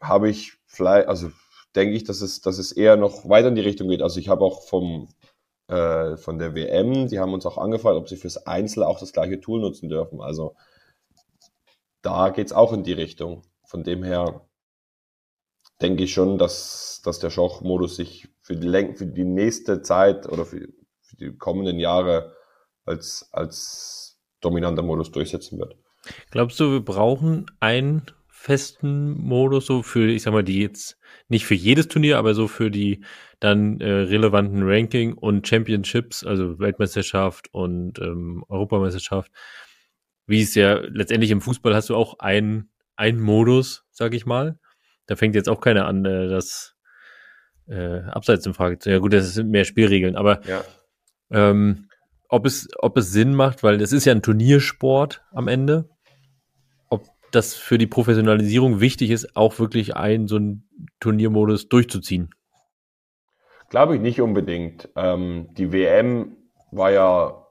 habe 0.00 0.28
ich 0.28 0.54
vielleicht, 0.66 1.08
also 1.08 1.30
denke 1.74 1.94
ich, 1.94 2.04
dass 2.04 2.20
es, 2.20 2.40
dass 2.40 2.58
es 2.58 2.72
eher 2.72 2.96
noch 2.96 3.28
weiter 3.28 3.48
in 3.48 3.54
die 3.54 3.62
Richtung 3.62 3.88
geht. 3.88 4.02
Also 4.02 4.18
ich 4.18 4.28
habe 4.28 4.44
auch 4.44 4.62
vom, 4.62 5.08
äh, 5.68 6.16
von 6.16 6.38
der 6.38 6.54
WM, 6.54 7.08
die 7.08 7.20
haben 7.20 7.32
uns 7.32 7.46
auch 7.46 7.58
angefragt, 7.58 7.96
ob 7.96 8.08
sie 8.08 8.16
fürs 8.16 8.46
Einzel 8.46 8.82
auch 8.82 8.98
das 8.98 9.12
gleiche 9.12 9.40
Tool 9.40 9.60
nutzen 9.60 9.88
dürfen. 9.88 10.20
Also 10.20 10.56
da 12.02 12.30
geht 12.30 12.48
es 12.48 12.52
auch 12.52 12.72
in 12.72 12.84
die 12.84 12.92
Richtung. 12.92 13.42
Von 13.64 13.82
dem 13.84 14.02
her 14.02 14.46
denke 15.80 16.04
ich 16.04 16.12
schon, 16.12 16.38
dass, 16.38 17.00
dass 17.04 17.18
der 17.18 17.30
Schachmodus 17.30 17.96
sich 17.96 18.28
für 18.44 18.54
die, 18.56 18.94
für 18.94 19.06
die 19.06 19.24
nächste 19.24 19.82
Zeit 19.82 20.28
oder 20.28 20.44
für, 20.44 20.68
für 21.00 21.16
die 21.16 21.36
kommenden 21.36 21.78
Jahre 21.78 22.36
als, 22.84 23.28
als 23.32 24.20
dominanter 24.40 24.82
Modus 24.82 25.10
durchsetzen 25.10 25.58
wird. 25.58 25.76
Glaubst 26.30 26.60
du, 26.60 26.70
wir 26.70 26.84
brauchen 26.84 27.46
einen 27.60 28.02
festen 28.28 29.18
Modus 29.18 29.64
so 29.64 29.82
für, 29.82 30.06
ich 30.10 30.22
sag 30.22 30.34
mal, 30.34 30.44
die 30.44 30.60
jetzt 30.60 30.98
nicht 31.28 31.46
für 31.46 31.54
jedes 31.54 31.88
Turnier, 31.88 32.18
aber 32.18 32.34
so 32.34 32.46
für 32.46 32.70
die 32.70 33.02
dann 33.40 33.80
äh, 33.80 33.90
relevanten 33.90 34.62
Ranking 34.62 35.14
und 35.14 35.48
Championships, 35.48 36.22
also 36.24 36.58
Weltmeisterschaft 36.58 37.48
und 37.52 37.98
ähm, 38.00 38.44
Europameisterschaft, 38.48 39.32
wie 40.26 40.42
es 40.42 40.54
ja 40.54 40.74
letztendlich 40.74 41.30
im 41.30 41.40
Fußball 41.40 41.74
hast 41.74 41.88
du 41.88 41.96
auch 41.96 42.18
einen, 42.18 42.70
einen 42.96 43.20
Modus, 43.20 43.86
sag 43.90 44.12
ich 44.12 44.26
mal. 44.26 44.58
Da 45.06 45.16
fängt 45.16 45.34
jetzt 45.34 45.48
auch 45.48 45.62
keiner 45.62 45.86
an, 45.86 46.04
äh, 46.04 46.28
das 46.28 46.73
äh, 47.68 48.00
Abseits 48.00 48.46
in 48.46 48.54
Frage 48.54 48.78
zu. 48.78 48.90
Ja 48.90 48.98
gut, 48.98 49.12
das 49.12 49.34
sind 49.34 49.50
mehr 49.50 49.64
Spielregeln, 49.64 50.16
aber 50.16 50.40
ja. 50.46 50.62
ähm, 51.30 51.88
ob 52.28 52.46
es, 52.46 52.68
ob 52.78 52.96
es 52.96 53.12
Sinn 53.12 53.34
macht, 53.34 53.62
weil 53.62 53.80
es 53.80 53.92
ist 53.92 54.04
ja 54.04 54.12
ein 54.12 54.22
Turniersport 54.22 55.24
am 55.32 55.48
Ende, 55.48 55.88
ob 56.88 57.06
das 57.30 57.54
für 57.54 57.78
die 57.78 57.86
Professionalisierung 57.86 58.80
wichtig 58.80 59.10
ist, 59.10 59.36
auch 59.36 59.58
wirklich 59.58 59.96
einen 59.96 60.26
so 60.26 60.36
einen 60.36 60.68
Turniermodus 61.00 61.68
durchzuziehen. 61.68 62.30
Glaube 63.70 63.96
ich 63.96 64.00
nicht 64.00 64.20
unbedingt. 64.20 64.88
Ähm, 64.96 65.48
die 65.56 65.72
WM 65.72 66.36
war 66.70 66.90
ja 66.90 67.44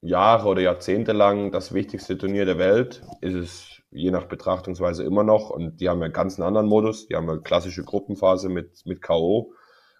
Jahre 0.00 0.48
oder 0.48 0.62
Jahrzehnte 0.62 1.12
lang 1.12 1.50
das 1.50 1.74
wichtigste 1.74 2.16
Turnier 2.16 2.44
der 2.44 2.58
Welt. 2.58 3.02
Ist 3.20 3.34
es 3.34 3.75
je 3.90 4.10
nach 4.10 4.26
Betrachtungsweise 4.26 5.04
immer 5.04 5.24
noch. 5.24 5.50
Und 5.50 5.80
die 5.80 5.88
haben 5.88 6.00
ja 6.02 6.08
ganz 6.08 6.38
einen 6.38 6.46
anderen 6.46 6.66
Modus. 6.66 7.06
Die 7.08 7.16
haben 7.16 7.28
eine 7.28 7.40
klassische 7.40 7.84
Gruppenphase 7.84 8.48
mit, 8.48 8.84
mit 8.84 9.02
K.O. 9.02 9.52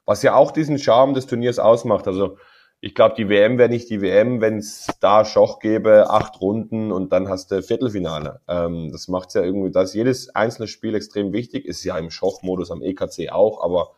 Was 0.05 0.23
ja 0.23 0.35
auch 0.35 0.51
diesen 0.51 0.79
Charme 0.79 1.15
des 1.15 1.27
Turniers 1.27 1.59
ausmacht. 1.59 2.07
Also 2.07 2.37
ich 2.81 2.95
glaube, 2.95 3.15
die 3.17 3.29
WM 3.29 3.59
wäre 3.59 3.69
nicht 3.69 3.89
die 3.91 4.01
WM, 4.01 4.41
wenn 4.41 4.59
es 4.59 4.87
da 5.01 5.25
Schoch 5.25 5.61
gäbe, 5.61 6.11
acht 6.11 6.41
Runden 6.41 6.93
und 6.93 7.13
dann 7.13 7.29
hast 7.29 7.51
du 7.51 7.63
Viertelfinale. 7.63 8.41
Ähm, 8.49 8.91
das 8.93 9.09
macht 9.09 9.35
ja 9.35 9.43
irgendwie, 9.43 9.71
da 9.71 9.83
ist 9.83 9.95
jedes 9.95 10.35
einzelne 10.35 10.69
Spiel 10.69 10.95
extrem 10.95 11.33
wichtig. 11.33 11.65
Ist 11.65 11.83
ja 11.85 11.97
im 11.99 12.11
Schochmodus 12.11 12.71
am 12.71 12.83
EKC 12.83 13.31
auch, 13.33 13.65
aber 13.65 13.93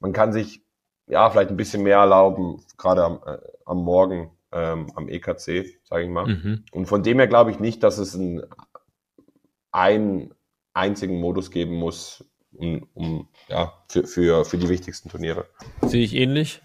man 0.00 0.12
kann 0.12 0.32
sich 0.32 0.62
ja 1.06 1.28
vielleicht 1.30 1.50
ein 1.50 1.56
bisschen 1.56 1.82
mehr 1.82 1.98
erlauben, 1.98 2.62
gerade 2.78 3.04
am, 3.04 3.20
äh, 3.24 3.38
am 3.64 3.84
Morgen 3.84 4.30
ähm, 4.52 4.86
am 4.94 5.08
EKC, 5.08 5.78
sage 5.84 6.04
ich 6.04 6.10
mal. 6.10 6.26
Mhm. 6.26 6.64
Und 6.72 6.86
von 6.86 7.02
dem 7.02 7.18
her 7.18 7.28
glaube 7.28 7.50
ich 7.50 7.60
nicht, 7.60 7.82
dass 7.82 7.98
es 7.98 8.14
ein, 8.14 8.42
einen 9.76 10.34
einzigen 10.72 11.20
Modus 11.20 11.50
geben 11.50 11.74
muss, 11.74 12.24
um, 12.54 12.88
um 12.94 13.28
ja, 13.48 13.74
für, 13.88 14.06
für, 14.06 14.44
für 14.46 14.56
die 14.56 14.70
wichtigsten 14.70 15.10
Turniere. 15.10 15.46
Sehe 15.82 16.02
ich 16.02 16.14
ähnlich. 16.14 16.62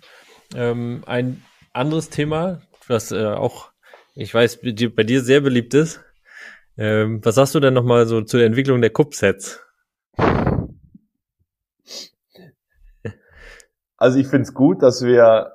Ähm, 0.56 1.04
ein 1.06 1.44
anderes 1.74 2.10
Thema, 2.10 2.62
was 2.88 3.12
äh, 3.12 3.26
auch, 3.26 3.72
ich 4.16 4.34
weiß, 4.34 4.62
bei 4.62 5.04
dir 5.04 5.22
sehr 5.22 5.42
beliebt 5.42 5.74
ist. 5.74 6.00
Ähm, 6.78 7.20
was 7.24 7.36
sagst 7.36 7.54
du 7.54 7.60
denn 7.60 7.74
nochmal 7.74 8.08
so 8.08 8.22
zur 8.22 8.44
Entwicklung 8.44 8.80
der 8.80 8.92
Cup-Sets? 8.92 9.62
Also 13.98 14.20
ich 14.20 14.28
finde 14.28 14.44
es 14.44 14.54
gut, 14.54 14.82
dass 14.82 15.04
wir 15.04 15.52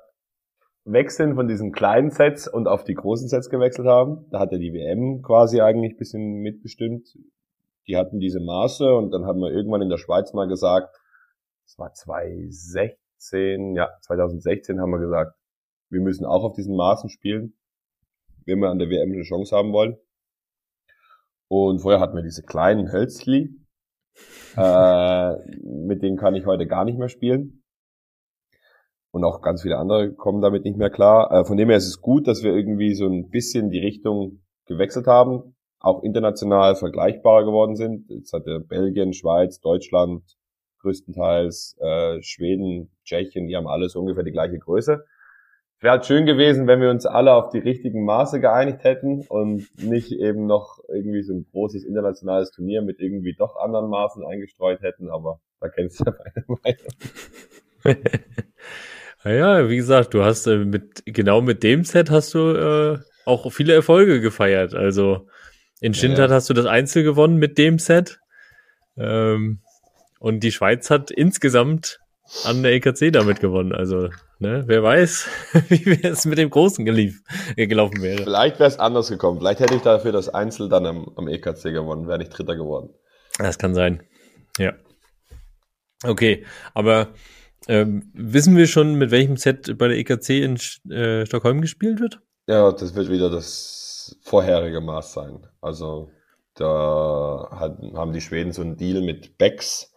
wechseln 0.85 1.35
von 1.35 1.49
diesen 1.49 1.73
kleinen 1.73 2.11
Sets 2.11 2.47
und 2.47 2.69
auf 2.69 2.85
die 2.85 2.95
großen 2.95 3.29
Sets 3.29 3.49
gewechselt 3.49 3.89
haben. 3.89 4.27
Da 4.31 4.41
hat 4.41 4.53
ja 4.53 4.59
die 4.59 4.75
WM 4.75 5.23
quasi 5.23 5.63
eigentlich 5.63 5.95
ein 5.95 5.99
bisschen 5.99 6.43
mitbestimmt. 6.43 7.09
Die 7.89 7.97
hatten 7.97 8.19
diese 8.19 8.41
Maße 8.41 8.95
und 8.95 9.11
dann 9.13 9.27
haben 9.27 9.41
wir 9.41 9.51
irgendwann 9.51 9.83
in 9.83 9.89
der 9.89 9.99
Schweiz 9.99 10.33
mal 10.33 10.49
gesagt, 10.49 10.97
das 11.65 11.79
war 11.79 11.93
2016, 11.93 13.75
ja, 13.75 13.91
2016 14.03 14.81
haben 14.81 14.91
wir 14.91 14.99
gesagt, 15.01 15.37
wir 15.91 16.01
müssen 16.01 16.25
auch 16.25 16.45
auf 16.45 16.55
diesen 16.55 16.77
Maßen 16.77 17.11
spielen, 17.11 17.57
wenn 18.45 18.61
wir 18.61 18.71
an 18.71 18.79
der 18.79 18.91
WM 18.91 19.13
eine 19.13 19.23
Chance 19.23 19.57
haben 19.57 19.73
wollen. 19.73 19.97
Und 21.49 21.81
vorher 21.81 22.01
hatten 22.01 22.17
wir 22.17 22.23
diese 22.23 22.43
kleinen 22.43 22.91
Hölzli, 22.93 23.55
äh, 24.57 25.37
mit 25.63 26.03
denen 26.03 26.17
kann 26.17 26.35
ich 26.35 26.47
heute 26.47 26.67
gar 26.67 26.85
nicht 26.85 26.99
mehr 26.99 27.09
spielen 27.09 27.63
und 29.17 29.25
auch 29.25 29.41
ganz 29.41 29.63
viele 29.63 29.79
andere 29.79 30.13
kommen 30.13 30.43
damit 30.43 30.65
nicht 30.65 30.77
mehr 30.77 30.91
klar. 30.91 31.33
Äh, 31.33 31.45
von 31.47 31.57
dem 31.57 31.71
her 31.71 31.79
ist 31.79 31.89
es 31.89 32.03
gut, 32.03 32.29
dass 32.29 32.43
wir 32.43 32.55
irgendwie 32.55 32.95
so 32.95 33.07
ein 33.07 33.31
bisschen 33.31 33.71
die 33.71 33.79
Richtung 33.79 34.43
gewechselt 34.67 35.07
haben, 35.07 35.56
auch 35.87 36.03
international 36.03 36.75
vergleichbarer 36.75 37.45
geworden 37.45 37.77
sind. 37.77 38.11
Jetzt 38.11 38.33
hat 38.33 38.47
ja 38.47 38.59
Belgien, 38.59 39.13
Schweiz, 39.13 39.61
Deutschland 39.61 40.23
größtenteils, 40.81 41.77
äh, 41.81 42.23
Schweden, 42.23 42.91
Tschechien, 43.05 43.47
die 43.47 43.57
haben 43.57 43.67
alles 43.67 43.97
ungefähr 43.97 44.25
die 44.25 44.33
gleiche 44.33 44.59
Größe. 44.59 45.05
Wäre 45.81 45.93
halt 45.93 46.07
schön 46.07 46.27
gewesen, 46.27 46.67
wenn 46.67 46.81
wir 46.81 46.91
uns 46.91 47.07
alle 47.07 47.35
auf 47.35 47.51
die 47.51 47.59
richtigen 47.59 48.05
Maße 48.05 48.41
geeinigt 48.41 48.83
hätten 48.83 49.27
und 49.29 49.67
nicht 49.77 50.11
eben 50.13 50.47
noch 50.47 50.81
irgendwie 50.89 51.23
so 51.23 51.35
ein 51.35 51.47
großes 51.53 51.85
internationales 51.85 52.51
Turnier 52.51 52.83
mit 52.83 52.99
irgendwie 52.99 53.35
doch 53.35 53.57
anderen 53.57 53.91
Maßen 53.91 54.25
eingestreut 54.25 54.81
hätten, 54.83 55.11
aber 55.11 55.41
da 55.61 55.69
kennst 55.69 56.01
du 56.01 56.05
ja 56.05 56.15
meine 56.19 56.59
Meinung. 57.85 58.03
Naja, 59.25 59.69
wie 59.69 59.77
gesagt, 59.77 60.15
du 60.15 60.23
hast 60.23 60.47
äh, 60.47 60.59
mit 60.59 61.03
genau 61.05 61.41
mit 61.41 61.65
dem 61.65 61.83
Set 61.83 62.13
hast 62.13 62.33
du 62.35 62.39
äh, 62.39 62.99
auch 63.25 63.51
viele 63.51 63.75
Erfolge 63.75 64.21
gefeiert. 64.21 64.73
Also 64.73 65.27
in 65.81 65.95
Schindert 65.95 66.31
ja. 66.31 66.37
hast 66.37 66.49
du 66.49 66.55
das 66.55 66.67
Einzel 66.67 67.03
gewonnen 67.03 67.37
mit 67.37 67.59
dem 67.59 67.79
Set. 67.79 68.21
Ähm, 68.97 69.61
und 70.19 70.41
die 70.41 70.53
Schweiz 70.53 70.91
hat 70.91 71.11
insgesamt 71.11 72.01
an 72.45 72.63
der 72.63 72.73
EKC 72.73 73.13
damit 73.13 73.41
gewonnen. 73.41 73.73
Also, 73.73 74.09
ne, 74.39 74.65
wer 74.67 74.83
weiß, 74.83 75.29
wie 75.69 76.03
es 76.03 76.25
mit 76.25 76.39
dem 76.39 76.51
Großen 76.51 76.85
gelief, 76.85 77.23
äh, 77.57 77.67
gelaufen 77.67 78.03
wäre. 78.03 78.23
Vielleicht 78.23 78.59
wäre 78.59 78.69
es 78.69 78.79
anders 78.79 79.09
gekommen. 79.09 79.39
Vielleicht 79.39 79.61
hätte 79.61 79.75
ich 79.75 79.83
dafür 79.83 80.13
das 80.13 80.29
Einzel 80.29 80.69
dann 80.69 80.87
am, 80.87 81.13
am 81.17 81.29
EKC 81.29 81.65
gewonnen, 81.65 82.09
wäre 82.09 82.23
ich 82.23 82.31
Dritter 82.31 82.57
geworden. 82.57 82.91
Das 83.39 83.59
kann 83.59 83.75
sein. 83.75 84.03
Ja. 84.59 84.73
Okay, 86.05 86.45
aber 86.75 87.09
ähm, 87.69 88.11
wissen 88.15 88.57
wir 88.57 88.67
schon, 88.67 88.95
mit 88.95 89.11
welchem 89.11 89.37
Set 89.37 89.77
bei 89.79 89.89
der 89.89 89.99
EKC 89.99 90.31
in 90.31 90.57
äh, 90.91 91.27
Stockholm 91.27 91.61
gespielt 91.61 92.01
wird? 92.01 92.21
Ja, 92.47 92.71
das 92.71 92.95
wird 92.95 93.11
wieder 93.11 93.29
das 93.29 93.86
vorherige 94.23 94.81
Maß 94.81 95.13
sein. 95.13 95.47
Also 95.61 96.11
da 96.55 97.49
hat, 97.53 97.79
haben 97.95 98.13
die 98.13 98.21
Schweden 98.21 98.53
so 98.53 98.63
einen 98.63 98.77
Deal 98.77 99.03
mit 99.03 99.39
Becks 99.39 99.93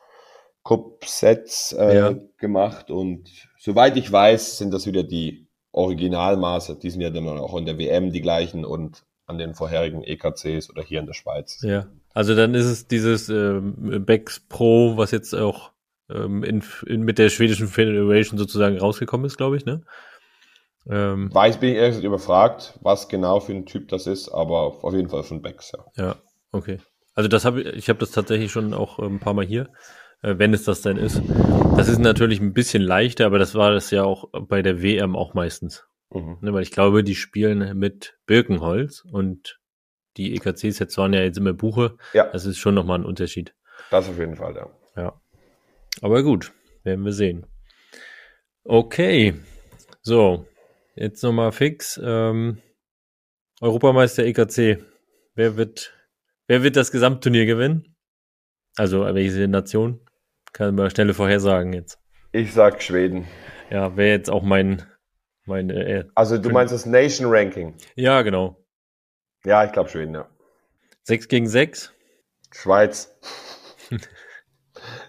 Cup-Sets 0.64 1.74
äh, 1.74 1.96
ja. 1.96 2.16
gemacht 2.38 2.92
und 2.92 3.30
soweit 3.58 3.98
ich 3.98 4.12
weiß, 4.12 4.58
sind 4.58 4.74
das 4.74 4.86
wieder 4.86 5.04
die 5.04 5.48
Originalmaße. 5.72 6.78
Die 6.78 6.90
sind 6.90 7.02
ja 7.02 7.10
dann 7.10 7.28
auch 7.28 7.56
in 7.58 7.66
der 7.66 7.78
WM 7.78 8.12
die 8.12 8.22
gleichen 8.22 8.66
und 8.66 9.06
an 9.26 9.38
den 9.38 9.54
vorherigen 9.54 10.04
EKCs 10.04 10.70
oder 10.70 10.84
hier 10.84 11.00
in 11.00 11.06
der 11.06 11.14
Schweiz. 11.14 11.62
Ja, 11.62 11.88
also 12.14 12.36
dann 12.36 12.56
ist 12.56 12.66
es 12.66 12.88
dieses 12.88 13.30
äh, 13.30 13.60
Becks 13.62 14.40
Pro, 14.40 14.98
was 14.98 15.12
jetzt 15.12 15.34
auch 15.34 15.72
ähm, 16.10 16.44
in, 16.44 16.64
in, 16.86 17.04
mit 17.04 17.20
der 17.20 17.30
schwedischen 17.30 17.68
Federation 17.68 18.38
sozusagen 18.38 18.78
rausgekommen 18.78 19.26
ist, 19.26 19.38
glaube 19.38 19.58
ich, 19.58 19.66
ne? 19.66 19.82
Ähm, 20.90 21.34
Weiß 21.34 21.60
bin 21.60 21.70
ich 21.70 21.76
ehrlich 21.76 22.04
überfragt, 22.04 22.80
was 22.82 23.08
genau 23.08 23.40
für 23.40 23.54
ein 23.54 23.66
Typ 23.66 23.90
das 23.90 24.08
ist, 24.08 24.30
aber 24.30 24.84
auf 24.84 24.94
jeden 24.94 25.10
Fall 25.10 25.24
von 25.24 25.42
Becks, 25.42 25.72
ja. 25.72 25.86
Ja, 26.04 26.16
okay. 26.52 26.80
Also 27.14 27.28
das 27.28 27.46
habe 27.46 27.62
ich, 27.62 27.68
ich 27.68 27.90
habe 27.90 28.00
das 28.00 28.12
tatsächlich 28.12 28.52
schon 28.52 28.74
auch 28.74 28.98
ähm, 29.00 29.16
ein 29.16 29.20
paar 29.20 29.34
Mal 29.34 29.46
hier, 29.46 29.70
äh, 30.24 30.36
wenn 30.38 30.54
es 30.54 30.64
das 30.64 30.82
denn 30.82 30.98
ist. 30.98 31.22
Das 31.78 31.88
ist 31.88 32.00
natürlich 32.00 32.40
ein 32.40 32.54
bisschen 32.54 32.82
leichter, 32.82 33.26
aber 33.28 33.38
das 33.38 33.54
war 33.56 33.72
das 33.72 33.92
ja 33.92 34.04
auch 34.04 34.30
bei 34.48 34.62
der 34.62 34.82
WM 34.82 35.16
auch 35.16 35.34
meistens. 35.34 35.86
Mhm. 36.12 36.38
Ne, 36.42 36.54
weil 36.54 36.64
ich 36.64 36.72
glaube, 36.72 37.04
die 37.04 37.16
spielen 37.16 37.78
mit 37.78 38.18
Birkenholz 38.26 39.04
und 39.12 39.60
die 40.18 40.36
EKC-Sets 40.36 40.98
waren 40.98 41.14
ja 41.14 41.22
jetzt 41.22 41.38
immer 41.38 41.54
Buche. 41.54 41.98
Ja. 42.14 42.26
Das 42.32 42.46
ist 42.46 42.58
schon 42.58 42.74
nochmal 42.74 43.00
ein 43.00 43.06
Unterschied. 43.06 43.54
Das 43.92 44.10
auf 44.10 44.18
jeden 44.18 44.36
Fall, 44.36 44.56
ja. 44.56 44.70
Ja. 44.96 45.22
Aber 46.02 46.24
gut, 46.24 46.52
werden 46.84 47.06
wir 47.06 47.14
sehen. 47.14 47.46
Okay. 48.64 49.36
So, 50.02 50.46
jetzt 51.00 51.24
nochmal 51.24 51.52
fix. 51.52 52.00
Ähm, 52.04 52.62
Europameister 53.62 54.24
EKC. 54.24 54.84
Wer 55.36 55.58
wird, 55.58 55.94
wer 56.48 56.64
wird 56.64 56.76
das 56.76 56.92
Gesamtturnier 56.92 57.46
gewinnen? 57.46 57.96
Also, 58.78 59.02
welche 59.02 59.48
Nation? 59.48 60.02
Kann 60.54 60.76
man 60.76 60.90
schnelle 60.90 61.14
Vorhersagen 61.14 61.74
jetzt. 61.74 62.00
Ich 62.32 62.54
sag 62.54 62.82
Schweden. 62.82 63.28
Ja, 63.70 63.96
wäre 63.98 64.10
jetzt 64.10 64.30
auch 64.30 64.44
mein, 64.44 64.84
mein 65.46 65.70
äh, 65.70 66.06
Also 66.16 66.38
du 66.38 66.50
meinst 66.50 66.74
das 66.74 66.86
Nation 66.86 67.28
Ranking? 67.30 67.76
Ja, 67.96 68.22
genau. 68.22 68.64
Ja, 69.46 69.64
ich 69.64 69.72
glaube 69.72 69.90
Schweden, 69.90 70.16
ja. 70.16 70.28
6 71.04 71.28
gegen 71.28 71.48
6? 71.48 71.94
Schweiz. 72.52 73.16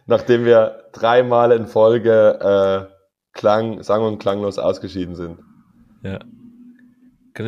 Nachdem 0.07 0.45
wir 0.45 0.89
dreimal 0.93 1.53
in 1.53 1.67
Folge 1.67 2.89
äh, 2.91 2.95
klang, 3.33 3.83
sang- 3.83 4.03
und 4.05 4.19
klanglos 4.19 4.59
ausgeschieden 4.59 5.15
sind. 5.15 5.39
Ja. 6.03 6.21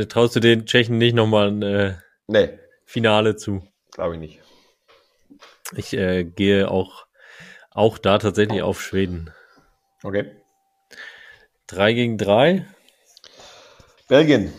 Traust 0.09 0.37
du 0.37 0.41
den 0.41 0.67
Tschechen 0.67 0.99
nicht 0.99 1.15
nochmal 1.15 1.49
ein 1.49 1.63
äh, 1.63 1.95
nee. 2.27 2.59
Finale 2.85 3.37
zu? 3.37 3.63
Glaube 3.93 4.15
ich 4.15 4.21
nicht. 4.21 4.41
Ich 5.77 5.93
äh, 5.95 6.25
gehe 6.25 6.71
auch, 6.71 7.07
auch 7.71 7.99
da 7.99 8.19
tatsächlich 8.19 8.63
auf 8.63 8.83
Schweden. 8.83 9.31
Okay. 10.03 10.31
3 11.69 11.93
gegen 11.95 12.19
3. 12.19 12.67
Belgien. 14.09 14.53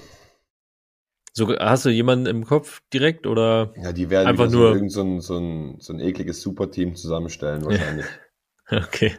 So, 1.35 1.55
hast 1.57 1.85
du 1.85 1.89
jemanden 1.89 2.27
im 2.27 2.45
Kopf 2.45 2.81
direkt 2.93 3.25
oder? 3.25 3.73
Ja, 3.75 3.91
die 3.91 4.09
werden 4.09 4.27
einfach 4.27 4.49
nur 4.51 4.69
so, 4.69 4.73
irgend 4.75 4.91
so 4.91 5.01
ein, 5.01 5.19
so, 5.19 5.37
ein, 5.37 5.79
so 5.79 5.93
ein 5.93 5.99
ekliges 5.99 6.41
Superteam 6.41 6.95
zusammenstellen 6.95 7.65
wahrscheinlich. 7.65 8.05
okay. 8.69 9.17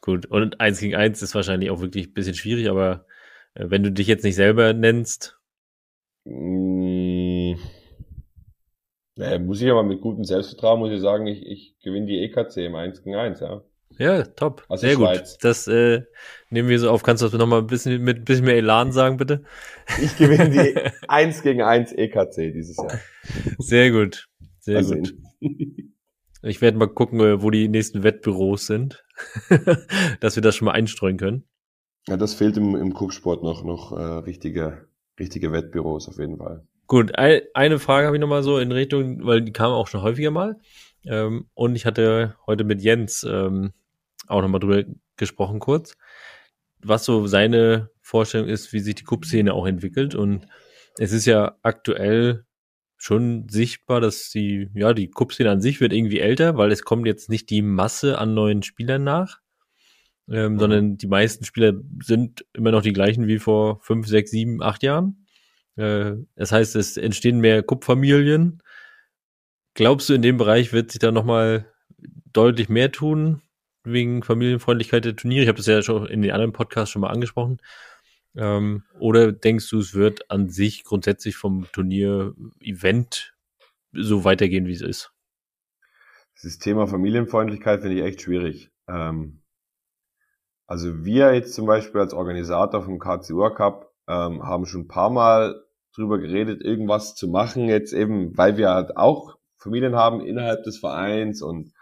Gut. 0.00 0.26
Und 0.26 0.60
1 0.60 0.80
gegen 0.80 0.96
1 0.96 1.22
ist 1.22 1.34
wahrscheinlich 1.34 1.70
auch 1.70 1.80
wirklich 1.80 2.08
ein 2.08 2.14
bisschen 2.14 2.34
schwierig, 2.34 2.68
aber 2.68 3.06
wenn 3.54 3.82
du 3.82 3.92
dich 3.92 4.06
jetzt 4.06 4.24
nicht 4.24 4.36
selber 4.36 4.72
nennst. 4.72 5.38
Mm, 6.24 7.54
naja, 9.16 9.38
muss 9.38 9.60
ich 9.60 9.70
aber 9.70 9.82
mit 9.82 10.00
gutem 10.00 10.24
Selbstvertrauen, 10.24 10.80
muss 10.80 10.92
ich 10.92 11.00
sagen, 11.00 11.26
ich, 11.26 11.46
ich 11.46 11.76
gewinne 11.82 12.06
die 12.06 12.22
EKC 12.22 12.58
im 12.58 12.74
1 12.74 13.02
gegen 13.02 13.16
1, 13.16 13.40
ja. 13.40 13.62
Ja, 13.98 14.22
top. 14.22 14.64
Also 14.68 14.86
Sehr 14.86 14.96
Schweiz. 14.96 15.32
gut. 15.32 15.44
Das 15.44 15.66
äh, 15.66 16.02
nehmen 16.48 16.70
wir 16.70 16.78
so 16.78 16.90
auf. 16.90 17.02
Kannst 17.02 17.22
du 17.22 17.28
das 17.28 17.38
nochmal 17.38 17.58
ein 17.60 17.66
bisschen 17.66 18.02
mit 18.02 18.18
ein 18.18 18.24
bisschen 18.24 18.46
mehr 18.46 18.56
Elan 18.56 18.92
sagen, 18.92 19.18
bitte? 19.18 19.42
Ich 20.02 20.16
gewinne 20.16 20.48
die 20.48 20.74
1 21.08 21.42
gegen 21.42 21.60
1 21.60 21.92
EKC 21.92 22.52
dieses 22.54 22.78
Jahr. 22.78 22.98
Sehr 23.58 23.90
gut. 23.90 24.26
Sehr 24.60 24.78
also 24.78 24.94
gut. 24.94 25.14
Ich 26.42 26.62
werde 26.62 26.78
mal 26.78 26.88
gucken, 26.88 27.20
äh, 27.20 27.42
wo 27.42 27.50
die 27.50 27.68
nächsten 27.68 28.02
Wettbüros 28.02 28.66
sind, 28.66 29.04
dass 30.20 30.34
wir 30.34 30.42
das 30.42 30.56
schon 30.56 30.64
mal 30.64 30.72
einstreuen 30.72 31.18
können. 31.18 31.44
Ja, 32.10 32.16
das 32.16 32.34
fehlt 32.34 32.56
im, 32.56 32.74
im 32.74 32.92
Cooksport 32.92 33.44
noch, 33.44 33.62
noch 33.62 33.92
äh, 33.92 34.02
richtige, 34.02 34.88
richtige 35.20 35.52
Wettbüros 35.52 36.08
auf 36.08 36.18
jeden 36.18 36.38
Fall. 36.38 36.66
Gut, 36.88 37.14
ein, 37.16 37.42
eine 37.54 37.78
Frage 37.78 38.08
habe 38.08 38.16
ich 38.16 38.20
nochmal 38.20 38.42
so 38.42 38.58
in 38.58 38.72
Richtung, 38.72 39.24
weil 39.24 39.42
die 39.42 39.52
kam 39.52 39.70
auch 39.70 39.86
schon 39.86 40.02
häufiger 40.02 40.32
mal. 40.32 40.58
Ähm, 41.06 41.46
und 41.54 41.76
ich 41.76 41.86
hatte 41.86 42.34
heute 42.48 42.64
mit 42.64 42.82
Jens 42.82 43.22
ähm, 43.22 43.70
auch 44.26 44.42
nochmal 44.42 44.58
drüber 44.58 44.82
gesprochen 45.16 45.60
kurz, 45.60 45.96
was 46.80 47.04
so 47.04 47.28
seine 47.28 47.90
Vorstellung 48.00 48.48
ist, 48.48 48.72
wie 48.72 48.80
sich 48.80 48.96
die 48.96 49.04
Cup-Szene 49.04 49.54
auch 49.54 49.66
entwickelt. 49.66 50.16
Und 50.16 50.48
es 50.98 51.12
ist 51.12 51.26
ja 51.26 51.58
aktuell 51.62 52.44
schon 52.96 53.48
sichtbar, 53.48 54.00
dass 54.00 54.30
die, 54.30 54.68
ja, 54.74 54.94
die 54.94 55.12
Cup-Szene 55.12 55.48
an 55.48 55.60
sich 55.60 55.80
wird 55.80 55.92
irgendwie 55.92 56.18
älter, 56.18 56.56
weil 56.56 56.72
es 56.72 56.82
kommt 56.82 57.06
jetzt 57.06 57.30
nicht 57.30 57.50
die 57.50 57.62
Masse 57.62 58.18
an 58.18 58.34
neuen 58.34 58.64
Spielern 58.64 59.04
nach, 59.04 59.39
ähm, 60.30 60.54
mhm. 60.54 60.58
sondern 60.58 60.96
die 60.96 61.06
meisten 61.06 61.44
Spieler 61.44 61.74
sind 62.02 62.44
immer 62.52 62.70
noch 62.70 62.82
die 62.82 62.92
gleichen 62.92 63.26
wie 63.26 63.38
vor 63.38 63.80
fünf, 63.82 64.06
sechs, 64.06 64.30
sieben, 64.30 64.62
acht 64.62 64.82
Jahren. 64.82 65.26
Äh, 65.76 66.12
das 66.36 66.52
heißt, 66.52 66.76
es 66.76 66.96
entstehen 66.96 67.40
mehr 67.40 67.62
Cup-Familien. 67.62 68.62
Glaubst 69.74 70.08
du, 70.08 70.14
in 70.14 70.22
dem 70.22 70.36
Bereich 70.36 70.72
wird 70.72 70.90
sich 70.90 70.98
da 70.98 71.12
nochmal 71.12 71.66
deutlich 72.32 72.68
mehr 72.68 72.92
tun? 72.92 73.42
wegen 73.84 74.22
Familienfreundlichkeit 74.22 75.04
der 75.04 75.16
Turniere? 75.16 75.42
Ich 75.42 75.48
habe 75.48 75.58
das 75.58 75.66
ja 75.66 75.82
schon 75.82 76.06
in 76.06 76.22
den 76.22 76.32
anderen 76.32 76.52
Podcasts 76.52 76.90
schon 76.90 77.02
mal 77.02 77.10
angesprochen. 77.10 77.58
Ähm, 78.36 78.84
oder 78.98 79.32
denkst 79.32 79.68
du, 79.70 79.78
es 79.78 79.94
wird 79.94 80.30
an 80.30 80.48
sich 80.48 80.84
grundsätzlich 80.84 81.36
vom 81.36 81.66
Turnier-Event 81.72 83.34
so 83.92 84.24
weitergehen, 84.24 84.66
wie 84.66 84.72
es 84.72 84.82
ist? 84.82 85.12
Das 86.42 86.58
Thema 86.58 86.86
Familienfreundlichkeit 86.86 87.80
finde 87.80 87.96
ich 87.96 88.04
echt 88.04 88.22
schwierig. 88.22 88.70
Ähm, 88.88 89.39
also 90.70 91.04
wir 91.04 91.34
jetzt 91.34 91.54
zum 91.54 91.66
Beispiel 91.66 92.00
als 92.00 92.14
Organisator 92.14 92.82
vom 92.82 93.00
KCUR 93.00 93.56
Cup 93.56 93.92
ähm, 94.06 94.44
haben 94.44 94.66
schon 94.66 94.82
ein 94.82 94.88
paar 94.88 95.10
Mal 95.10 95.64
drüber 95.96 96.18
geredet, 96.18 96.62
irgendwas 96.62 97.16
zu 97.16 97.26
machen, 97.26 97.68
jetzt 97.68 97.92
eben, 97.92 98.38
weil 98.38 98.56
wir 98.56 98.70
halt 98.70 98.96
auch 98.96 99.36
Familien 99.56 99.96
haben 99.96 100.20
innerhalb 100.20 100.62
des 100.62 100.78
Vereins 100.78 101.42
und 101.42 101.72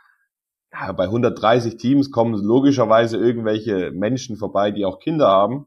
ja, 0.72 0.92
bei 0.92 1.04
130 1.04 1.76
Teams 1.76 2.10
kommen 2.10 2.34
logischerweise 2.34 3.18
irgendwelche 3.18 3.90
Menschen 3.90 4.38
vorbei, 4.38 4.70
die 4.70 4.86
auch 4.86 5.00
Kinder 5.00 5.28
haben. 5.28 5.66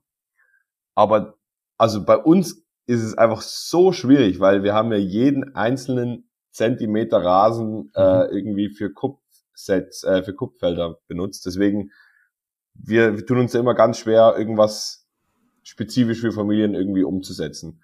Aber 0.95 1.35
also 1.77 2.03
bei 2.03 2.17
uns 2.17 2.65
ist 2.87 3.03
es 3.03 3.15
einfach 3.15 3.41
so 3.41 3.91
schwierig, 3.91 4.39
weil 4.39 4.63
wir 4.63 4.73
haben 4.73 4.91
ja 4.91 4.97
jeden 4.97 5.55
einzelnen 5.55 6.27
Zentimeter 6.49 7.23
Rasen 7.23 7.91
äh, 7.93 8.25
mhm. 8.25 8.29
irgendwie 8.31 8.69
für 8.69 8.91
Kupfsets, 8.91 10.03
äh, 10.05 10.23
für 10.23 10.33
Kupffelder 10.33 10.97
benutzt. 11.07 11.45
Deswegen, 11.45 11.91
wir, 12.83 13.17
wir 13.17 13.25
tun 13.25 13.39
uns 13.39 13.53
ja 13.53 13.59
immer 13.59 13.75
ganz 13.75 13.99
schwer, 13.99 14.35
irgendwas 14.37 15.07
spezifisch 15.63 16.21
für 16.21 16.31
Familien 16.31 16.73
irgendwie 16.73 17.03
umzusetzen. 17.03 17.83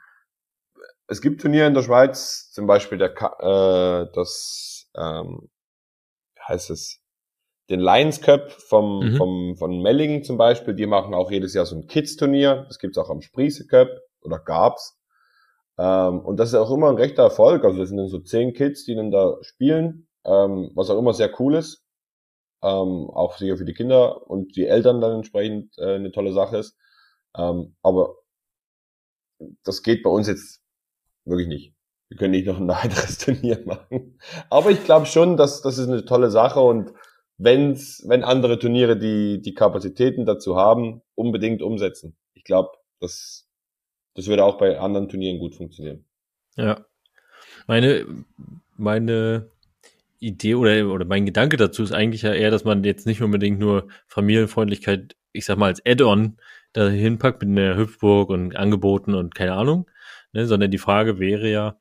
Es 1.08 1.22
gibt 1.22 1.42
Turniere 1.42 1.68
in 1.68 1.74
der 1.74 1.84
Schweiz, 1.84 2.52
zum 2.52 2.68
Beispiel 2.68 2.98
der, 2.98 3.12
äh, 3.12 4.12
das, 4.14 4.90
ähm, 4.96 5.50
heißt 6.48 6.70
es, 6.70 7.02
den 7.70 7.80
Lions 7.80 8.22
Cup 8.22 8.52
vom, 8.52 9.00
mhm. 9.00 9.16
vom, 9.18 9.58
von 9.58 9.82
Mellingen 9.82 10.24
zum 10.24 10.38
Beispiel, 10.38 10.74
die 10.74 10.86
machen 10.86 11.14
auch 11.14 11.32
jedes 11.32 11.54
Jahr 11.54 11.66
so 11.66 11.76
ein 11.76 11.88
Kids-Turnier. 11.88 12.66
Das 12.68 12.80
gibt's 12.80 12.98
auch 12.98 13.10
am 13.10 13.22
Spriese 13.22 13.68
Cup 13.68 13.90
oder 14.22 14.40
gab's. 14.40 14.98
Ähm, 15.78 16.20
und 16.20 16.38
das 16.38 16.50
ist 16.50 16.56
auch 16.56 16.72
immer 16.72 16.90
ein 16.90 16.96
rechter 16.96 17.24
Erfolg. 17.24 17.64
Also 17.66 17.80
das 17.80 17.90
sind 17.90 17.98
dann 17.98 18.08
so 18.08 18.20
zehn 18.20 18.54
Kids, 18.54 18.86
die 18.86 18.96
dann 18.96 19.12
da 19.12 19.38
spielen, 19.42 20.08
ähm, 20.26 20.72
was 20.76 20.90
auch 20.90 20.98
immer 20.98 21.14
sehr 21.14 21.30
cool 21.40 21.56
ist. 21.56 21.84
Ähm, 22.64 23.10
auch 23.12 23.38
sicher 23.38 23.58
für 23.58 23.66
die 23.66 23.74
Kinder 23.74 24.30
und 24.30 24.56
die 24.56 24.66
Eltern 24.66 25.00
dann 25.00 25.18
entsprechend 25.18 25.78
äh, 25.78 25.96
eine 25.96 26.12
tolle 26.12 26.34
Sache 26.34 26.58
ist. 26.58 26.76
Ähm, 27.36 27.76
aber 27.84 28.16
das 29.64 29.84
geht 29.84 30.04
bei 30.04 30.10
uns 30.10 30.28
jetzt 30.28 30.62
wirklich 31.26 31.48
nicht. 31.48 31.74
Wir 32.10 32.18
können 32.18 32.32
nicht 32.32 32.48
noch 32.48 32.60
ein 32.60 32.68
weiteres 32.68 33.18
Turnier 33.18 33.62
machen. 33.66 34.20
Aber 34.50 34.72
ich 34.72 34.84
glaube 34.84 35.06
schon, 35.06 35.38
dass 35.38 35.62
das 35.62 35.78
ist 35.78 35.88
eine 35.88 36.06
tolle 36.06 36.32
Sache 36.32 36.60
und 36.60 36.94
wenn's, 37.38 38.04
wenn 38.08 38.24
andere 38.24 38.60
Turniere 38.60 38.98
die, 38.98 39.42
die 39.42 39.54
Kapazitäten 39.54 40.26
dazu 40.26 40.56
haben, 40.56 41.02
unbedingt 41.16 41.62
umsetzen. 41.62 42.18
Ich 42.34 42.44
glaube, 42.44 42.72
das, 43.00 43.48
das 44.16 44.28
würde 44.28 44.44
auch 44.44 44.58
bei 44.58 44.80
anderen 44.80 45.10
Turnieren 45.10 45.40
gut 45.40 45.56
funktionieren. 45.56 46.06
Ja. 46.56 46.86
Meine, 47.68 48.06
meine 48.76 49.52
Idee 50.20 50.56
oder, 50.56 50.88
oder 50.90 51.06
mein 51.06 51.26
Gedanke 51.26 51.58
dazu 51.58 51.84
ist 51.84 51.92
eigentlich 51.92 52.24
ja 52.24 52.34
eher, 52.34 52.52
dass 52.52 52.64
man 52.64 52.84
jetzt 52.84 53.06
nicht 53.06 53.22
unbedingt 53.22 53.60
nur 53.60 53.88
Familienfreundlichkeit, 54.08 55.16
ich 55.32 55.46
sag 55.46 55.58
mal, 55.58 55.68
als 55.68 55.86
Add-on 55.86 56.38
dahin 56.74 57.18
packt 57.18 57.44
mit 57.44 57.50
einer 57.50 57.78
Hüpfburg 57.78 58.30
und 58.30 58.56
Angeboten 58.56 59.14
und 59.14 59.36
keine 59.36 59.54
Ahnung, 59.54 59.90
ne, 60.34 60.48
sondern 60.48 60.72
die 60.72 60.78
Frage 60.78 61.20
wäre 61.20 61.50
ja, 61.50 61.80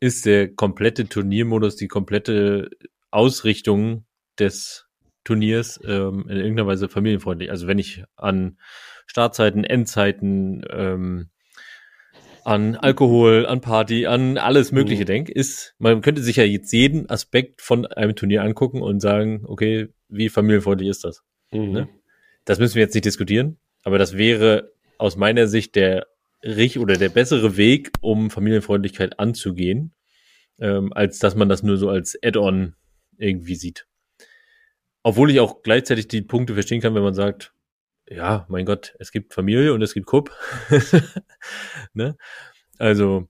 ist 0.00 0.26
der 0.26 0.52
komplette 0.54 1.08
Turniermodus, 1.08 1.76
die 1.76 1.88
komplette 1.88 2.70
Ausrichtung 3.10 4.04
des 4.38 4.88
Turniers 5.24 5.80
ähm, 5.84 6.26
in 6.28 6.36
irgendeiner 6.36 6.66
Weise 6.66 6.88
familienfreundlich. 6.88 7.50
Also 7.50 7.66
wenn 7.66 7.78
ich 7.78 8.02
an 8.16 8.58
Startzeiten, 9.06 9.64
Endzeiten, 9.64 10.64
ähm, 10.70 11.30
an 12.44 12.76
Alkohol, 12.76 13.46
an 13.46 13.60
Party, 13.60 14.06
an 14.06 14.38
alles 14.38 14.72
Mögliche 14.72 15.02
mhm. 15.02 15.06
denke, 15.06 15.32
ist, 15.32 15.74
man 15.78 16.00
könnte 16.00 16.22
sich 16.22 16.36
ja 16.36 16.44
jetzt 16.44 16.72
jeden 16.72 17.08
Aspekt 17.08 17.60
von 17.60 17.86
einem 17.86 18.16
Turnier 18.16 18.42
angucken 18.42 18.82
und 18.82 19.00
sagen, 19.00 19.42
okay, 19.46 19.88
wie 20.08 20.28
familienfreundlich 20.28 20.88
ist 20.88 21.04
das? 21.04 21.22
Mhm. 21.52 21.72
Ne? 21.72 21.88
Das 22.44 22.58
müssen 22.58 22.74
wir 22.74 22.82
jetzt 22.82 22.94
nicht 22.94 23.04
diskutieren, 23.04 23.58
aber 23.84 23.98
das 23.98 24.16
wäre 24.16 24.72
aus 24.98 25.16
meiner 25.16 25.46
Sicht 25.46 25.76
der 25.76 26.06
rich 26.44 26.78
oder 26.78 26.96
der 26.96 27.08
bessere 27.08 27.56
Weg, 27.56 27.92
um 28.00 28.30
Familienfreundlichkeit 28.30 29.18
anzugehen, 29.18 29.94
ähm, 30.58 30.92
als 30.92 31.18
dass 31.18 31.34
man 31.36 31.48
das 31.48 31.62
nur 31.62 31.76
so 31.76 31.88
als 31.88 32.18
Add-on 32.22 32.74
irgendwie 33.16 33.54
sieht. 33.54 33.86
Obwohl 35.04 35.30
ich 35.30 35.40
auch 35.40 35.62
gleichzeitig 35.62 36.08
die 36.08 36.22
Punkte 36.22 36.54
verstehen 36.54 36.80
kann, 36.80 36.94
wenn 36.94 37.02
man 37.02 37.14
sagt, 37.14 37.54
ja, 38.08 38.46
mein 38.48 38.66
Gott, 38.66 38.94
es 38.98 39.12
gibt 39.12 39.34
Familie 39.34 39.72
und 39.74 39.82
es 39.82 39.94
gibt 39.94 40.06
Cup. 40.06 40.30
ne? 41.94 42.16
Also 42.78 43.28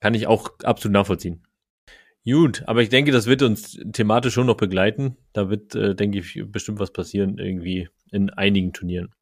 kann 0.00 0.14
ich 0.14 0.26
auch 0.26 0.50
absolut 0.62 0.92
nachvollziehen. 0.92 1.46
Gut, 2.24 2.62
aber 2.66 2.82
ich 2.82 2.88
denke, 2.88 3.10
das 3.10 3.26
wird 3.26 3.42
uns 3.42 3.78
thematisch 3.92 4.34
schon 4.34 4.46
noch 4.46 4.56
begleiten. 4.56 5.16
Da 5.32 5.50
wird, 5.50 5.74
äh, 5.74 5.94
denke 5.96 6.20
ich, 6.20 6.40
bestimmt 6.46 6.78
was 6.78 6.92
passieren, 6.92 7.38
irgendwie 7.38 7.88
in 8.12 8.30
einigen 8.30 8.72
Turnieren. 8.72 9.12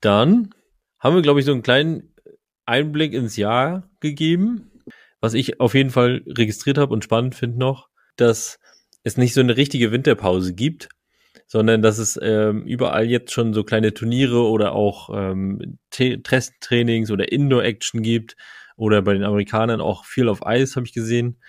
Dann 0.00 0.50
haben 0.98 1.14
wir, 1.14 1.22
glaube 1.22 1.40
ich, 1.40 1.46
so 1.46 1.52
einen 1.52 1.62
kleinen 1.62 2.14
Einblick 2.66 3.14
ins 3.14 3.36
Jahr 3.36 3.90
gegeben. 4.00 4.70
Was 5.20 5.34
ich 5.34 5.58
auf 5.58 5.74
jeden 5.74 5.90
Fall 5.90 6.22
registriert 6.26 6.78
habe 6.78 6.92
und 6.92 7.02
spannend 7.02 7.34
finde 7.34 7.58
noch, 7.58 7.88
dass 8.16 8.60
es 9.02 9.16
nicht 9.16 9.34
so 9.34 9.40
eine 9.40 9.56
richtige 9.56 9.90
Winterpause 9.90 10.54
gibt, 10.54 10.90
sondern 11.48 11.82
dass 11.82 11.98
es 11.98 12.18
ähm, 12.22 12.62
überall 12.64 13.06
jetzt 13.06 13.32
schon 13.32 13.54
so 13.54 13.64
kleine 13.64 13.94
Turniere 13.94 14.48
oder 14.48 14.72
auch 14.72 15.10
ähm, 15.12 15.78
Testtrainings 15.90 17.10
oder 17.10 17.32
Indoor-Action 17.32 18.02
gibt 18.02 18.36
oder 18.76 19.02
bei 19.02 19.14
den 19.14 19.24
Amerikanern 19.24 19.80
auch 19.80 20.04
viel 20.04 20.28
auf 20.28 20.46
Eis, 20.46 20.76
habe 20.76 20.86
ich 20.86 20.92
gesehen. 20.92 21.40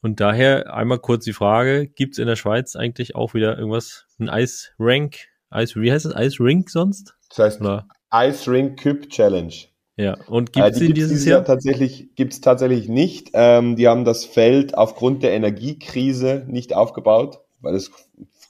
Und 0.00 0.20
daher 0.20 0.72
einmal 0.72 1.00
kurz 1.00 1.24
die 1.24 1.32
Frage, 1.32 1.88
gibt 1.88 2.14
es 2.14 2.18
in 2.18 2.28
der 2.28 2.36
Schweiz 2.36 2.76
eigentlich 2.76 3.16
auch 3.16 3.34
wieder 3.34 3.58
irgendwas, 3.58 4.06
ein 4.20 4.28
Eis-Rank? 4.28 5.16
Eis, 5.50 5.74
wie 5.74 5.90
heißt 5.90 6.06
es? 6.06 6.14
Eis-Rink 6.14 6.70
sonst? 6.70 7.16
Das 7.30 7.38
heißt 7.38 7.60
Oder? 7.62 7.88
Ice 8.14 8.50
Rink 8.50 8.80
Cup 8.80 9.08
Challenge. 9.08 9.52
Ja, 9.96 10.16
und 10.28 10.52
gibt 10.52 10.66
es 10.66 10.76
äh, 10.80 10.86
die 10.86 10.92
dieses, 10.92 11.10
dieses 11.10 11.26
Jahr? 11.26 11.38
Jahr? 11.38 11.46
Tatsächlich, 11.46 12.14
gibt 12.14 12.32
es 12.32 12.40
tatsächlich 12.40 12.88
nicht. 12.88 13.30
Ähm, 13.32 13.76
die 13.76 13.88
haben 13.88 14.04
das 14.04 14.24
Feld 14.24 14.76
aufgrund 14.76 15.22
der 15.22 15.32
Energiekrise 15.32 16.44
nicht 16.46 16.74
aufgebaut, 16.74 17.40
weil 17.60 17.74
es 17.74 17.90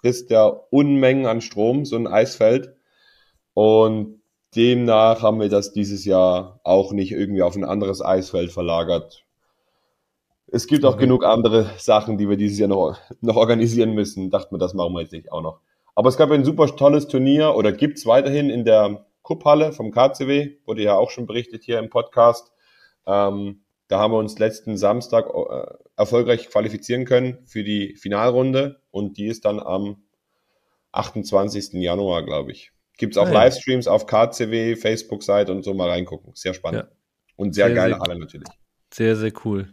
frisst 0.01 0.31
ja 0.31 0.47
Unmengen 0.47 1.27
an 1.27 1.41
Strom, 1.41 1.85
so 1.85 1.97
ein 1.97 2.07
Eisfeld. 2.07 2.75
Und 3.55 4.21
demnach 4.55 5.23
haben 5.23 5.41
wir 5.41 5.49
das 5.49 5.73
dieses 5.73 6.05
Jahr 6.05 6.61
auch 6.65 6.93
nicht 6.93 7.13
irgendwie 7.13 7.43
auf 7.43 7.57
ein 7.57 7.65
anderes 7.65 8.05
Eisfeld 8.05 8.53
verlagert. 8.53 9.25
Es 10.47 10.67
gibt 10.67 10.85
auch 10.85 10.95
okay. 10.95 11.05
genug 11.05 11.25
andere 11.25 11.71
Sachen, 11.77 12.17
die 12.17 12.29
wir 12.29 12.37
dieses 12.37 12.59
Jahr 12.59 12.69
noch, 12.69 12.99
noch 13.21 13.37
organisieren 13.37 13.93
müssen. 13.93 14.31
Dachten 14.31 14.55
wir, 14.55 14.59
das 14.59 14.75
machen 14.75 14.95
wir 14.95 15.03
jetzt 15.03 15.13
nicht 15.13 15.31
auch 15.31 15.43
noch. 15.43 15.61
Aber 15.95 16.09
es 16.09 16.17
gab 16.17 16.31
ein 16.31 16.45
super 16.45 16.67
tolles 16.69 17.09
Turnier 17.09 17.55
oder 17.55 17.73
gibt's 17.73 18.07
weiterhin 18.07 18.51
in 18.51 18.65
der 18.65 19.05
Kupphalle 19.23 19.73
vom 19.73 19.91
KCW, 19.91 20.57
wurde 20.65 20.83
ja 20.83 20.95
auch 20.95 21.11
schon 21.11 21.27
berichtet 21.27 21.65
hier 21.65 21.79
im 21.79 21.91
Podcast. 21.91 22.53
Ähm, 23.07 23.63
da 23.89 23.99
haben 23.99 24.13
wir 24.13 24.19
uns 24.19 24.39
letzten 24.39 24.77
Samstag 24.77 25.27
äh, 25.29 25.67
erfolgreich 25.97 26.49
qualifizieren 26.49 27.05
können 27.07 27.39
für 27.47 27.65
die 27.65 27.97
Finalrunde 27.97 28.81
und 28.91 29.17
die 29.17 29.27
ist 29.27 29.45
dann 29.45 29.59
am 29.59 30.03
28. 30.93 31.73
Januar, 31.73 32.23
glaube 32.25 32.53
ich. 32.53 32.73
Gibt 32.99 33.15
es 33.15 33.19
auch 33.19 33.27
ah, 33.27 33.33
ja. 33.33 33.45
Livestreams 33.45 33.89
auf 33.89 34.07
KCW, 34.07 34.77
Facebook-Seite 34.77 35.53
und 35.53 35.65
so 35.65 35.73
mal 35.73 35.89
reingucken. 35.89 36.33
Sehr 36.35 36.53
spannend. 36.53 36.87
Ja. 36.89 36.97
Und 37.37 37.55
sehr, 37.55 37.67
sehr 37.67 37.75
geile 37.75 37.95
sehr, 37.95 38.01
Halle 38.01 38.19
natürlich. 38.19 38.49
Sehr, 38.93 39.17
sehr 39.17 39.33
cool. 39.45 39.73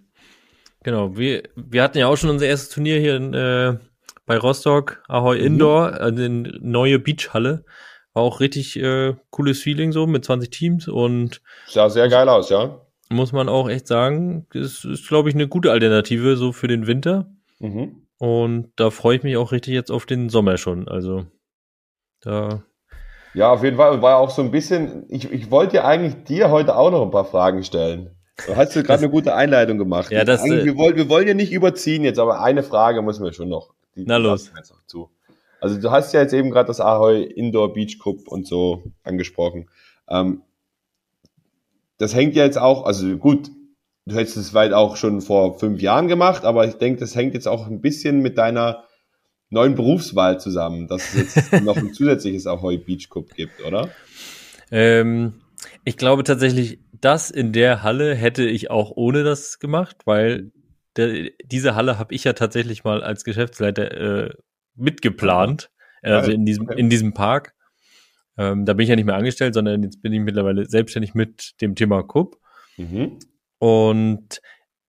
Genau, 0.83 1.17
wir, 1.17 1.43
wir 1.55 1.81
hatten 1.83 1.97
ja 1.97 2.07
auch 2.07 2.15
schon 2.15 2.29
unser 2.29 2.45
erstes 2.45 2.69
Turnier 2.69 2.99
hier 2.99 3.15
in, 3.15 3.33
äh, 3.33 3.77
bei 4.25 4.37
Rostock, 4.37 5.03
Ahoy 5.07 5.39
mhm. 5.39 5.45
Indoor, 5.45 5.93
also 5.93 6.23
in 6.23 6.57
neue 6.61 6.99
Beachhalle. 6.99 7.65
War 8.13 8.23
auch 8.23 8.39
richtig 8.39 8.79
äh, 8.79 9.15
cooles 9.31 9.61
Feeling 9.61 9.91
so 9.91 10.07
mit 10.07 10.23
20 10.23 10.49
Teams 10.49 10.87
und 10.87 11.41
sah 11.67 11.89
sehr 11.89 12.07
geil 12.07 12.29
aus, 12.29 12.49
ja 12.49 12.84
muss 13.09 13.31
man 13.31 13.49
auch 13.49 13.69
echt 13.69 13.87
sagen, 13.87 14.47
ist, 14.53 14.85
ist 14.85 15.07
glaube 15.07 15.29
ich, 15.29 15.35
eine 15.35 15.47
gute 15.47 15.71
Alternative 15.71 16.37
so 16.37 16.51
für 16.51 16.67
den 16.67 16.87
Winter. 16.87 17.29
Mhm. 17.59 18.07
Und 18.17 18.71
da 18.75 18.89
freue 18.89 19.17
ich 19.17 19.23
mich 19.23 19.37
auch 19.37 19.51
richtig 19.51 19.73
jetzt 19.73 19.91
auf 19.91 20.05
den 20.05 20.29
Sommer 20.29 20.57
schon. 20.57 20.87
Also 20.87 21.25
da. 22.21 22.63
Ja, 23.33 23.51
auf 23.51 23.63
jeden 23.63 23.77
Fall. 23.77 24.01
War 24.01 24.17
auch 24.17 24.29
so 24.29 24.41
ein 24.41 24.51
bisschen, 24.51 25.05
ich, 25.09 25.31
ich 25.31 25.51
wollte 25.51 25.77
ja 25.77 25.85
eigentlich 25.85 26.23
dir 26.23 26.49
heute 26.49 26.75
auch 26.75 26.91
noch 26.91 27.01
ein 27.01 27.11
paar 27.11 27.25
Fragen 27.25 27.63
stellen. 27.63 28.11
Du 28.47 28.55
hast 28.55 28.75
du 28.75 28.83
gerade 28.83 29.03
eine 29.03 29.09
gute 29.09 29.33
Einleitung 29.35 29.77
gemacht. 29.77 30.11
Ja, 30.11 30.23
das, 30.23 30.45
äh, 30.45 30.65
wir, 30.65 30.75
wollen, 30.75 30.95
wir 30.95 31.09
wollen 31.09 31.27
ja 31.27 31.33
nicht 31.33 31.51
überziehen 31.51 32.03
jetzt, 32.03 32.19
aber 32.19 32.41
eine 32.41 32.63
Frage 32.63 33.01
müssen 33.01 33.23
wir 33.23 33.33
schon 33.33 33.49
noch. 33.49 33.73
Die, 33.95 34.03
na 34.05 34.17
los. 34.17 34.51
Zu. 34.87 35.09
Also 35.61 35.79
du 35.79 35.91
hast 35.91 36.13
ja 36.13 36.21
jetzt 36.21 36.33
eben 36.33 36.51
gerade 36.51 36.67
das 36.67 36.81
Ahoy 36.81 37.23
Indoor 37.23 37.73
Beach 37.73 37.97
Cup 37.99 38.27
und 38.27 38.45
so 38.45 38.83
angesprochen. 39.03 39.69
Ähm, 40.09 40.41
das 41.97 42.13
hängt 42.13 42.35
ja 42.35 42.43
jetzt 42.43 42.57
auch, 42.57 42.85
also 42.85 43.17
gut, 43.17 43.49
du 44.05 44.15
hättest 44.15 44.37
es 44.37 44.53
weit 44.53 44.73
auch 44.73 44.97
schon 44.97 45.21
vor 45.21 45.59
fünf 45.59 45.81
Jahren 45.81 46.07
gemacht, 46.07 46.43
aber 46.43 46.67
ich 46.67 46.75
denke, 46.75 46.99
das 46.99 47.15
hängt 47.15 47.33
jetzt 47.33 47.47
auch 47.47 47.67
ein 47.67 47.81
bisschen 47.81 48.19
mit 48.21 48.37
deiner 48.37 48.83
neuen 49.49 49.75
Berufswahl 49.75 50.39
zusammen, 50.39 50.87
dass 50.87 51.13
es 51.13 51.35
jetzt 51.35 51.53
noch 51.63 51.77
ein 51.77 51.93
zusätzliches 51.93 52.47
Ahoy 52.47 52.77
Beach 52.77 53.09
Cup 53.09 53.33
gibt, 53.35 53.63
oder? 53.65 53.89
Ähm, 54.71 55.41
ich 55.83 55.97
glaube 55.97 56.23
tatsächlich, 56.23 56.79
das 56.91 57.31
in 57.31 57.53
der 57.53 57.83
Halle 57.83 58.15
hätte 58.15 58.43
ich 58.43 58.71
auch 58.71 58.91
ohne 58.95 59.23
das 59.23 59.59
gemacht, 59.59 59.97
weil 60.05 60.51
der, 60.97 61.29
diese 61.43 61.75
Halle 61.75 61.99
habe 61.99 62.13
ich 62.13 62.23
ja 62.23 62.33
tatsächlich 62.33 62.83
mal 62.83 63.03
als 63.03 63.23
Geschäftsleiter 63.23 63.91
äh, 63.91 64.29
mitgeplant, 64.75 65.71
also 66.01 66.31
in 66.31 66.45
diesem, 66.45 66.69
in 66.69 66.89
diesem 66.89 67.13
Park. 67.13 67.54
Ähm, 68.37 68.65
da 68.65 68.73
bin 68.73 68.83
ich 68.83 68.89
ja 68.89 68.95
nicht 68.95 69.05
mehr 69.05 69.15
angestellt, 69.15 69.53
sondern 69.53 69.83
jetzt 69.83 70.01
bin 70.01 70.13
ich 70.13 70.19
mittlerweile 70.19 70.65
selbstständig 70.65 71.13
mit 71.13 71.53
dem 71.61 71.75
Thema 71.75 72.03
Cup. 72.03 72.37
Mhm. 72.77 73.19
Und 73.59 74.41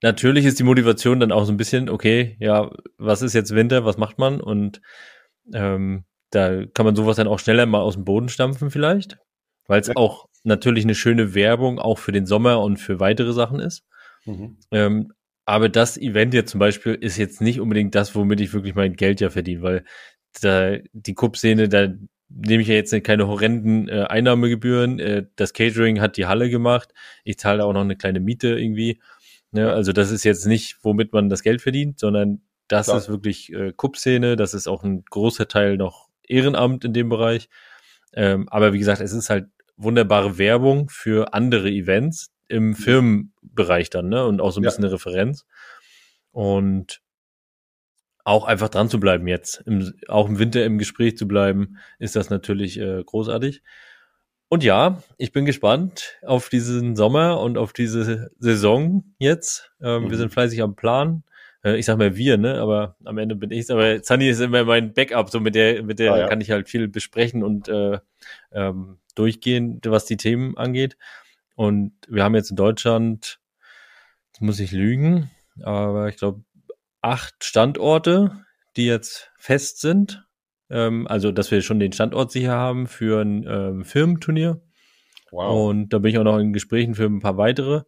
natürlich 0.03 0.45
ist 0.45 0.59
die 0.59 0.65
Motivation 0.65 1.21
dann 1.21 1.33
auch 1.33 1.45
so 1.45 1.53
ein 1.53 1.57
bisschen, 1.57 1.89
okay, 1.89 2.37
ja, 2.41 2.71
was 2.99 3.23
ist 3.23 3.35
jetzt 3.35 3.55
Winter, 3.55 3.85
was 3.85 3.99
macht 3.99 4.19
man? 4.19 4.41
Und 4.41 4.81
ähm, 5.53 6.05
da 6.31 6.65
kann 6.67 6.87
man 6.87 6.97
sowas 6.97 7.17
dann 7.17 7.29
auch 7.29 7.39
schneller 7.39 7.67
mal 7.67 7.81
aus 7.81 7.95
dem 7.95 8.05
Boden 8.05 8.29
stampfen 8.29 8.71
vielleicht, 8.71 9.19
weil 9.67 9.81
es 9.81 9.87
ja. 9.89 9.97
auch 9.97 10.27
natürlich 10.43 10.85
eine 10.85 10.95
schöne 10.95 11.35
Werbung 11.35 11.79
auch 11.79 11.99
für 11.99 12.13
den 12.13 12.27
Sommer 12.27 12.61
und 12.61 12.79
für 12.79 13.01
weitere 13.01 13.33
Sachen 13.33 13.61
ist. 13.61 13.85
Mhm. 14.25 14.59
Ähm, 14.73 15.13
aber 15.45 15.69
das 15.69 15.97
Event 15.97 16.35
jetzt 16.35 16.51
zum 16.51 16.59
Beispiel 16.59 16.95
ist 16.95 17.17
jetzt 17.17 17.41
nicht 17.41 17.61
unbedingt 17.61 17.95
das, 17.95 18.15
womit 18.17 18.41
ich 18.41 18.53
wirklich 18.53 18.75
mein 18.75 18.95
Geld 18.95 19.21
ja 19.21 19.31
verdiene, 19.31 19.63
weil 19.63 19.85
da 20.41 20.77
die 20.93 21.15
Cup-Szene, 21.15 21.69
da 21.69 21.89
nehme 22.29 22.63
ich 22.63 22.69
ja 22.69 22.75
jetzt 22.75 22.93
keine 23.05 23.29
horrenden 23.29 23.89
äh, 23.89 24.05
Einnahmegebühren. 24.09 24.99
Äh, 24.99 25.27
das 25.37 25.53
Catering 25.53 26.01
hat 26.01 26.17
die 26.17 26.27
Halle 26.27 26.51
gemacht. 26.51 26.93
Ich 27.25 27.39
zahle 27.39 27.65
auch 27.65 27.73
noch 27.73 27.83
eine 27.83 27.97
kleine 27.97 28.21
Miete 28.21 28.59
irgendwie. 28.59 29.01
Ne? 29.53 29.73
Also 29.73 29.93
das 29.93 30.11
ist 30.11 30.25
jetzt 30.25 30.47
nicht, 30.47 30.79
womit 30.83 31.13
man 31.13 31.29
das 31.29 31.43
Geld 31.43 31.63
verdient, 31.63 31.99
sondern 31.99 32.43
das 32.69 32.87
Klar. 32.87 32.99
ist 32.99 33.09
wirklich 33.09 33.53
äh, 33.53 33.73
Kupp-Szene. 33.75 34.37
Das 34.37 34.55
ist 34.55 34.67
auch 34.67 34.83
ein 34.83 35.05
großer 35.05 35.49
Teil 35.49 35.77
noch 35.77 36.09
Ehrenamt 36.27 36.85
in 36.85 36.93
dem 36.93 37.09
Bereich. 37.09 37.49
Ähm, 38.13 38.49
aber 38.49 38.73
wie 38.73 38.79
gesagt, 38.79 39.01
es 39.01 39.13
ist 39.13 39.31
halt 39.31 39.49
wunderbare 39.77 40.39
Werbung 40.39 40.89
für 40.89 41.35
andere 41.35 41.71
Events 41.71 42.33
im 42.49 42.75
Firmenbereich 42.75 43.91
dann, 43.91 44.09
ne? 44.09 44.25
Und 44.25 44.41
auch 44.41 44.51
so 44.51 44.61
ein 44.61 44.65
ja. 44.65 44.69
bisschen 44.69 44.85
eine 44.85 44.93
Referenz. 44.93 45.47
Und 46.31 47.03
auch 48.27 48.45
einfach 48.45 48.69
dran 48.69 48.91
zu 48.91 48.99
bleiben 48.99 49.29
jetzt, 49.29 49.63
im, 49.67 49.95
auch 50.09 50.29
im 50.29 50.41
Winter 50.41 50.65
im 50.65 50.79
Gespräch 50.79 51.17
zu 51.17 51.29
bleiben, 51.29 51.79
ist 52.01 52.17
das 52.17 52.29
natürlich 52.29 52.77
äh, 52.79 53.03
großartig. 53.05 53.63
Und 54.49 54.65
ja, 54.65 55.01
ich 55.17 55.31
bin 55.31 55.45
gespannt 55.45 56.19
auf 56.27 56.49
diesen 56.49 56.97
Sommer 56.97 57.41
und 57.41 57.57
auf 57.57 57.73
diese 57.73 58.33
Saison 58.41 59.05
jetzt. 59.19 59.71
Ähm, 59.81 60.05
mhm. 60.05 60.11
Wir 60.11 60.17
sind 60.19 60.33
fleißig 60.33 60.61
am 60.61 60.75
Plan. 60.75 61.23
Äh, 61.63 61.77
ich 61.77 61.87
sag 61.87 61.99
mal 61.99 62.17
wir, 62.17 62.37
ne? 62.37 62.61
Aber 62.61 62.97
am 63.05 63.17
Ende 63.19 63.37
bin 63.37 63.53
ich 63.53 63.71
Aber 63.71 64.03
Sunny 64.03 64.29
ist 64.29 64.41
immer 64.41 64.65
mein 64.65 64.93
Backup, 64.93 65.31
so 65.31 65.39
mit 65.39 65.55
der, 65.55 65.85
mit 65.85 66.01
der 66.01 66.13
ah, 66.13 66.19
ja. 66.19 66.29
kann 66.29 66.41
ich 66.41 66.51
halt 66.51 66.69
viel 66.69 66.89
besprechen 66.89 67.45
und 67.45 67.69
äh, 67.69 68.01
ähm, 68.51 68.99
durchgehen, 69.15 69.81
was 69.85 70.05
die 70.05 70.17
Themen 70.17 70.57
angeht. 70.57 70.97
Und 71.55 71.93
wir 72.09 72.25
haben 72.25 72.35
jetzt 72.35 72.51
in 72.51 72.57
Deutschland, 72.57 73.39
jetzt 74.33 74.41
muss 74.41 74.59
ich 74.59 74.73
lügen, 74.73 75.31
aber 75.63 76.09
ich 76.09 76.17
glaube 76.17 76.43
acht 77.07 77.45
Standorte, 77.45 78.45
die 78.77 78.87
jetzt 78.87 79.31
fest 79.39 79.81
sind. 79.81 80.27
Ähm, 80.69 81.07
also, 81.07 81.33
dass 81.33 81.51
wir 81.51 81.63
schon 81.63 81.79
den 81.79 81.93
Standort 81.93 82.33
sicher 82.33 82.53
haben 82.53 82.87
für 82.87 83.23
ein 83.23 83.47
ähm, 83.49 83.85
Firmenturnier. 83.85 84.61
Wow. 85.31 85.71
Und 85.71 85.91
da 85.91 85.99
bin 85.99 86.11
ich 86.11 86.19
auch 86.19 86.25
noch 86.25 86.39
in 86.39 86.53
Gesprächen 86.53 86.95
für 86.95 87.05
ein 87.05 87.21
paar 87.21 87.37
weitere. 87.37 87.83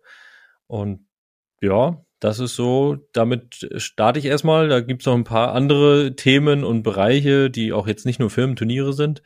Und 0.67 1.07
ja, 1.61 2.05
das 2.21 2.39
ist 2.39 2.57
so, 2.57 2.97
damit 3.13 3.69
starte 3.77 4.19
ich 4.19 4.25
erstmal. 4.25 4.69
Da 4.69 4.81
gibt 4.81 5.03
es 5.03 5.07
noch 5.07 5.15
ein 5.15 5.25
paar 5.25 5.53
andere 5.53 6.15
Themen 6.15 6.65
und 6.65 6.83
Bereiche, 6.83 7.51
die 7.51 7.73
auch 7.73 7.87
jetzt 7.89 8.07
nicht 8.07 8.21
nur 8.21 8.31
Firmenturniere 8.31 8.93
sind, 8.93 9.23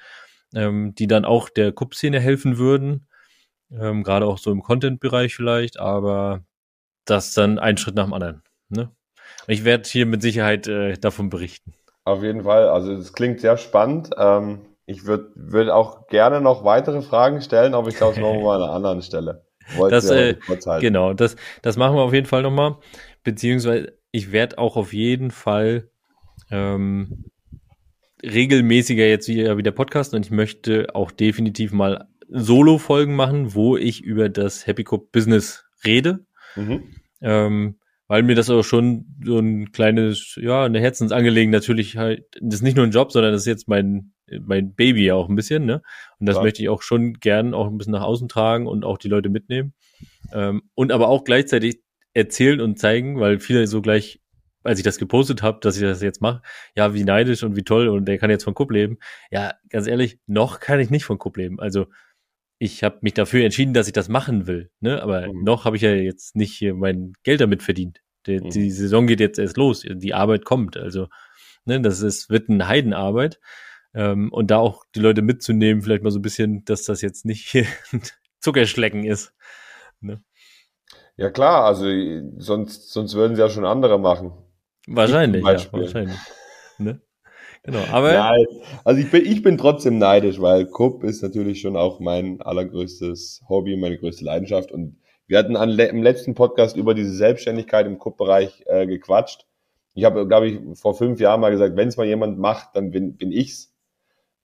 ähm, 0.55 0.95
die 0.95 1.07
dann 1.07 1.25
auch 1.25 1.49
der 1.49 1.73
Cup-Szene 1.73 2.21
helfen 2.21 2.59
würden. 2.59 3.09
Ähm, 3.71 4.03
Gerade 4.03 4.27
auch 4.27 4.39
so 4.39 4.51
im 4.51 4.63
Content-Bereich 4.63 5.35
vielleicht, 5.35 5.79
aber 5.79 6.45
das 7.05 7.35
dann 7.35 7.59
ein 7.59 7.77
Schritt 7.77 7.95
nach 7.95 8.05
dem 8.05 8.15
anderen. 8.15 8.43
Ne? 8.69 8.91
Ich 9.47 9.65
werde 9.65 9.89
hier 9.89 10.07
mit 10.07 10.23
Sicherheit 10.23 10.67
äh, 10.67 10.95
davon 10.95 11.31
berichten. 11.31 11.75
Auf 12.05 12.23
jeden 12.23 12.45
Fall. 12.45 12.69
Also 12.69 12.93
es 12.93 13.13
klingt 13.13 13.41
sehr 13.41 13.57
spannend. 13.57 14.11
Ähm, 14.17 14.67
ich 14.87 15.07
würde 15.07 15.31
würd 15.35 15.71
auch 15.71 16.09
gerne 16.09 16.41
noch 16.41 16.65
weitere 16.65 17.03
Fragen 17.03 17.41
stellen, 17.41 17.75
aber 17.75 17.89
ich 17.89 17.97
glaube, 17.97 18.15
es 18.15 18.21
machen 18.21 18.39
wir 18.39 18.45
mal 18.45 18.57
an 18.57 18.63
einer 18.63 18.73
anderen 18.73 19.03
Stelle. 19.03 19.45
das, 19.89 20.11
äh, 20.11 20.37
genau, 20.81 21.15
das, 21.15 21.37
das 21.63 21.77
machen 21.77 21.97
wir 21.97 22.03
auf 22.03 22.13
jeden 22.13 22.27
Fall 22.27 22.43
nochmal. 22.43 22.77
Beziehungsweise 23.23 23.97
ich 24.11 24.33
werde 24.33 24.59
auch 24.59 24.77
auf 24.77 24.93
jeden 24.93 25.31
Fall 25.31 25.89
ähm, 26.51 27.25
regelmäßiger 28.23 29.07
jetzt 29.07 29.29
wieder, 29.29 29.57
wieder 29.57 29.73
Podcast 29.73 30.15
und 30.15 30.27
ich 30.27 30.33
möchte 30.33 30.95
auch 30.95 31.11
definitiv 31.11 31.73
mal 31.73 32.09
Solo-Folgen 32.29 33.15
machen, 33.15 33.55
wo 33.55 33.77
ich 33.77 34.03
über 34.03 34.29
das 34.29 34.67
Happy 34.67 34.85
Cup 34.85 35.13
Business 35.13 35.65
rede. 35.85 36.21
Mhm. 36.57 36.95
Ähm, 37.21 37.77
weil 38.13 38.25
mir 38.25 38.35
das 38.35 38.51
auch 38.51 38.63
schon 38.63 39.07
so 39.25 39.39
ein 39.39 39.73
kleines, 39.73 40.39
ja, 40.39 40.65
eine 40.65 40.81
Herzensangelegenheit 40.81 41.63
natürlich 41.63 41.97
halt, 41.97 42.27
das 42.43 42.57
ist 42.57 42.63
nicht 42.63 42.77
nur 42.77 42.85
ein 42.85 42.91
Job, 42.91 43.11
sondern 43.11 43.33
das 43.33 43.41
ist 43.41 43.47
jetzt 43.47 43.69
mein, 43.69 44.13
mein 44.39 44.75
Baby 44.75 45.13
auch 45.13 45.31
ein 45.31 45.35
bisschen, 45.35 45.65
ne? 45.65 45.81
Und 46.19 46.27
das 46.29 46.37
ja. 46.37 46.43
möchte 46.43 46.61
ich 46.61 46.69
auch 46.69 46.83
schon 46.83 47.15
gern 47.15 47.55
auch 47.55 47.69
ein 47.69 47.79
bisschen 47.79 47.95
nach 47.95 48.03
außen 48.03 48.29
tragen 48.29 48.67
und 48.67 48.85
auch 48.85 48.99
die 48.99 49.09
Leute 49.09 49.31
mitnehmen. 49.31 49.73
Ähm, 50.31 50.61
und 50.75 50.93
aber 50.93 51.09
auch 51.09 51.25
gleichzeitig 51.25 51.81
erzählen 52.13 52.61
und 52.61 52.79
zeigen, 52.79 53.19
weil 53.19 53.41
viele 53.41 53.67
so 53.67 53.81
gleich, 53.81 54.21
als 54.63 54.79
ich 54.79 54.85
das 54.85 54.99
gepostet 54.99 55.41
habe, 55.41 55.61
dass 55.63 55.77
ich 55.77 55.83
das 55.83 56.03
jetzt 56.03 56.21
mache, 56.21 56.43
ja, 56.77 56.93
wie 56.93 57.05
neidisch 57.05 57.43
und 57.45 57.57
wie 57.57 57.65
toll 57.65 57.89
und 57.89 58.05
der 58.05 58.19
kann 58.19 58.29
jetzt 58.29 58.45
von 58.45 58.53
Kupp 58.53 58.73
leben. 58.73 58.99
Ja, 59.31 59.55
ganz 59.71 59.87
ehrlich, 59.87 60.19
noch 60.27 60.61
kann 60.61 60.81
ich 60.81 60.91
nicht 60.91 61.07
von 61.07 61.17
Kupp 61.17 61.39
leben. 61.39 61.61
Also 61.61 61.87
ich 62.63 62.85
habe 62.85 62.99
mich 63.01 63.15
dafür 63.15 63.45
entschieden, 63.45 63.75
dass 63.75 63.89
ich 63.89 63.93
das 63.93 64.09
machen 64.09 64.47
will. 64.47 64.71
Ne? 64.79 65.03
Aber 65.03 65.27
mhm. 65.27 65.43
noch 65.43 65.65
habe 65.65 65.75
ich 65.75 65.83
ja 65.83 65.95
jetzt 65.95 66.37
nicht 66.37 66.53
hier 66.53 66.75
mein 66.75 67.15
Geld 67.25 67.41
damit 67.41 67.61
verdient. 67.61 68.02
Die, 68.27 68.41
mhm. 68.41 68.51
die, 68.51 68.71
Saison 68.71 69.07
geht 69.07 69.21
jetzt 69.21 69.39
erst 69.39 69.57
los, 69.57 69.85
die 69.87 70.15
Arbeit 70.15 70.45
kommt. 70.45 70.77
Also 70.77 71.09
ne, 71.65 71.81
das 71.81 72.01
ist, 72.03 72.31
wird 72.31 72.49
eine 72.49 72.69
Heidenarbeit. 72.69 73.41
Ähm, 73.95 74.33
und 74.33 74.51
da 74.51 74.59
auch 74.59 74.85
die 74.95 75.01
Leute 75.01 75.23
mitzunehmen, 75.23 75.83
vielleicht 75.83 76.03
mal 76.03 76.11
so 76.11 76.19
ein 76.19 76.23
bisschen, 76.23 76.65
dass 76.65 76.85
das 76.85 77.03
jetzt 77.03 77.25
nicht 77.25 77.51
hier 77.51 77.67
Zuckerschlecken 78.41 79.05
ist. 79.05 79.35
Ne? 80.01 80.23
Ja 81.17 81.31
klar, 81.31 81.65
also 81.65 81.87
sonst, 82.39 82.91
sonst 82.91 83.15
würden 83.15 83.37
sie 83.37 83.43
ja 83.43 83.51
schon 83.51 83.67
andere 83.67 83.99
machen. 83.99 84.33
Wahrscheinlich, 84.87 85.45
ja, 85.45 85.73
wahrscheinlich. 85.73 86.19
Ne? 86.79 87.01
Genau, 87.63 87.85
aber. 87.93 88.13
Nein, 88.13 88.47
also 88.85 89.01
ich 89.01 89.11
bin, 89.11 89.25
ich 89.25 89.43
bin 89.43 89.57
trotzdem 89.57 89.99
neidisch, 89.99 90.41
weil 90.41 90.67
Cup 90.67 91.05
ist 91.05 91.23
natürlich 91.23 91.61
schon 91.61 91.77
auch 91.77 92.01
mein 92.01 92.41
allergrößtes 92.41 93.43
Hobby, 93.49 93.77
meine 93.77 93.99
größte 93.99 94.25
Leidenschaft. 94.25 94.73
Und 94.73 94.97
wir 95.27 95.39
hatten 95.39 95.57
an, 95.57 95.79
im 95.79 96.03
letzten 96.03 96.35
Podcast 96.35 96.77
über 96.77 96.95
diese 96.95 97.15
Selbstständigkeit 97.15 97.87
im 97.87 97.99
Cup-Bereich 97.99 98.65
äh, 98.67 98.87
gequatscht. 98.87 99.47
Ich 99.95 100.05
habe, 100.05 100.27
glaube 100.27 100.49
ich, 100.49 100.61
vor 100.79 100.95
fünf 100.95 101.21
Jahren 101.21 101.41
mal 101.41 101.51
gesagt, 101.51 101.77
wenn 101.77 101.89
es 101.89 101.97
mal 101.97 102.07
jemand 102.07 102.39
macht, 102.39 102.75
dann 102.75 102.91
bin, 102.91 103.17
bin 103.17 103.31
ich's. 103.31 103.73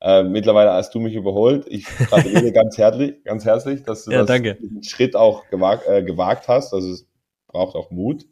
Äh, 0.00 0.22
mittlerweile 0.22 0.72
hast 0.72 0.94
du 0.94 1.00
mich 1.00 1.14
überholt. 1.14 1.66
Ich 1.68 1.84
gratuliere 1.84 2.52
ganz 2.52 2.78
herzlich, 2.78 3.24
ganz 3.24 3.44
herzlich, 3.44 3.82
dass 3.82 4.04
du 4.04 4.12
ja, 4.12 4.24
das, 4.24 4.40
diesen 4.40 4.82
Schritt 4.84 5.16
auch 5.16 5.48
gewagt, 5.48 5.88
äh, 5.88 6.02
gewagt 6.02 6.46
hast. 6.48 6.72
Also 6.72 6.92
es 6.92 7.06
braucht 7.48 7.74
auch 7.74 7.90
Mut. 7.90 8.26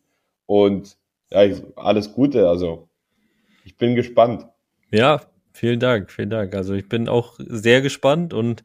Und 0.45 0.97
ja, 1.31 1.43
ich, 1.43 1.63
alles 1.75 2.13
Gute. 2.13 2.49
Also 2.49 2.89
ich 3.65 3.77
bin 3.77 3.97
gespannt. 3.97 4.47
Ja, 4.93 5.23
vielen 5.53 5.81
Dank, 5.81 6.13
vielen 6.13 6.31
Dank. 6.31 6.55
Also 6.55 6.75
ich 6.75 6.89
bin 6.89 7.09
auch 7.09 7.35
sehr 7.39 7.81
gespannt 7.81 8.33
und 8.33 8.63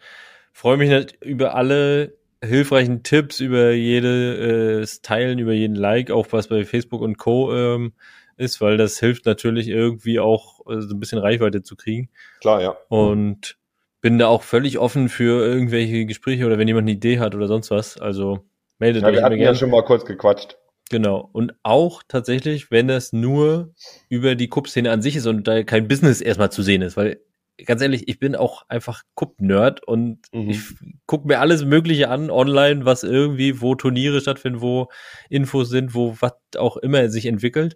freue 0.53 0.77
mich 0.77 1.17
über 1.21 1.55
alle 1.55 2.13
hilfreichen 2.43 3.03
Tipps, 3.03 3.39
über 3.39 3.71
jedes 3.71 4.97
äh, 4.97 5.01
Teilen, 5.01 5.39
über 5.39 5.53
jeden 5.53 5.75
Like, 5.75 6.11
auch 6.11 6.27
was 6.31 6.47
bei 6.47 6.65
Facebook 6.65 7.01
und 7.01 7.17
Co. 7.17 7.53
Ähm, 7.53 7.93
ist, 8.37 8.59
weil 8.59 8.77
das 8.77 8.99
hilft 8.99 9.25
natürlich 9.25 9.67
irgendwie 9.67 10.19
auch 10.19 10.61
äh, 10.67 10.81
so 10.81 10.95
ein 10.95 10.99
bisschen 10.99 11.19
Reichweite 11.19 11.61
zu 11.61 11.75
kriegen. 11.75 12.09
Klar, 12.39 12.61
ja. 12.61 12.75
Und 12.89 13.57
bin 14.01 14.17
da 14.17 14.27
auch 14.27 14.41
völlig 14.41 14.79
offen 14.79 15.09
für 15.09 15.45
irgendwelche 15.45 16.05
Gespräche 16.05 16.45
oder 16.45 16.57
wenn 16.57 16.67
jemand 16.67 16.85
eine 16.85 16.91
Idee 16.91 17.19
hat 17.19 17.35
oder 17.35 17.47
sonst 17.47 17.69
was. 17.69 17.99
Also 17.99 18.39
meldet 18.79 19.03
ja, 19.03 19.09
euch. 19.09 19.15
Wir 19.15 19.23
hatten 19.23 19.37
ja 19.37 19.55
schon 19.55 19.69
mal 19.69 19.85
kurz 19.85 20.05
gequatscht. 20.05 20.57
Genau. 20.89 21.29
Und 21.31 21.53
auch 21.63 22.01
tatsächlich, 22.07 22.71
wenn 22.71 22.87
das 22.87 23.13
nur 23.13 23.73
über 24.09 24.35
die 24.35 24.49
Cup-Szene 24.49 24.91
an 24.91 25.01
sich 25.01 25.15
ist 25.15 25.27
und 25.27 25.47
da 25.47 25.63
kein 25.63 25.87
Business 25.87 26.19
erstmal 26.19 26.51
zu 26.51 26.63
sehen 26.63 26.81
ist, 26.81 26.97
weil 26.97 27.21
ganz 27.65 27.81
ehrlich, 27.81 28.07
ich 28.07 28.19
bin 28.19 28.35
auch 28.35 28.63
einfach 28.69 29.03
Cup-Nerd 29.15 29.83
und 29.83 30.19
mhm. 30.31 30.49
ich 30.49 30.61
gucke 31.05 31.27
mir 31.27 31.39
alles 31.39 31.65
Mögliche 31.65 32.09
an 32.09 32.29
online, 32.29 32.85
was 32.85 33.03
irgendwie, 33.03 33.61
wo 33.61 33.75
Turniere 33.75 34.21
stattfinden, 34.21 34.61
wo 34.61 34.89
Infos 35.29 35.69
sind, 35.69 35.93
wo 35.93 36.15
was 36.19 36.33
auch 36.57 36.77
immer 36.77 37.09
sich 37.09 37.25
entwickelt. 37.25 37.75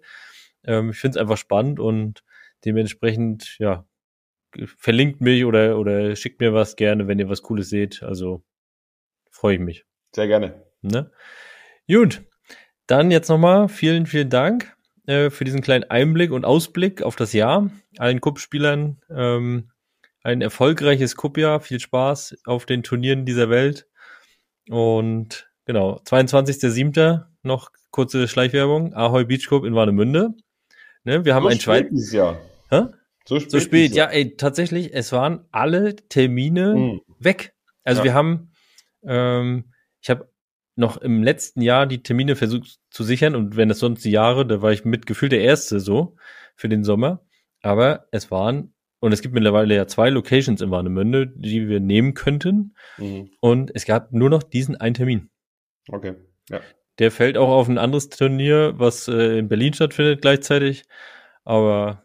Ähm, 0.64 0.90
ich 0.90 0.98
finde 0.98 1.18
es 1.18 1.20
einfach 1.20 1.36
spannend 1.36 1.80
und 1.80 2.22
dementsprechend, 2.64 3.56
ja, 3.58 3.86
verlinkt 4.76 5.20
mich 5.20 5.44
oder, 5.44 5.78
oder 5.78 6.16
schickt 6.16 6.40
mir 6.40 6.54
was 6.54 6.76
gerne, 6.76 7.08
wenn 7.08 7.18
ihr 7.18 7.28
was 7.28 7.42
Cooles 7.42 7.68
seht. 7.68 8.02
Also 8.02 8.42
freue 9.30 9.54
ich 9.54 9.60
mich. 9.60 9.84
Sehr 10.14 10.26
gerne. 10.26 10.62
Ne? 10.82 11.10
Gut, 11.88 12.22
dann 12.86 13.10
jetzt 13.10 13.28
nochmal 13.28 13.68
vielen, 13.68 14.06
vielen 14.06 14.30
Dank 14.30 14.75
äh, 15.06 15.30
für 15.30 15.44
diesen 15.44 15.60
kleinen 15.60 15.84
Einblick 15.84 16.32
und 16.32 16.44
Ausblick 16.44 17.02
auf 17.02 17.16
das 17.16 17.32
Jahr. 17.32 17.70
Allen 17.98 18.20
Cup-Spielern 18.20 19.00
ähm, 19.10 19.70
ein 20.22 20.42
erfolgreiches 20.42 21.16
Cup-Jahr. 21.16 21.60
Viel 21.60 21.80
Spaß 21.80 22.38
auf 22.44 22.66
den 22.66 22.82
Turnieren 22.82 23.24
dieser 23.24 23.48
Welt. 23.48 23.86
Und 24.68 25.48
genau, 25.64 26.00
22.07. 26.04 27.24
noch 27.42 27.70
kurze 27.90 28.26
Schleichwerbung. 28.26 28.94
Ahoy 28.94 29.24
Beach 29.24 29.48
Cup 29.48 29.64
in 29.64 29.74
Warnemünde. 29.74 30.34
Ne, 31.04 31.24
wir 31.24 31.34
haben 31.34 31.48
so 31.50 31.70
ein 31.70 31.88
Jahr. 32.10 32.40
Hä? 32.70 32.86
So 33.24 33.40
spät, 33.40 33.50
so 33.50 33.60
spät. 33.60 33.94
ja, 33.94 34.06
ey, 34.06 34.36
tatsächlich, 34.36 34.92
es 34.92 35.12
waren 35.12 35.46
alle 35.50 35.96
Termine 35.96 36.74
hm. 36.74 37.00
weg. 37.18 37.54
Also 37.84 38.00
ja. 38.00 38.04
wir 38.04 38.14
haben, 38.14 38.52
ähm, 39.04 39.72
ich 40.00 40.10
habe 40.10 40.28
noch 40.76 40.98
im 40.98 41.22
letzten 41.22 41.62
Jahr 41.62 41.86
die 41.86 42.02
Termine 42.02 42.36
versucht 42.36 42.78
zu 42.90 43.02
sichern 43.02 43.34
und 43.34 43.56
wenn 43.56 43.68
das 43.68 43.78
sonst 43.78 44.04
die 44.04 44.10
Jahre, 44.10 44.46
da 44.46 44.62
war 44.62 44.72
ich 44.72 44.84
mit 44.84 45.06
gefühlt 45.06 45.32
der 45.32 45.40
Erste 45.40 45.80
so 45.80 46.16
für 46.54 46.68
den 46.68 46.84
Sommer. 46.84 47.24
Aber 47.62 48.06
es 48.12 48.30
waren, 48.30 48.74
und 49.00 49.12
es 49.12 49.22
gibt 49.22 49.34
mittlerweile 49.34 49.74
ja 49.74 49.86
zwei 49.86 50.10
Locations 50.10 50.60
in 50.60 50.70
Warnemünde, 50.70 51.26
die 51.26 51.68
wir 51.68 51.80
nehmen 51.80 52.14
könnten. 52.14 52.74
Mhm. 52.98 53.30
Und 53.40 53.70
es 53.74 53.86
gab 53.86 54.12
nur 54.12 54.30
noch 54.30 54.42
diesen 54.42 54.76
einen 54.76 54.94
Termin. 54.94 55.30
Okay, 55.88 56.14
ja. 56.50 56.60
Der 56.98 57.10
fällt 57.10 57.36
auch 57.36 57.48
auf 57.48 57.68
ein 57.68 57.78
anderes 57.78 58.08
Turnier, 58.08 58.74
was 58.76 59.08
äh, 59.08 59.38
in 59.38 59.48
Berlin 59.48 59.74
stattfindet 59.74 60.22
gleichzeitig. 60.22 60.84
Aber 61.44 62.04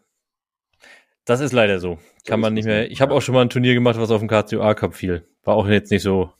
das 1.24 1.40
ist 1.40 1.52
leider 1.52 1.78
so. 1.78 1.98
Kann 2.26 2.40
man 2.40 2.54
nicht 2.54 2.66
mehr. 2.66 2.90
Ich 2.90 3.00
habe 3.00 3.14
auch 3.14 3.22
schon 3.22 3.34
mal 3.34 3.42
ein 3.42 3.50
Turnier 3.50 3.74
gemacht, 3.74 3.98
was 3.98 4.10
auf 4.10 4.20
dem 4.20 4.28
KCOA 4.28 4.74
Cup 4.74 4.94
fiel. 4.94 5.26
War 5.44 5.56
auch 5.56 5.66
jetzt 5.66 5.90
nicht 5.90 6.02
so 6.02 6.32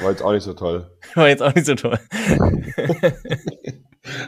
war 0.00 0.10
jetzt 0.10 0.22
auch 0.22 0.32
nicht 0.32 0.42
so 0.42 0.52
toll. 0.52 0.90
War 1.14 1.28
jetzt 1.28 1.42
auch 1.42 1.54
nicht 1.54 1.66
so 1.66 1.74
toll. 1.74 1.98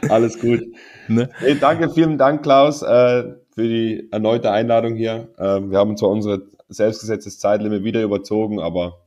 Alles 0.09 0.39
gut. 0.39 0.61
Ne? 1.07 1.29
Hey, 1.37 1.57
danke, 1.59 1.89
vielen 1.89 2.17
Dank, 2.17 2.43
Klaus, 2.43 2.81
äh, 2.81 3.23
für 3.53 3.63
die 3.63 4.07
erneute 4.11 4.51
Einladung 4.51 4.95
hier. 4.95 5.29
Äh, 5.37 5.61
wir 5.69 5.77
haben 5.77 5.97
zwar 5.97 6.09
unser 6.09 6.39
selbstgesetztes 6.69 7.39
Zeitlimit 7.39 7.83
wieder 7.83 8.01
überzogen, 8.01 8.59
aber 8.59 9.05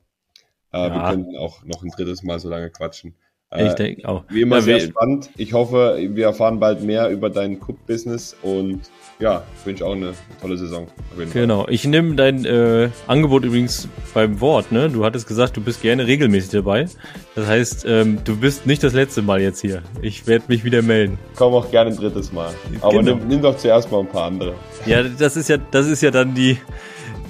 äh, 0.72 0.78
ja. 0.78 0.94
wir 0.94 1.10
könnten 1.10 1.36
auch 1.36 1.64
noch 1.64 1.82
ein 1.82 1.90
drittes 1.90 2.22
Mal 2.22 2.38
so 2.38 2.48
lange 2.48 2.70
quatschen. 2.70 3.14
Äh, 3.52 3.68
ich 3.68 3.74
denke 3.74 4.08
auch. 4.08 4.24
Wie 4.28 4.42
immer 4.42 4.56
ja, 4.56 4.62
sehr 4.62 4.80
spannend. 4.80 5.30
Ich 5.36 5.52
hoffe, 5.52 5.98
wir 5.98 6.26
erfahren 6.26 6.58
bald 6.58 6.82
mehr 6.82 7.10
über 7.10 7.30
dein 7.30 7.60
Cup-Business 7.60 8.36
und 8.42 8.80
ja, 9.18 9.44
wünsche 9.64 9.86
auch 9.86 9.92
eine 9.92 10.14
tolle 10.40 10.56
Saison. 10.56 10.88
genau. 11.32 11.66
Ich 11.68 11.84
nehme 11.84 12.16
dein 12.16 12.44
äh, 12.44 12.88
Angebot 13.06 13.44
übrigens 13.44 13.88
beim 14.14 14.40
Wort. 14.40 14.72
Ne? 14.72 14.88
Du 14.88 15.04
hattest 15.04 15.28
gesagt, 15.28 15.56
du 15.56 15.60
bist 15.60 15.82
gerne 15.82 16.06
regelmäßig 16.06 16.50
dabei. 16.50 16.86
Das 17.34 17.46
heißt, 17.46 17.84
ähm, 17.86 18.18
du 18.24 18.36
bist 18.36 18.66
nicht 18.66 18.82
das 18.82 18.94
letzte 18.94 19.22
Mal 19.22 19.40
jetzt 19.40 19.60
hier. 19.60 19.82
Ich 20.00 20.26
werde 20.26 20.46
mich 20.48 20.64
wieder 20.64 20.82
melden. 20.82 21.18
Komm 21.36 21.54
auch 21.54 21.70
gerne 21.70 21.90
ein 21.90 21.96
drittes 21.96 22.32
Mal. 22.32 22.52
Aber 22.80 22.98
genau. 22.98 23.16
nimm, 23.16 23.28
nimm 23.28 23.42
doch 23.42 23.56
zuerst 23.56 23.92
mal 23.92 24.00
ein 24.00 24.08
paar 24.08 24.24
andere. 24.24 24.54
Ja, 24.86 25.02
das 25.02 25.36
ist 25.36 25.48
ja, 25.48 25.58
das 25.70 25.86
ist 25.86 26.02
ja 26.02 26.10
dann 26.10 26.34
die 26.34 26.58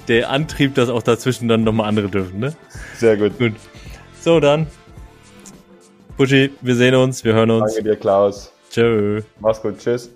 der 0.08 0.30
Antrieb, 0.30 0.74
dass 0.74 0.88
auch 0.88 1.02
dazwischen 1.02 1.48
dann 1.48 1.64
nochmal 1.64 1.88
andere 1.88 2.08
dürfen. 2.08 2.40
Ne? 2.40 2.54
Sehr 2.96 3.16
gut. 3.16 3.38
Gut. 3.38 3.52
So, 4.20 4.40
dann 4.40 4.66
Buschi, 6.16 6.50
wir 6.60 6.74
sehen 6.76 6.94
uns, 6.94 7.24
wir 7.24 7.32
hören 7.32 7.50
uns. 7.50 7.74
Danke 7.74 7.90
dir, 7.90 7.96
Klaus. 7.96 8.52
Tschö. 8.70 9.22
Mach's 9.40 9.60
gut, 9.60 9.78
tschüss. 9.78 10.10